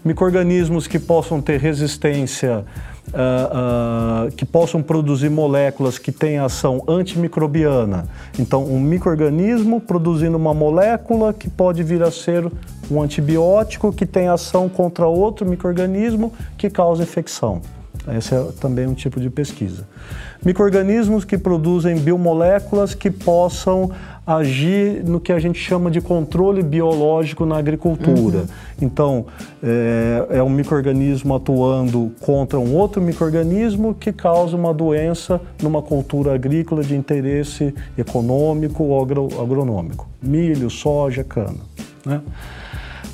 microrganismos 0.04 0.88
que 0.88 0.98
possam 0.98 1.40
ter 1.40 1.60
resistência 1.60 2.64
Uh, 3.08 4.28
uh, 4.28 4.32
que 4.32 4.44
possam 4.44 4.82
produzir 4.82 5.30
moléculas 5.30 5.98
que 5.98 6.12
têm 6.12 6.38
ação 6.38 6.82
antimicrobiana. 6.86 8.06
Então, 8.38 8.64
um 8.64 8.78
microorganismo 8.78 9.80
produzindo 9.80 10.36
uma 10.36 10.52
molécula 10.52 11.32
que 11.32 11.48
pode 11.48 11.82
vir 11.82 12.02
a 12.02 12.10
ser 12.10 12.46
um 12.90 13.00
antibiótico 13.00 13.92
que 13.92 14.04
tem 14.04 14.28
ação 14.28 14.68
contra 14.68 15.06
outro 15.06 15.46
microorganismo 15.46 16.32
que 16.58 16.68
causa 16.68 17.02
infecção. 17.02 17.62
Esse 18.16 18.34
é 18.34 18.42
também 18.60 18.86
um 18.86 18.94
tipo 18.94 19.20
de 19.20 19.28
pesquisa. 19.28 19.86
Microorganismos 20.44 21.24
que 21.24 21.36
produzem 21.36 21.98
biomoléculas 21.98 22.94
que 22.94 23.10
possam 23.10 23.90
agir 24.26 25.02
no 25.04 25.18
que 25.18 25.32
a 25.32 25.38
gente 25.38 25.58
chama 25.58 25.90
de 25.90 26.02
controle 26.02 26.62
biológico 26.62 27.46
na 27.46 27.56
agricultura. 27.56 28.40
Uhum. 28.40 28.46
Então, 28.82 29.26
é, 29.62 30.26
é 30.30 30.42
um 30.42 30.50
microorganismo 30.50 31.34
atuando 31.34 32.12
contra 32.20 32.58
um 32.58 32.74
outro 32.74 33.00
microorganismo 33.00 33.94
que 33.94 34.12
causa 34.12 34.54
uma 34.54 34.74
doença 34.74 35.40
numa 35.62 35.80
cultura 35.80 36.34
agrícola 36.34 36.82
de 36.82 36.94
interesse 36.94 37.74
econômico 37.96 38.84
ou 38.84 39.02
agro, 39.02 39.28
agronômico. 39.40 40.06
Milho, 40.22 40.68
soja, 40.68 41.24
cana. 41.24 41.56
Né? 42.04 42.20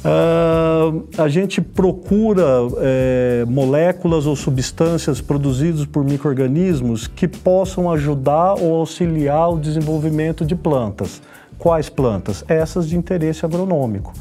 Uh, 0.05 1.09
a 1.17 1.29
gente 1.29 1.63
procura 1.63 2.45
é, 2.77 3.45
moléculas 3.49 4.27
ou 4.27 4.37
substâncias 4.37 5.23
produzidas 5.23 5.87
por 5.87 6.05
micro-organismos 6.05 7.07
que 7.07 7.27
possam 7.27 7.91
ajudar 7.91 8.55
ou 8.61 8.75
auxiliar 8.75 9.55
o 9.55 9.59
desenvolvimento 9.59 10.45
de 10.45 10.55
plantas. 10.55 11.23
Quais 11.59 11.89
plantas? 11.89 12.45
Essas 12.47 12.87
de 12.87 12.99
interesse 12.99 13.47
agronômico. 13.47 14.13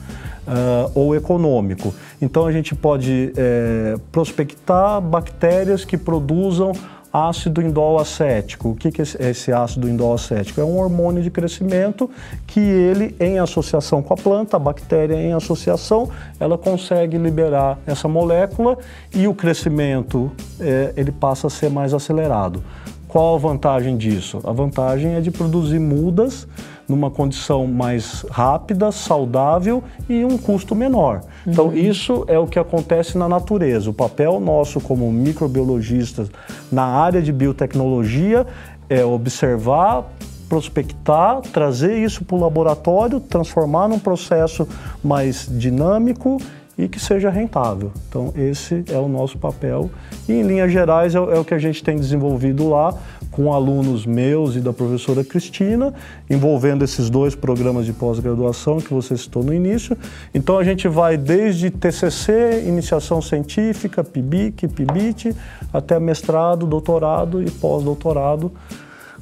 Uh, 0.45 0.91
ou 0.93 1.15
econômico. 1.15 1.93
Então 2.21 2.45
a 2.45 2.51
gente 2.51 2.75
pode 2.75 3.31
é, 3.37 3.95
prospectar 4.11 4.99
bactérias 4.99 5.85
que 5.85 5.97
produzam 5.97 6.73
ácido 7.13 7.61
indol 7.61 7.99
acético. 7.99 8.69
O 8.69 8.75
que 8.75 8.87
é 8.87 9.29
esse 9.29 9.53
ácido 9.53 9.87
indol 9.87 10.15
acético? 10.15 10.59
É 10.59 10.63
um 10.63 10.79
hormônio 10.79 11.21
de 11.21 11.29
crescimento 11.29 12.09
que 12.47 12.59
ele, 12.59 13.15
em 13.19 13.37
associação 13.37 14.01
com 14.01 14.15
a 14.15 14.17
planta, 14.17 14.57
a 14.57 14.59
bactéria 14.59 15.15
em 15.15 15.31
associação, 15.31 16.09
ela 16.39 16.57
consegue 16.57 17.19
liberar 17.19 17.77
essa 17.85 18.07
molécula 18.07 18.79
e 19.13 19.27
o 19.27 19.35
crescimento 19.35 20.31
é, 20.59 20.91
ele 20.97 21.11
passa 21.11 21.45
a 21.45 21.49
ser 21.51 21.69
mais 21.69 21.93
acelerado. 21.93 22.63
Qual 23.07 23.35
a 23.35 23.37
vantagem 23.37 23.95
disso? 23.95 24.39
A 24.43 24.51
vantagem 24.51 25.13
é 25.13 25.21
de 25.21 25.29
produzir 25.29 25.77
mudas 25.77 26.47
numa 26.87 27.09
condição 27.09 27.65
mais 27.67 28.25
rápida, 28.29 28.91
saudável 28.91 29.83
e 30.09 30.23
um 30.25 30.37
custo 30.37 30.75
menor. 30.75 31.21
Então, 31.47 31.67
uhum. 31.67 31.73
isso 31.73 32.25
é 32.27 32.37
o 32.37 32.47
que 32.47 32.59
acontece 32.59 33.17
na 33.17 33.27
natureza. 33.27 33.89
O 33.89 33.93
papel 33.93 34.39
nosso 34.39 34.79
como 34.81 35.11
microbiologistas 35.11 36.29
na 36.71 36.83
área 36.83 37.21
de 37.21 37.31
biotecnologia 37.31 38.45
é 38.89 39.03
observar, 39.03 40.05
prospectar, 40.47 41.41
trazer 41.41 41.97
isso 41.97 42.23
para 42.23 42.35
o 42.35 42.39
laboratório, 42.39 43.19
transformar 43.19 43.87
num 43.87 43.99
processo 43.99 44.67
mais 45.03 45.47
dinâmico 45.49 46.37
e 46.77 46.87
que 46.87 46.99
seja 46.99 47.29
rentável. 47.29 47.91
Então, 48.09 48.33
esse 48.35 48.83
é 48.89 48.97
o 48.97 49.07
nosso 49.07 49.37
papel. 49.37 49.89
E, 50.27 50.33
em 50.33 50.41
linhas 50.41 50.71
gerais, 50.71 51.15
é, 51.15 51.17
é 51.17 51.39
o 51.39 51.45
que 51.45 51.53
a 51.53 51.59
gente 51.59 51.83
tem 51.83 51.95
desenvolvido 51.95 52.67
lá 52.67 52.95
com 53.33 53.51
alunos 53.51 54.05
meus 54.05 54.55
e 54.55 54.59
da 54.59 54.71
professora 54.71 55.23
Cristina, 55.23 55.93
envolvendo 56.29 56.83
esses 56.83 57.09
dois 57.09 57.35
programas 57.35 57.85
de 57.85 57.91
pós-graduação 57.91 58.79
que 58.79 58.93
você 58.93 59.17
citou 59.17 59.43
no 59.43 59.53
início. 59.53 59.97
Então 60.33 60.57
a 60.57 60.63
gente 60.63 60.87
vai 60.87 61.17
desde 61.17 61.71
TCC, 61.71 62.63
iniciação 62.67 63.21
científica, 63.21 64.03
PIBIC, 64.03 64.67
PIBIT, 64.67 65.35
até 65.73 65.99
mestrado, 65.99 66.67
doutorado 66.67 67.41
e 67.41 67.49
pós-doutorado, 67.49 68.51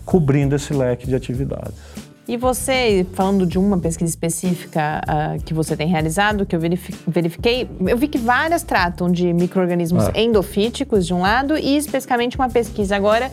cobrindo 0.05 0.55
esse 0.55 0.73
leque 0.73 1.07
de 1.07 1.15
atividades. 1.15 2.01
E 2.27 2.37
você, 2.37 3.05
falando 3.13 3.45
de 3.45 3.57
uma 3.57 3.77
pesquisa 3.77 4.09
específica 4.09 5.01
uh, 5.03 5.43
que 5.43 5.53
você 5.53 5.75
tem 5.75 5.87
realizado, 5.87 6.45
que 6.45 6.55
eu 6.55 6.59
verifiquei, 7.07 7.67
eu 7.87 7.97
vi 7.97 8.07
que 8.07 8.17
várias 8.17 8.61
tratam 8.61 9.11
de 9.11 9.33
micro-organismos 9.33 10.05
ah. 10.07 10.11
endofíticos, 10.15 11.07
de 11.07 11.13
um 11.13 11.21
lado, 11.21 11.57
e 11.57 11.75
especificamente 11.75 12.37
uma 12.37 12.49
pesquisa 12.49 12.95
agora 12.95 13.31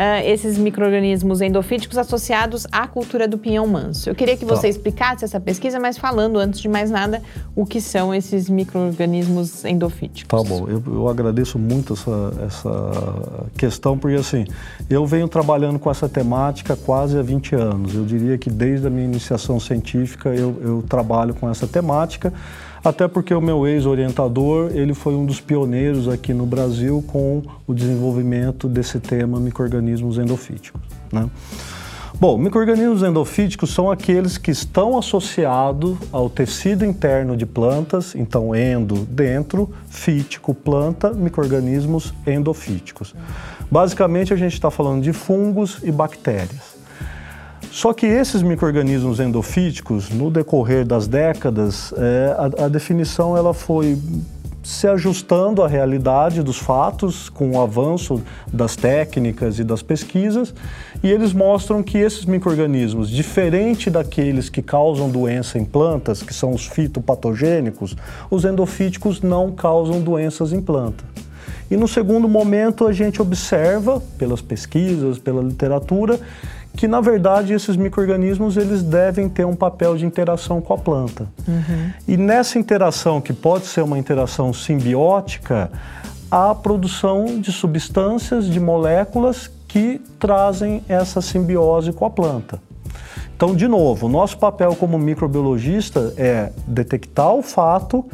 uh, 0.00 0.26
esses 0.26 0.56
micro-organismos 0.56 1.42
endofíticos 1.42 1.98
associados 1.98 2.66
à 2.72 2.86
cultura 2.86 3.28
do 3.28 3.36
pinhão 3.36 3.66
manso. 3.66 4.08
Eu 4.08 4.14
queria 4.14 4.36
que 4.36 4.44
você 4.44 4.62
tá. 4.62 4.68
explicasse 4.68 5.24
essa 5.24 5.38
pesquisa, 5.38 5.78
mas 5.78 5.98
falando, 5.98 6.38
antes 6.38 6.60
de 6.60 6.68
mais 6.68 6.90
nada, 6.90 7.22
o 7.54 7.66
que 7.66 7.80
são 7.80 8.14
esses 8.14 8.48
micro-organismos 8.48 9.64
endofíticos. 9.64 10.26
Tá 10.28 10.48
bom, 10.48 10.66
eu, 10.68 10.82
eu 10.86 11.08
agradeço 11.08 11.58
muito 11.58 11.92
essa, 11.92 12.32
essa 12.46 13.46
questão, 13.58 13.98
porque 13.98 14.16
assim, 14.16 14.46
eu 14.88 15.04
venho 15.04 15.28
trabalhando 15.28 15.78
com 15.78 15.90
essa 15.90 16.08
temática 16.08 16.74
quase 16.74 17.18
há 17.18 17.22
20 17.22 17.54
anos. 17.54 17.94
Eu 17.94 18.04
diria 18.04 18.38
que 18.38 18.48
desde 18.48 18.86
a 18.86 18.90
minha 18.90 19.04
iniciação 19.04 19.60
científica 19.60 20.30
eu, 20.30 20.56
eu 20.62 20.84
trabalho 20.88 21.34
com 21.34 21.50
essa 21.50 21.66
temática 21.66 22.32
até 22.84 23.06
porque 23.06 23.34
o 23.34 23.40
meu 23.40 23.66
ex-orientador, 23.66 24.70
ele 24.74 24.94
foi 24.94 25.14
um 25.14 25.26
dos 25.26 25.40
pioneiros 25.40 26.08
aqui 26.08 26.32
no 26.32 26.46
Brasil 26.46 27.04
com 27.06 27.42
o 27.66 27.74
desenvolvimento 27.74 28.68
desse 28.68 28.98
tema 28.98 29.38
microrganismos 29.38 30.18
endofíticos, 30.18 30.80
né? 31.12 31.28
Bom, 32.20 32.36
microrganismos 32.36 33.02
endofíticos 33.02 33.70
são 33.70 33.90
aqueles 33.90 34.36
que 34.36 34.50
estão 34.50 34.98
associados 34.98 35.96
ao 36.12 36.28
tecido 36.28 36.84
interno 36.84 37.34
de 37.34 37.46
plantas, 37.46 38.14
então 38.14 38.54
endo, 38.54 39.06
dentro, 39.06 39.70
fítico, 39.88 40.54
planta, 40.54 41.14
microrganismos 41.14 42.12
endofíticos. 42.26 43.14
Basicamente 43.70 44.34
a 44.34 44.36
gente 44.36 44.52
está 44.52 44.70
falando 44.70 45.02
de 45.02 45.14
fungos 45.14 45.78
e 45.82 45.90
bactérias. 45.90 46.69
Só 47.70 47.92
que 47.92 48.04
esses 48.04 48.42
microrganismos 48.42 49.20
endofíticos, 49.20 50.10
no 50.10 50.28
decorrer 50.28 50.84
das 50.84 51.06
décadas, 51.06 51.94
é, 51.96 52.34
a, 52.36 52.64
a 52.64 52.68
definição 52.68 53.36
ela 53.36 53.54
foi 53.54 53.96
se 54.62 54.86
ajustando 54.86 55.62
à 55.62 55.68
realidade 55.68 56.42
dos 56.42 56.58
fatos 56.58 57.28
com 57.28 57.52
o 57.52 57.60
avanço 57.60 58.22
das 58.52 58.76
técnicas 58.76 59.58
e 59.58 59.64
das 59.64 59.82
pesquisas, 59.82 60.52
e 61.02 61.10
eles 61.10 61.32
mostram 61.32 61.82
que 61.82 61.96
esses 61.96 62.24
microrganismos, 62.24 63.08
diferente 63.08 63.88
daqueles 63.88 64.50
que 64.50 64.60
causam 64.60 65.08
doença 65.08 65.58
em 65.58 65.64
plantas, 65.64 66.22
que 66.22 66.34
são 66.34 66.52
os 66.52 66.66
fitopatogênicos, 66.66 67.96
os 68.30 68.44
endofíticos 68.44 69.22
não 69.22 69.52
causam 69.52 70.00
doenças 70.00 70.52
em 70.52 70.60
planta. 70.60 71.04
E 71.70 71.76
no 71.76 71.86
segundo 71.86 72.28
momento 72.28 72.86
a 72.86 72.92
gente 72.92 73.22
observa, 73.22 74.02
pelas 74.18 74.42
pesquisas, 74.42 75.18
pela 75.18 75.40
literatura, 75.40 76.18
que 76.80 76.88
na 76.88 77.02
verdade 77.02 77.52
esses 77.52 77.76
microrganismos 77.76 78.56
eles 78.56 78.82
devem 78.82 79.28
ter 79.28 79.44
um 79.44 79.54
papel 79.54 79.98
de 79.98 80.06
interação 80.06 80.62
com 80.62 80.72
a 80.72 80.78
planta. 80.78 81.28
Uhum. 81.46 81.90
E 82.08 82.16
nessa 82.16 82.58
interação, 82.58 83.20
que 83.20 83.34
pode 83.34 83.66
ser 83.66 83.82
uma 83.82 83.98
interação 83.98 84.50
simbiótica, 84.50 85.70
há 86.30 86.52
a 86.52 86.54
produção 86.54 87.38
de 87.38 87.52
substâncias, 87.52 88.46
de 88.46 88.58
moléculas 88.58 89.50
que 89.68 90.00
trazem 90.18 90.82
essa 90.88 91.20
simbiose 91.20 91.92
com 91.92 92.06
a 92.06 92.10
planta. 92.10 92.58
Então, 93.36 93.54
de 93.54 93.68
novo, 93.68 94.06
o 94.06 94.08
nosso 94.08 94.38
papel 94.38 94.74
como 94.74 94.98
microbiologista 94.98 96.14
é 96.16 96.50
detectar 96.66 97.34
o 97.34 97.42
fato 97.42 98.06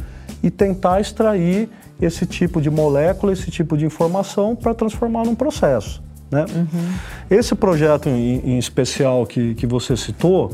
e 0.43 0.51
tentar 0.51 1.01
extrair 1.01 1.69
esse 2.03 2.27
tipo 2.27 2.61
de 2.61 2.69
molécula, 2.69 3.33
esse 3.33 3.49
tipo 3.49 3.77
de 3.77 3.87
informação 3.87 4.57
para 4.57 4.75
transformar 4.75 5.25
num 5.25 5.37
processo. 5.37 6.05
Né? 6.31 6.45
Uhum. 6.55 6.93
Esse 7.31 7.55
projeto 7.55 8.09
em, 8.09 8.39
em, 8.39 8.59
especial 8.59 9.25
que, 9.27 9.55
que 9.55 9.67
você 9.67 9.97
citou, 9.97 10.53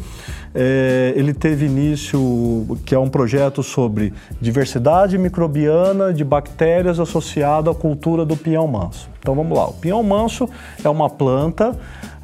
é, 0.54 1.14
ele 1.16 1.32
teve 1.32 1.64
início, 1.64 2.78
que 2.84 2.94
é 2.94 2.98
um 2.98 3.08
projeto 3.08 3.62
sobre 3.62 4.12
diversidade 4.40 5.16
microbiana 5.16 6.12
de 6.12 6.24
bactérias 6.24 7.00
associada 7.00 7.70
à 7.70 7.74
cultura 7.74 8.24
do 8.24 8.36
pinhão 8.36 8.66
manso. 8.68 9.08
Então 9.18 9.34
vamos 9.34 9.56
lá, 9.56 9.68
o 9.68 9.72
pinhão 9.72 10.02
manso 10.02 10.48
é 10.84 10.88
uma 10.88 11.08
planta, 11.08 11.74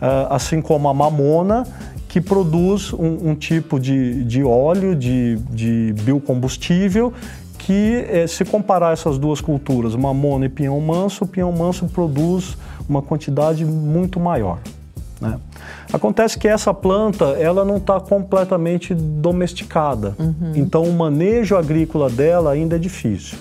é, 0.00 0.26
assim 0.28 0.60
como 0.60 0.88
a 0.88 0.94
mamona, 0.94 1.66
que 2.06 2.20
produz 2.20 2.92
um, 2.92 3.30
um 3.30 3.34
tipo 3.34 3.78
de, 3.78 4.24
de 4.24 4.42
óleo, 4.42 4.94
de, 4.96 5.36
de 5.50 5.94
biocombustível, 6.02 7.12
que 7.68 8.06
eh, 8.08 8.26
se 8.26 8.46
comparar 8.46 8.94
essas 8.94 9.18
duas 9.18 9.42
culturas, 9.42 9.94
mamona 9.94 10.46
e 10.46 10.48
pinhão 10.48 10.80
manso, 10.80 11.24
o 11.24 11.26
pinhão 11.26 11.52
manso 11.52 11.86
produz 11.86 12.56
uma 12.88 13.02
quantidade 13.02 13.62
muito 13.62 14.18
maior. 14.18 14.58
Né? 15.20 15.38
Acontece 15.92 16.38
que 16.38 16.48
essa 16.48 16.72
planta 16.72 17.26
ela 17.38 17.66
não 17.66 17.76
está 17.76 18.00
completamente 18.00 18.94
domesticada, 18.94 20.16
uhum. 20.18 20.52
então 20.54 20.84
o 20.84 20.94
manejo 20.94 21.56
agrícola 21.56 22.08
dela 22.08 22.52
ainda 22.52 22.76
é 22.76 22.78
difícil. 22.78 23.36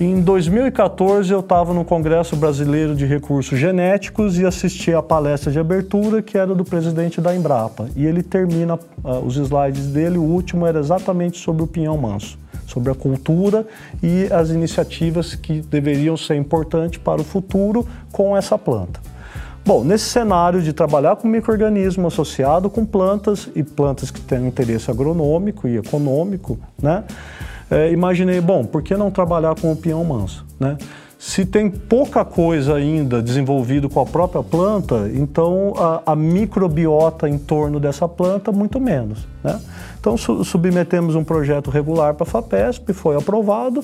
Em 0.00 0.22
2014 0.22 1.30
eu 1.30 1.40
estava 1.40 1.74
no 1.74 1.84
Congresso 1.84 2.34
Brasileiro 2.34 2.94
de 2.94 3.04
Recursos 3.04 3.58
Genéticos 3.58 4.38
e 4.38 4.46
assisti 4.46 4.94
a 4.94 5.02
palestra 5.02 5.52
de 5.52 5.58
abertura 5.58 6.22
que 6.22 6.38
era 6.38 6.54
do 6.54 6.64
presidente 6.64 7.20
da 7.20 7.36
Embrapa 7.36 7.90
e 7.94 8.06
ele 8.06 8.22
termina 8.22 8.76
uh, 8.76 9.18
os 9.22 9.36
slides 9.36 9.88
dele, 9.88 10.16
o 10.16 10.22
último 10.22 10.66
era 10.66 10.78
exatamente 10.78 11.38
sobre 11.38 11.62
o 11.62 11.66
pinhão 11.66 11.98
manso 11.98 12.38
sobre 12.66 12.90
a 12.90 12.94
cultura 12.94 13.66
e 14.02 14.28
as 14.32 14.50
iniciativas 14.50 15.34
que 15.34 15.60
deveriam 15.60 16.16
ser 16.16 16.36
importantes 16.36 16.98
para 16.98 17.20
o 17.20 17.24
futuro 17.24 17.86
com 18.12 18.36
essa 18.36 18.58
planta. 18.58 19.00
Bom, 19.64 19.82
nesse 19.82 20.04
cenário 20.04 20.62
de 20.62 20.72
trabalhar 20.72 21.16
com 21.16 21.26
microorganismo 21.26 22.06
associado 22.06 22.70
com 22.70 22.84
plantas 22.84 23.48
e 23.54 23.64
plantas 23.64 24.12
que 24.12 24.20
têm 24.20 24.46
interesse 24.46 24.90
agronômico 24.90 25.66
e 25.66 25.76
econômico, 25.76 26.56
né? 26.80 27.02
É, 27.68 27.90
imaginei, 27.90 28.40
bom, 28.40 28.64
por 28.64 28.80
que 28.80 28.96
não 28.96 29.10
trabalhar 29.10 29.56
com 29.60 29.72
o 29.72 29.76
pinhão 29.76 30.04
manso, 30.04 30.46
né? 30.60 30.78
Se 31.18 31.44
tem 31.44 31.70
pouca 31.70 32.24
coisa 32.24 32.74
ainda 32.74 33.22
desenvolvido 33.22 33.88
com 33.88 34.00
a 34.00 34.06
própria 34.06 34.42
planta, 34.42 35.10
então 35.14 35.72
a, 35.76 36.12
a 36.12 36.16
microbiota 36.16 37.28
em 37.28 37.38
torno 37.38 37.80
dessa 37.80 38.06
planta, 38.06 38.52
muito 38.52 38.78
menos. 38.78 39.26
Né? 39.42 39.58
Então 39.98 40.16
su 40.16 40.44
submetemos 40.44 41.14
um 41.14 41.24
projeto 41.24 41.70
regular 41.70 42.14
para 42.14 42.24
a 42.24 42.30
FAPESP, 42.30 42.92
foi 42.92 43.16
aprovado, 43.16 43.82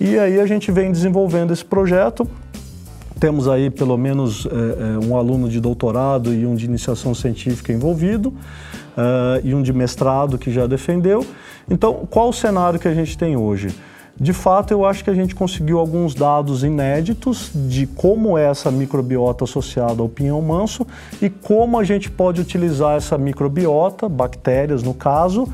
e 0.00 0.18
aí 0.18 0.40
a 0.40 0.46
gente 0.46 0.70
vem 0.70 0.90
desenvolvendo 0.90 1.52
esse 1.52 1.64
projeto. 1.64 2.28
Temos 3.20 3.48
aí 3.48 3.68
pelo 3.68 3.96
menos 3.96 4.46
é, 4.46 5.04
um 5.04 5.16
aluno 5.16 5.48
de 5.48 5.60
doutorado 5.60 6.32
e 6.32 6.46
um 6.46 6.54
de 6.54 6.66
iniciação 6.66 7.14
científica 7.14 7.72
envolvido, 7.72 8.32
uh, 8.98 9.40
e 9.44 9.54
um 9.54 9.62
de 9.62 9.72
mestrado 9.72 10.36
que 10.36 10.50
já 10.50 10.66
defendeu. 10.66 11.24
Então, 11.70 12.06
qual 12.10 12.30
o 12.30 12.32
cenário 12.32 12.80
que 12.80 12.88
a 12.88 12.94
gente 12.94 13.16
tem 13.16 13.36
hoje? 13.36 13.68
De 14.20 14.32
fato, 14.32 14.72
eu 14.72 14.84
acho 14.84 15.04
que 15.04 15.10
a 15.10 15.14
gente 15.14 15.34
conseguiu 15.34 15.78
alguns 15.78 16.14
dados 16.14 16.64
inéditos 16.64 17.50
de 17.54 17.86
como 17.86 18.36
é 18.36 18.50
essa 18.50 18.70
microbiota 18.70 19.44
associada 19.44 20.02
ao 20.02 20.08
pinhão 20.08 20.42
manso 20.42 20.86
e 21.22 21.30
como 21.30 21.78
a 21.78 21.84
gente 21.84 22.10
pode 22.10 22.40
utilizar 22.40 22.96
essa 22.96 23.16
microbiota, 23.16 24.08
bactérias 24.08 24.82
no 24.82 24.92
caso, 24.92 25.46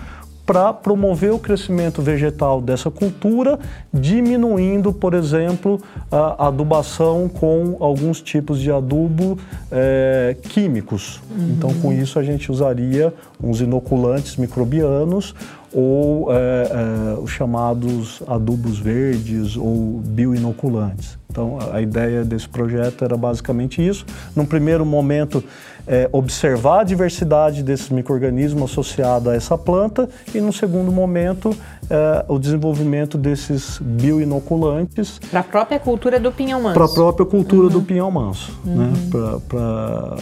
para 0.47 0.73
promover 0.73 1.33
o 1.33 1.39
crescimento 1.39 2.03
vegetal 2.03 2.61
dessa 2.61 2.91
cultura, 2.91 3.59
diminuindo, 3.93 4.93
por 4.93 5.15
exemplo, 5.15 5.81
a 6.11 6.49
adubação 6.49 7.29
com 7.29 7.77
alguns 7.81 8.21
tipos 8.21 8.61
de 8.61 8.71
adubo 8.71 9.39
é, 9.73 10.37
químicos. 10.51 11.21
Uhum. 11.31 11.49
Então, 11.51 11.75
com 11.81 11.93
isso, 11.93 12.19
a 12.19 12.23
gente 12.23 12.53
usaria 12.53 13.12
uns 13.43 13.61
inoculantes 13.61 14.37
microbianos 14.37 15.35
ou 15.75 16.33
é, 16.33 16.37
é, 16.37 17.18
os 17.18 17.31
chamados 17.31 18.22
adubos 18.29 18.79
verdes 18.79 19.57
ou 19.57 20.01
bioinoculantes. 20.07 21.18
Então, 21.29 21.59
a 21.72 21.81
ideia 21.81 22.25
desse 22.25 22.49
projeto 22.49 23.05
era 23.05 23.16
basicamente 23.16 23.85
isso. 23.85 24.07
Num 24.37 24.47
primeiro 24.47 24.87
momento, 24.87 25.43
é, 25.87 26.09
observar 26.12 26.80
a 26.80 26.85
diversidade 26.85 27.62
desses 27.62 27.91
micro-organismos 27.91 28.70
associada 28.70 29.32
a 29.32 29.35
essa 29.35 29.57
planta 29.57 30.09
e, 30.35 30.41
no 30.41 30.53
segundo 30.53 30.91
momento, 30.91 31.55
é, 31.91 32.24
o 32.28 32.39
desenvolvimento 32.39 33.18
desses 33.18 33.78
bioinoculantes. 33.80 35.18
Para 35.30 35.41
a 35.41 35.45
própria 35.45 35.78
cultura 35.78 36.18
do 36.18 36.32
pinhão 36.32 36.62
manso. 36.62 36.74
Para 36.74 36.85
a 36.85 36.89
própria 36.89 37.26
cultura 37.26 37.66
uhum. 37.66 37.72
do 37.72 37.82
pinhão 37.82 38.11
manso. 38.11 38.59
Né? 38.64 38.74
Uhum. 38.74 38.91
Né? 38.91 38.99
Pra, 39.11 39.41
pra... 39.49 40.16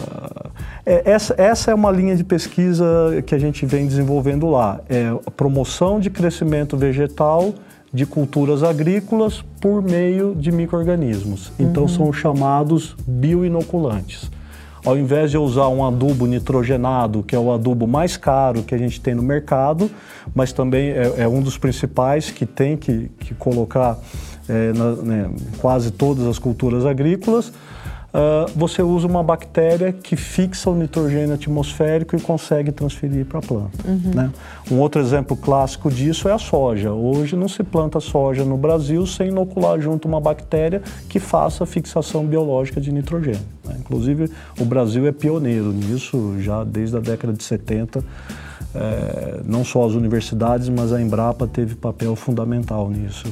É, 0.85 1.11
essa, 1.11 1.35
essa 1.37 1.71
é 1.71 1.73
uma 1.73 1.91
linha 1.91 2.15
de 2.15 2.23
pesquisa 2.23 2.85
que 3.25 3.33
a 3.33 3.39
gente 3.39 3.65
vem 3.65 3.87
desenvolvendo 3.87 4.49
lá. 4.49 4.81
É 4.89 5.15
a 5.25 5.31
promoção 5.31 5.99
de 5.99 6.09
crescimento 6.09 6.75
vegetal 6.75 7.53
de 7.93 8.05
culturas 8.05 8.63
agrícolas 8.63 9.43
por 9.61 9.81
meio 9.81 10.33
de 10.35 10.51
micro-organismos. 10.51 11.53
Então, 11.59 11.83
uhum. 11.83 11.89
são 11.89 12.13
chamados 12.13 12.95
bioinoculantes. 13.07 14.29
Ao 14.85 14.97
invés 14.97 15.31
de 15.31 15.37
usar 15.37 15.69
um 15.69 15.85
adubo 15.85 16.25
nitrogenado, 16.25 17.23
que 17.23 17.33
é 17.33 17.39
o 17.39 17.53
adubo 17.53 17.87
mais 17.87 18.17
caro 18.17 18.63
que 18.63 18.75
a 18.75 18.77
gente 18.77 18.99
tem 18.99 19.15
no 19.15 19.23
mercado, 19.23 19.89
mas 20.35 20.51
também 20.51 20.89
é, 20.89 21.13
é 21.19 21.27
um 21.27 21.41
dos 21.41 21.57
principais 21.57 22.29
que 22.29 22.45
tem 22.45 22.75
que, 22.75 23.09
que 23.19 23.33
colocar 23.33 23.97
é, 24.49 24.73
na, 24.73 24.91
né, 24.91 25.29
quase 25.59 25.89
todas 25.89 26.27
as 26.27 26.37
culturas 26.37 26.85
agrícolas, 26.85 27.53
uh, 28.13 28.51
você 28.55 28.81
usa 28.81 29.07
uma 29.07 29.23
bactéria 29.23 29.91
que 29.91 30.15
fixa 30.15 30.69
o 30.69 30.75
nitrogênio 30.75 31.33
atmosférico 31.33 32.15
e 32.15 32.21
consegue 32.21 32.71
transferir 32.71 33.25
para 33.25 33.39
a 33.39 33.41
planta. 33.41 33.71
Uhum. 33.85 34.11
Né? 34.13 34.31
Um 34.71 34.79
outro 34.79 35.01
exemplo 35.01 35.35
clássico 35.35 35.89
disso 35.89 36.29
é 36.29 36.33
a 36.33 36.37
soja. 36.37 36.91
Hoje 36.91 37.35
não 37.35 37.47
se 37.47 37.63
planta 37.63 37.99
soja 37.99 38.45
no 38.45 38.57
Brasil 38.57 39.05
sem 39.05 39.29
inocular 39.29 39.79
junto 39.81 40.07
uma 40.07 40.21
bactéria 40.21 40.81
que 41.09 41.19
faça 41.19 41.63
a 41.63 41.67
fixação 41.67 42.25
biológica 42.25 42.79
de 42.79 42.91
nitrogênio. 42.91 43.41
Né? 43.65 43.75
Inclusive, 43.79 44.29
o 44.59 44.65
Brasil 44.65 45.07
é 45.07 45.11
pioneiro 45.11 45.71
nisso 45.71 46.35
já 46.39 46.63
desde 46.63 46.97
a 46.97 46.99
década 46.99 47.33
de 47.33 47.43
70. 47.43 48.03
É, 48.75 49.41
não 49.45 49.63
só 49.63 49.85
as 49.85 49.93
universidades, 49.93 50.67
mas 50.67 50.91
a 50.91 50.99
Embrapa 50.99 51.45
teve 51.45 51.75
papel 51.75 52.15
fundamental 52.15 52.89
nisso. 52.89 53.27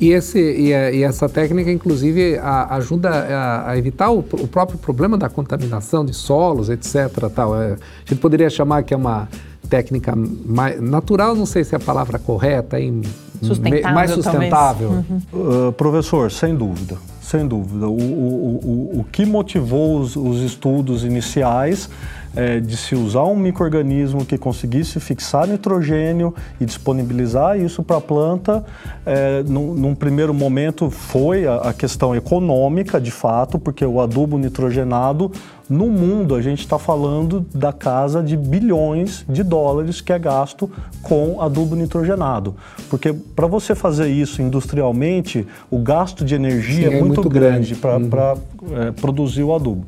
E, 0.00 0.10
esse, 0.12 0.40
e, 0.40 0.72
a, 0.72 0.90
e 0.90 1.02
essa 1.02 1.28
técnica, 1.28 1.70
inclusive, 1.70 2.38
a, 2.38 2.76
ajuda 2.76 3.10
a, 3.10 3.70
a 3.70 3.78
evitar 3.78 4.10
o, 4.10 4.20
o, 4.20 4.48
próprio 4.48 4.78
problema 4.78 5.18
da 5.18 5.28
contaminação 5.28 6.04
de 6.04 6.14
solos, 6.14 6.70
etc. 6.70 7.10
Tal. 7.34 7.60
É, 7.60 7.72
a 7.74 7.76
gente 8.06 8.20
poderia 8.20 8.48
chamar 8.48 8.82
que 8.82 8.94
é 8.94 8.96
uma 8.96 9.28
técnica 9.68 10.14
mais, 10.16 10.80
natural, 10.80 11.34
não 11.34 11.46
sei 11.46 11.64
se 11.64 11.74
é 11.74 11.76
a 11.76 11.80
palavra 11.80 12.18
correta, 12.18 12.80
hein? 12.80 13.02
Sustentável, 13.42 13.94
mais 13.94 14.10
sustentável. 14.10 14.90
Uhum. 14.90 15.20
Uh, 15.68 15.72
professor, 15.72 16.30
sem 16.30 16.54
dúvida, 16.54 16.98
sem 17.22 17.46
dúvida. 17.46 17.88
O, 17.88 17.92
o, 17.92 18.60
o, 18.96 19.00
o 19.00 19.04
que 19.04 19.24
motivou 19.24 19.98
os, 19.98 20.16
os 20.16 20.42
estudos 20.42 21.04
iniciais 21.04 21.88
é, 22.34 22.60
de 22.60 22.76
se 22.76 22.94
usar 22.94 23.24
um 23.24 23.36
microorganismo 23.36 24.24
que 24.24 24.38
conseguisse 24.38 25.00
fixar 25.00 25.46
nitrogênio 25.46 26.34
e 26.60 26.64
disponibilizar 26.64 27.58
isso 27.58 27.82
para 27.82 27.96
a 27.96 28.00
planta, 28.00 28.64
é, 29.04 29.42
num, 29.42 29.74
num, 29.74 29.94
primeiro 29.94 30.32
momento 30.32 30.90
foi 30.90 31.46
a, 31.46 31.56
a, 31.56 31.72
questão 31.72 32.14
econômica, 32.14 33.00
de 33.00 33.10
fato, 33.10 33.58
porque 33.58 33.84
o 33.84 34.00
adubo 34.00 34.38
nitrogenado, 34.38 35.32
no 35.68 35.86
mundo, 35.86 36.34
a 36.34 36.42
gente 36.42 36.60
está 36.60 36.78
falando 36.78 37.46
da 37.54 37.72
casa 37.72 38.22
de 38.22 38.36
bilhões 38.36 39.24
de 39.28 39.42
dólares 39.42 40.00
que 40.00 40.12
é 40.12 40.18
gasto 40.18 40.70
com 41.02 41.40
adubo 41.40 41.76
nitrogenado. 41.76 42.56
Porque 42.88 43.12
para 43.12 43.46
você 43.46 43.74
fazer 43.74 44.08
isso 44.08 44.42
industrialmente, 44.42 45.46
o 45.70 45.78
gasto 45.78 46.24
de 46.24 46.34
energia 46.34 46.88
Sim, 46.88 46.94
é, 46.94 46.98
é, 46.98 47.00
muito, 47.00 47.22
muito 47.22 47.28
grande, 47.28 47.74
grande. 47.74 48.08
para 48.08 48.34
uhum. 48.34 48.82
é, 48.82 48.90
produzir 48.92 49.44
o 49.44 49.54
adubo. 49.54 49.86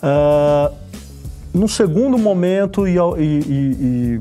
Uh, 0.00 0.72
no 1.52 1.68
segundo 1.68 2.18
momento, 2.18 2.86
e, 2.86 2.96
e, 2.96 3.20
e, 3.20 4.20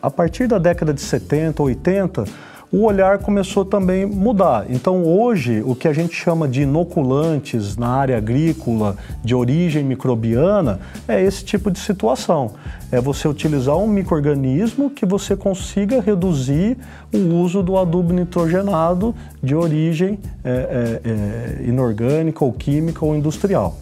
a 0.00 0.10
partir 0.10 0.46
da 0.46 0.58
década 0.58 0.94
de 0.94 1.00
70, 1.00 1.62
80, 1.62 2.24
o 2.72 2.84
olhar 2.84 3.18
começou 3.18 3.66
também 3.66 4.04
a 4.04 4.06
mudar. 4.06 4.64
Então, 4.70 5.04
hoje, 5.04 5.62
o 5.66 5.74
que 5.74 5.86
a 5.86 5.92
gente 5.92 6.14
chama 6.14 6.48
de 6.48 6.62
inoculantes 6.62 7.76
na 7.76 7.88
área 7.88 8.16
agrícola 8.16 8.96
de 9.22 9.34
origem 9.34 9.84
microbiana 9.84 10.80
é 11.06 11.22
esse 11.22 11.44
tipo 11.44 11.70
de 11.70 11.78
situação. 11.78 12.52
É 12.90 12.98
você 12.98 13.28
utilizar 13.28 13.76
um 13.76 13.86
microorganismo 13.86 14.88
que 14.88 15.04
você 15.04 15.36
consiga 15.36 16.00
reduzir 16.00 16.78
o 17.12 17.18
uso 17.34 17.62
do 17.62 17.76
adubo 17.76 18.14
nitrogenado 18.14 19.14
de 19.42 19.54
origem 19.54 20.18
é, 20.42 20.50
é, 20.50 21.10
é, 21.10 21.68
inorgânica 21.68 22.42
ou 22.42 22.54
química 22.54 23.04
ou 23.04 23.14
industrial. 23.14 23.76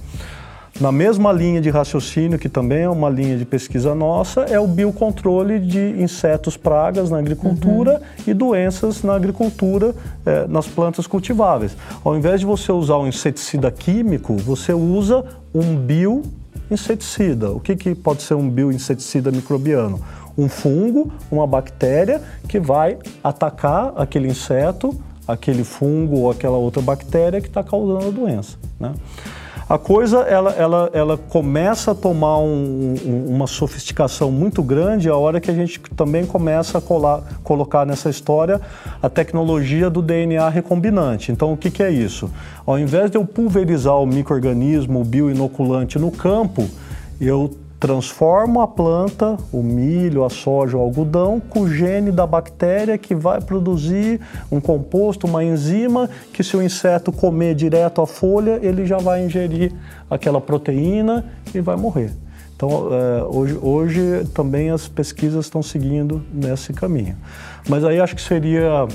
Na 0.80 0.90
mesma 0.90 1.30
linha 1.30 1.60
de 1.60 1.68
raciocínio, 1.68 2.38
que 2.38 2.48
também 2.48 2.84
é 2.84 2.88
uma 2.88 3.10
linha 3.10 3.36
de 3.36 3.44
pesquisa 3.44 3.94
nossa, 3.94 4.40
é 4.44 4.58
o 4.58 4.66
biocontrole 4.66 5.60
de 5.60 5.78
insetos 5.78 6.56
pragas 6.56 7.10
na 7.10 7.18
agricultura 7.18 7.96
uhum. 7.96 8.24
e 8.26 8.32
doenças 8.32 9.02
na 9.02 9.14
agricultura, 9.14 9.94
eh, 10.24 10.46
nas 10.48 10.66
plantas 10.66 11.06
cultiváveis. 11.06 11.76
Ao 12.02 12.16
invés 12.16 12.40
de 12.40 12.46
você 12.46 12.72
usar 12.72 12.96
um 12.96 13.06
inseticida 13.06 13.70
químico, 13.70 14.38
você 14.38 14.72
usa 14.72 15.22
um 15.54 15.76
bioinseticida. 15.76 17.50
O 17.50 17.60
que, 17.60 17.76
que 17.76 17.94
pode 17.94 18.22
ser 18.22 18.32
um 18.32 18.48
bioinseticida 18.48 19.30
microbiano? 19.30 20.00
Um 20.38 20.48
fungo, 20.48 21.12
uma 21.30 21.46
bactéria 21.46 22.22
que 22.48 22.58
vai 22.58 22.96
atacar 23.22 23.92
aquele 23.96 24.28
inseto, 24.28 24.98
aquele 25.28 25.62
fungo 25.62 26.20
ou 26.20 26.30
aquela 26.30 26.56
outra 26.56 26.80
bactéria 26.80 27.38
que 27.38 27.48
está 27.48 27.62
causando 27.62 28.06
a 28.06 28.10
doença. 28.10 28.56
Né? 28.78 28.94
A 29.70 29.78
coisa 29.78 30.22
ela, 30.22 30.50
ela, 30.50 30.90
ela 30.92 31.16
começa 31.16 31.92
a 31.92 31.94
tomar 31.94 32.40
um, 32.40 32.96
um, 33.06 33.26
uma 33.28 33.46
sofisticação 33.46 34.28
muito 34.32 34.64
grande 34.64 35.08
a 35.08 35.14
hora 35.14 35.40
que 35.40 35.48
a 35.48 35.54
gente 35.54 35.78
também 35.94 36.26
começa 36.26 36.78
a 36.78 36.80
colar, 36.80 37.22
colocar 37.44 37.86
nessa 37.86 38.10
história 38.10 38.60
a 39.00 39.08
tecnologia 39.08 39.88
do 39.88 40.02
DNA 40.02 40.48
recombinante. 40.48 41.30
Então, 41.30 41.52
o 41.52 41.56
que, 41.56 41.70
que 41.70 41.84
é 41.84 41.90
isso? 41.92 42.28
Ao 42.66 42.80
invés 42.80 43.12
de 43.12 43.16
eu 43.16 43.24
pulverizar 43.24 43.94
o 43.94 44.06
microorganismo, 44.06 45.02
o 45.02 45.04
bioinoculante 45.04 46.00
no 46.00 46.10
campo, 46.10 46.68
eu 47.20 47.56
transformo 47.80 48.60
a 48.60 48.68
planta, 48.68 49.38
o 49.50 49.62
milho, 49.62 50.22
a 50.22 50.28
soja, 50.28 50.76
o 50.76 50.80
algodão, 50.80 51.40
com 51.40 51.60
o 51.60 51.68
gene 51.68 52.12
da 52.12 52.26
bactéria 52.26 52.98
que 52.98 53.14
vai 53.14 53.40
produzir 53.40 54.20
um 54.52 54.60
composto, 54.60 55.26
uma 55.26 55.42
enzima, 55.42 56.08
que 56.30 56.44
se 56.44 56.54
o 56.54 56.62
inseto 56.62 57.10
comer 57.10 57.54
direto 57.54 58.02
a 58.02 58.06
folha, 58.06 58.60
ele 58.62 58.84
já 58.84 58.98
vai 58.98 59.24
ingerir 59.24 59.72
aquela 60.10 60.42
proteína 60.42 61.24
e 61.54 61.60
vai 61.60 61.74
morrer. 61.74 62.12
Então, 62.54 62.88
é, 62.92 63.22
hoje, 63.24 63.58
hoje 63.62 64.24
também 64.34 64.68
as 64.68 64.86
pesquisas 64.86 65.46
estão 65.46 65.62
seguindo 65.62 66.22
nesse 66.30 66.74
caminho. 66.74 67.16
Mas 67.66 67.82
aí 67.82 67.98
acho 67.98 68.14
que 68.14 68.20
seria 68.20 68.86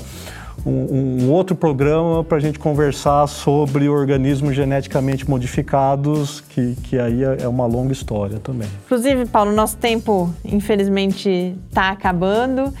um, 0.66 1.24
um 1.24 1.30
outro 1.30 1.54
programa 1.54 2.24
para 2.24 2.38
a 2.38 2.40
gente 2.40 2.58
conversar 2.58 3.26
sobre 3.28 3.88
organismos 3.88 4.56
geneticamente 4.56 5.28
modificados, 5.30 6.40
que, 6.40 6.74
que 6.82 6.98
aí 6.98 7.22
é, 7.22 7.42
é 7.42 7.48
uma 7.48 7.66
longa 7.66 7.92
história 7.92 8.40
também. 8.40 8.68
Inclusive, 8.84 9.26
Paulo, 9.26 9.52
nosso 9.52 9.76
tempo, 9.76 10.34
infelizmente, 10.44 11.54
está 11.68 11.90
acabando. 11.90 12.74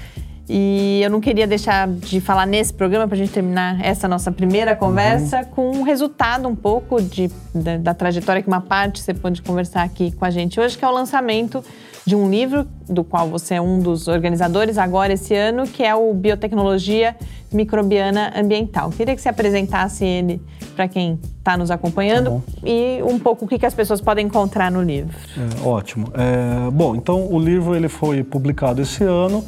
E 0.48 1.00
eu 1.02 1.10
não 1.10 1.20
queria 1.20 1.46
deixar 1.46 1.88
de 1.88 2.20
falar 2.20 2.46
nesse 2.46 2.72
programa 2.72 3.06
para 3.08 3.16
a 3.16 3.18
gente 3.18 3.32
terminar 3.32 3.84
essa 3.84 4.06
nossa 4.06 4.30
primeira 4.30 4.76
conversa 4.76 5.38
uhum. 5.38 5.44
com 5.46 5.70
um 5.78 5.82
resultado 5.82 6.46
um 6.46 6.54
pouco 6.54 7.02
de, 7.02 7.28
da, 7.52 7.76
da, 7.78 7.94
trajetória 7.94 8.40
que 8.40 8.46
uma 8.46 8.60
parte 8.60 9.00
você 9.00 9.12
pode 9.12 9.42
conversar 9.42 9.82
aqui 9.82 10.12
com 10.12 10.24
a 10.24 10.30
gente 10.30 10.60
hoje, 10.60 10.78
que 10.78 10.84
é 10.84 10.88
o 10.88 10.92
lançamento 10.92 11.64
de 12.06 12.14
um 12.14 12.30
livro 12.30 12.64
do 12.88 13.02
qual 13.02 13.28
você 13.28 13.56
é 13.56 13.60
um 13.60 13.80
dos 13.80 14.06
organizadores 14.06 14.78
agora 14.78 15.12
esse 15.12 15.34
ano, 15.34 15.66
que 15.66 15.82
é 15.82 15.92
o 15.92 16.14
Biotecnologia 16.14 17.16
Microbiana 17.52 18.32
Ambiental. 18.36 18.90
Queria 18.90 19.16
que 19.16 19.20
você 19.20 19.28
apresentasse 19.28 20.04
ele 20.04 20.40
para 20.76 20.86
quem 20.86 21.18
está 21.38 21.56
nos 21.56 21.68
acompanhando 21.68 22.42
tá 22.46 22.60
e 22.64 23.02
um 23.02 23.18
pouco 23.18 23.44
o 23.44 23.48
que, 23.48 23.58
que 23.58 23.66
as 23.66 23.74
pessoas 23.74 24.00
podem 24.00 24.26
encontrar 24.26 24.70
no 24.70 24.82
livro. 24.82 25.16
É, 25.36 25.66
ótimo. 25.66 26.06
É, 26.14 26.70
bom, 26.70 26.94
então 26.94 27.26
o 27.28 27.40
livro 27.40 27.74
ele 27.74 27.88
foi 27.88 28.22
publicado 28.22 28.80
esse 28.80 29.02
ano. 29.02 29.44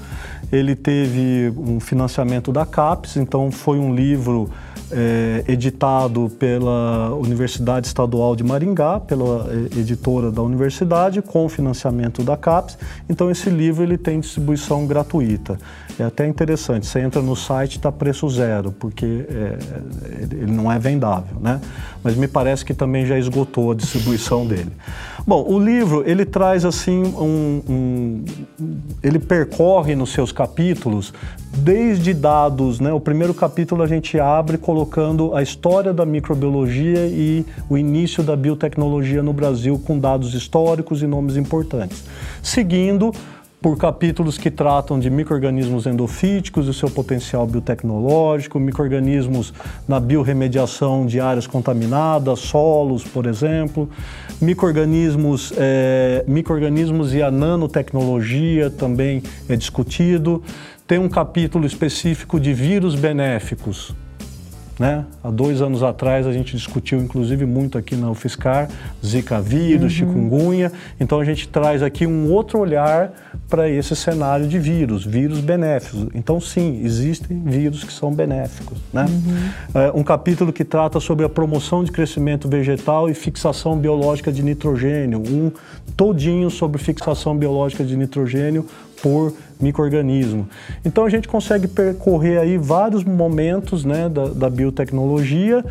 Ele 0.50 0.74
teve 0.74 1.52
um 1.56 1.78
financiamento 1.78 2.50
da 2.50 2.66
CAPES, 2.66 3.18
então 3.18 3.52
foi 3.52 3.78
um 3.78 3.94
livro 3.94 4.50
é, 4.90 5.44
editado 5.46 6.30
pela 6.38 7.14
Universidade 7.14 7.86
Estadual 7.86 8.34
de 8.34 8.42
Maringá, 8.42 9.00
pela 9.00 9.46
é, 9.50 9.78
editora 9.78 10.30
da 10.30 10.42
universidade, 10.42 11.20
com 11.22 11.48
financiamento 11.48 12.22
da 12.22 12.36
CAPES. 12.36 12.78
Então 13.08 13.30
esse 13.30 13.50
livro 13.50 13.82
ele 13.82 13.98
tem 13.98 14.20
distribuição 14.20 14.86
gratuita. 14.86 15.58
É 15.98 16.04
até 16.04 16.26
interessante, 16.26 16.86
você 16.86 17.00
entra 17.00 17.20
no 17.20 17.34
site 17.34 17.76
está 17.76 17.90
preço 17.90 18.28
zero, 18.28 18.70
porque 18.70 19.26
é, 19.28 19.58
ele 20.30 20.52
não 20.52 20.70
é 20.70 20.78
vendável, 20.78 21.40
né? 21.40 21.60
Mas 22.02 22.14
me 22.14 22.28
parece 22.28 22.64
que 22.64 22.72
também 22.72 23.04
já 23.04 23.18
esgotou 23.18 23.72
a 23.72 23.74
distribuição 23.74 24.46
dele. 24.46 24.72
Bom, 25.28 25.44
o 25.46 25.58
livro 25.58 26.02
ele 26.08 26.24
traz 26.24 26.64
assim 26.64 27.02
um, 27.02 27.62
um 27.68 28.24
ele 29.02 29.18
percorre 29.18 29.94
nos 29.94 30.10
seus 30.10 30.32
capítulos 30.32 31.12
desde 31.54 32.14
dados, 32.14 32.80
né? 32.80 32.94
O 32.94 32.98
primeiro 32.98 33.34
capítulo 33.34 33.82
a 33.82 33.86
gente 33.86 34.18
abre 34.18 34.56
colocando 34.56 35.34
a 35.34 35.42
história 35.42 35.92
da 35.92 36.06
microbiologia 36.06 37.06
e 37.08 37.44
o 37.68 37.76
início 37.76 38.22
da 38.22 38.34
biotecnologia 38.34 39.22
no 39.22 39.34
Brasil 39.34 39.78
com 39.78 39.98
dados 39.98 40.32
históricos 40.32 41.02
e 41.02 41.06
nomes 41.06 41.36
importantes. 41.36 42.04
Seguindo 42.42 43.12
por 43.60 43.76
capítulos 43.76 44.38
que 44.38 44.50
tratam 44.50 45.00
de 45.00 45.10
microrganismos 45.10 45.86
endofíticos 45.86 46.68
e 46.68 46.74
seu 46.74 46.88
potencial 46.88 47.46
biotecnológico, 47.46 48.60
microrganismos 48.60 49.52
na 49.86 49.98
biorremediação 49.98 51.04
de 51.04 51.18
áreas 51.18 51.46
contaminadas, 51.46 52.38
solos, 52.38 53.02
por 53.02 53.26
exemplo, 53.26 53.90
microrganismos, 54.40 55.52
é, 55.56 56.24
microrganismos 56.28 57.12
e 57.14 57.20
a 57.20 57.30
nanotecnologia 57.30 58.70
também 58.70 59.22
é 59.48 59.56
discutido. 59.56 60.42
Tem 60.86 60.98
um 60.98 61.08
capítulo 61.08 61.66
específico 61.66 62.38
de 62.38 62.54
vírus 62.54 62.94
benéficos, 62.94 63.94
Né? 64.78 65.04
Há 65.24 65.30
dois 65.30 65.60
anos 65.60 65.82
atrás 65.82 66.26
a 66.26 66.32
gente 66.32 66.56
discutiu, 66.56 67.00
inclusive, 67.00 67.44
muito 67.44 67.76
aqui 67.76 67.96
na 67.96 68.10
UFSCar, 68.10 68.68
Zika 69.04 69.40
vírus, 69.40 69.84
uhum. 69.84 69.88
chikungunya. 69.90 70.72
Então 71.00 71.18
a 71.18 71.24
gente 71.24 71.48
traz 71.48 71.82
aqui 71.82 72.06
um 72.06 72.32
outro 72.32 72.60
olhar 72.60 73.12
para 73.48 73.68
esse 73.68 73.96
cenário 73.96 74.46
de 74.46 74.58
vírus, 74.58 75.04
vírus 75.04 75.40
benéficos. 75.40 76.08
Então, 76.14 76.40
sim, 76.40 76.80
existem 76.84 77.42
vírus 77.42 77.82
que 77.82 77.92
são 77.92 78.12
benéficos. 78.12 78.78
Né? 78.92 79.06
Uhum. 79.08 79.80
É, 79.80 79.92
um 79.94 80.04
capítulo 80.04 80.52
que 80.52 80.64
trata 80.64 81.00
sobre 81.00 81.24
a 81.24 81.28
promoção 81.28 81.82
de 81.82 81.90
crescimento 81.90 82.48
vegetal 82.48 83.08
e 83.10 83.14
fixação 83.14 83.76
biológica 83.76 84.30
de 84.30 84.42
nitrogênio. 84.42 85.20
Um 85.20 85.50
todinho 85.96 86.50
sobre 86.50 86.80
fixação 86.80 87.36
biológica 87.36 87.82
de 87.82 87.96
nitrogênio 87.96 88.66
por 89.02 89.32
microorganismo. 89.60 90.48
Então 90.84 91.04
a 91.04 91.10
gente 91.10 91.26
consegue 91.26 91.66
percorrer 91.66 92.38
aí 92.38 92.56
vários 92.56 93.04
momentos 93.04 93.84
né, 93.84 94.08
da, 94.08 94.28
da 94.28 94.50
biotecnologia 94.50 95.64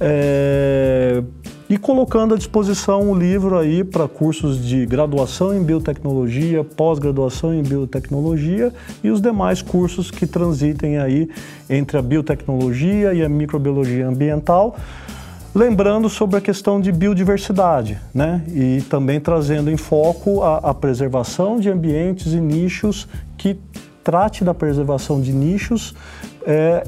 é, 0.00 1.22
e 1.68 1.76
colocando 1.76 2.34
à 2.34 2.36
disposição 2.36 3.10
o 3.10 3.14
livro 3.14 3.58
aí 3.58 3.84
para 3.84 4.08
cursos 4.08 4.64
de 4.64 4.86
graduação 4.86 5.54
em 5.54 5.62
biotecnologia, 5.62 6.64
pós-graduação 6.64 7.54
em 7.54 7.62
biotecnologia 7.62 8.72
e 9.04 9.10
os 9.10 9.20
demais 9.20 9.62
cursos 9.62 10.10
que 10.10 10.26
transitem 10.26 10.98
aí 10.98 11.28
entre 11.68 11.98
a 11.98 12.02
biotecnologia 12.02 13.12
e 13.12 13.22
a 13.22 13.28
microbiologia 13.28 14.08
ambiental. 14.08 14.76
Lembrando 15.58 16.08
sobre 16.08 16.36
a 16.36 16.40
questão 16.40 16.80
de 16.80 16.92
biodiversidade, 16.92 17.98
né? 18.14 18.44
E 18.46 18.80
também 18.82 19.18
trazendo 19.18 19.68
em 19.68 19.76
foco 19.76 20.40
a, 20.40 20.58
a 20.58 20.72
preservação 20.72 21.58
de 21.58 21.68
ambientes 21.68 22.32
e 22.32 22.40
nichos 22.40 23.08
que 23.36 23.58
trate 24.04 24.44
da 24.44 24.54
preservação 24.54 25.20
de 25.20 25.32
nichos 25.32 25.96
é, 26.46 26.84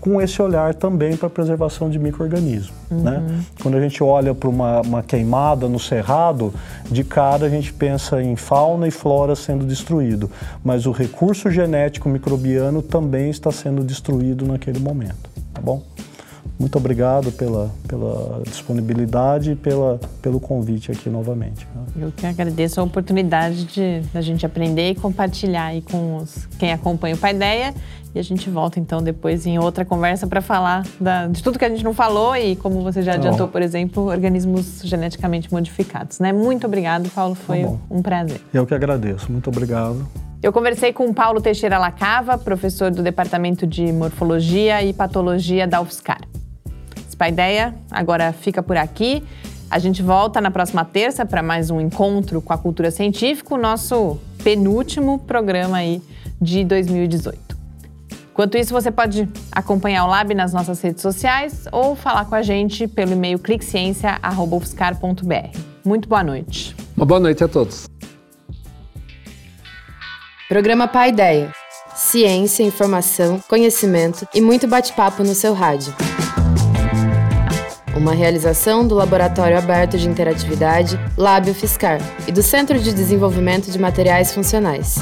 com 0.00 0.18
esse 0.18 0.40
olhar 0.40 0.74
também 0.74 1.14
para 1.14 1.26
a 1.26 1.30
preservação 1.30 1.90
de 1.90 1.98
micro-organismos. 1.98 2.72
Uhum. 2.90 3.02
Né? 3.02 3.44
Quando 3.62 3.76
a 3.76 3.80
gente 3.82 4.02
olha 4.02 4.34
para 4.34 4.48
uma, 4.48 4.80
uma, 4.80 5.02
queimada 5.02 5.68
no 5.68 5.78
cerrado, 5.78 6.54
de 6.90 7.04
cara 7.04 7.44
a 7.44 7.50
gente 7.50 7.70
pensa 7.70 8.22
em 8.22 8.34
fauna 8.34 8.88
e 8.88 8.90
flora 8.90 9.36
sendo 9.36 9.66
destruído, 9.66 10.30
mas 10.64 10.86
o 10.86 10.90
recurso 10.90 11.50
genético 11.50 12.08
microbiano 12.08 12.80
também 12.80 13.28
está 13.28 13.52
sendo 13.52 13.84
destruído 13.84 14.46
naquele 14.46 14.78
momento, 14.78 15.28
tá 15.52 15.60
bom? 15.60 15.82
Muito 16.60 16.76
obrigado 16.76 17.32
pela, 17.32 17.70
pela 17.88 18.42
disponibilidade 18.44 19.52
e 19.52 19.56
pela, 19.56 19.98
pelo 20.20 20.38
convite 20.38 20.92
aqui 20.92 21.08
novamente. 21.08 21.66
Né? 21.74 22.04
Eu 22.04 22.12
que 22.14 22.26
agradeço 22.26 22.78
a 22.78 22.84
oportunidade 22.84 23.64
de 23.64 24.02
a 24.14 24.20
gente 24.20 24.44
aprender 24.44 24.90
e 24.90 24.94
compartilhar 24.94 25.64
aí 25.64 25.80
com 25.80 26.18
os, 26.18 26.46
quem 26.58 26.70
acompanha 26.70 27.14
o 27.14 27.18
Paideia. 27.18 27.74
E 28.14 28.18
a 28.18 28.22
gente 28.22 28.50
volta 28.50 28.78
então 28.78 29.00
depois 29.00 29.46
em 29.46 29.58
outra 29.58 29.86
conversa 29.86 30.26
para 30.26 30.42
falar 30.42 30.84
da, 31.00 31.28
de 31.28 31.42
tudo 31.42 31.58
que 31.58 31.64
a 31.64 31.68
gente 31.70 31.82
não 31.82 31.94
falou 31.94 32.36
e 32.36 32.54
como 32.56 32.82
você 32.82 33.00
já 33.00 33.12
tá 33.12 33.18
adiantou, 33.18 33.48
por 33.48 33.62
exemplo, 33.62 34.04
organismos 34.04 34.82
geneticamente 34.84 35.50
modificados. 35.50 36.18
Né? 36.18 36.30
Muito 36.30 36.66
obrigado, 36.66 37.08
Paulo. 37.08 37.34
Foi 37.34 37.62
tá 37.62 37.72
um 37.90 38.02
prazer. 38.02 38.38
Eu 38.52 38.66
que 38.66 38.74
agradeço. 38.74 39.32
Muito 39.32 39.48
obrigado. 39.48 40.06
Eu 40.42 40.52
conversei 40.52 40.92
com 40.92 41.10
Paulo 41.14 41.40
Teixeira 41.40 41.78
Lacava, 41.78 42.36
professor 42.36 42.90
do 42.90 43.02
Departamento 43.02 43.66
de 43.66 43.90
Morfologia 43.92 44.82
e 44.82 44.92
Patologia 44.92 45.66
da 45.66 45.80
UFSCar. 45.80 46.20
Ideia 47.28 47.74
agora 47.90 48.32
fica 48.32 48.62
por 48.62 48.76
aqui. 48.76 49.22
A 49.70 49.78
gente 49.78 50.02
volta 50.02 50.40
na 50.40 50.50
próxima 50.50 50.84
terça 50.84 51.24
para 51.24 51.42
mais 51.42 51.70
um 51.70 51.80
encontro 51.80 52.42
com 52.42 52.52
a 52.52 52.58
cultura 52.58 52.90
científica, 52.90 53.54
o 53.54 53.58
nosso 53.58 54.18
penúltimo 54.42 55.20
programa 55.20 55.76
aí 55.76 56.02
de 56.40 56.64
2018. 56.64 57.38
Enquanto 58.32 58.56
isso, 58.56 58.72
você 58.72 58.90
pode 58.90 59.28
acompanhar 59.52 60.04
o 60.04 60.08
Lab 60.08 60.34
nas 60.34 60.52
nossas 60.52 60.80
redes 60.80 61.02
sociais 61.02 61.68
ou 61.70 61.94
falar 61.94 62.24
com 62.24 62.34
a 62.34 62.42
gente 62.42 62.88
pelo 62.88 63.12
e-mail 63.12 63.38
cliqueciência.ufscar.br. 63.38 65.58
Muito 65.84 66.08
boa 66.08 66.24
noite. 66.24 66.74
Uma 66.96 67.06
boa 67.06 67.20
noite 67.20 67.44
a 67.44 67.48
todos. 67.48 67.86
Programa 70.48 70.88
Pai 70.88 71.10
Ideia. 71.10 71.52
Ciência, 71.94 72.62
informação, 72.62 73.38
conhecimento 73.46 74.26
e 74.34 74.40
muito 74.40 74.66
bate-papo 74.66 75.22
no 75.22 75.34
seu 75.34 75.52
rádio 75.52 75.94
uma 78.00 78.14
realização 78.14 78.88
do 78.88 78.94
Laboratório 78.94 79.58
Aberto 79.58 79.98
de 79.98 80.08
Interatividade 80.08 80.98
Lábio 81.18 81.54
Fiscar 81.54 82.00
e 82.26 82.32
do 82.32 82.42
Centro 82.42 82.78
de 82.78 82.94
Desenvolvimento 82.94 83.70
de 83.70 83.78
Materiais 83.78 84.32
Funcionais. 84.32 84.96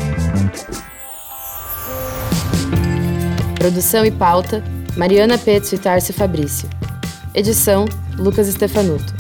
Produção 3.55 4.05
e 4.05 4.11
pauta: 4.11 4.65
Mariana 4.97 5.39
Petzo 5.39 5.77
e 5.77 5.79
Tarcio 5.79 6.13
Fabrício. 6.13 6.69
Edição: 7.33 7.85
Lucas 8.17 8.49
Stefanuto. 8.49 9.15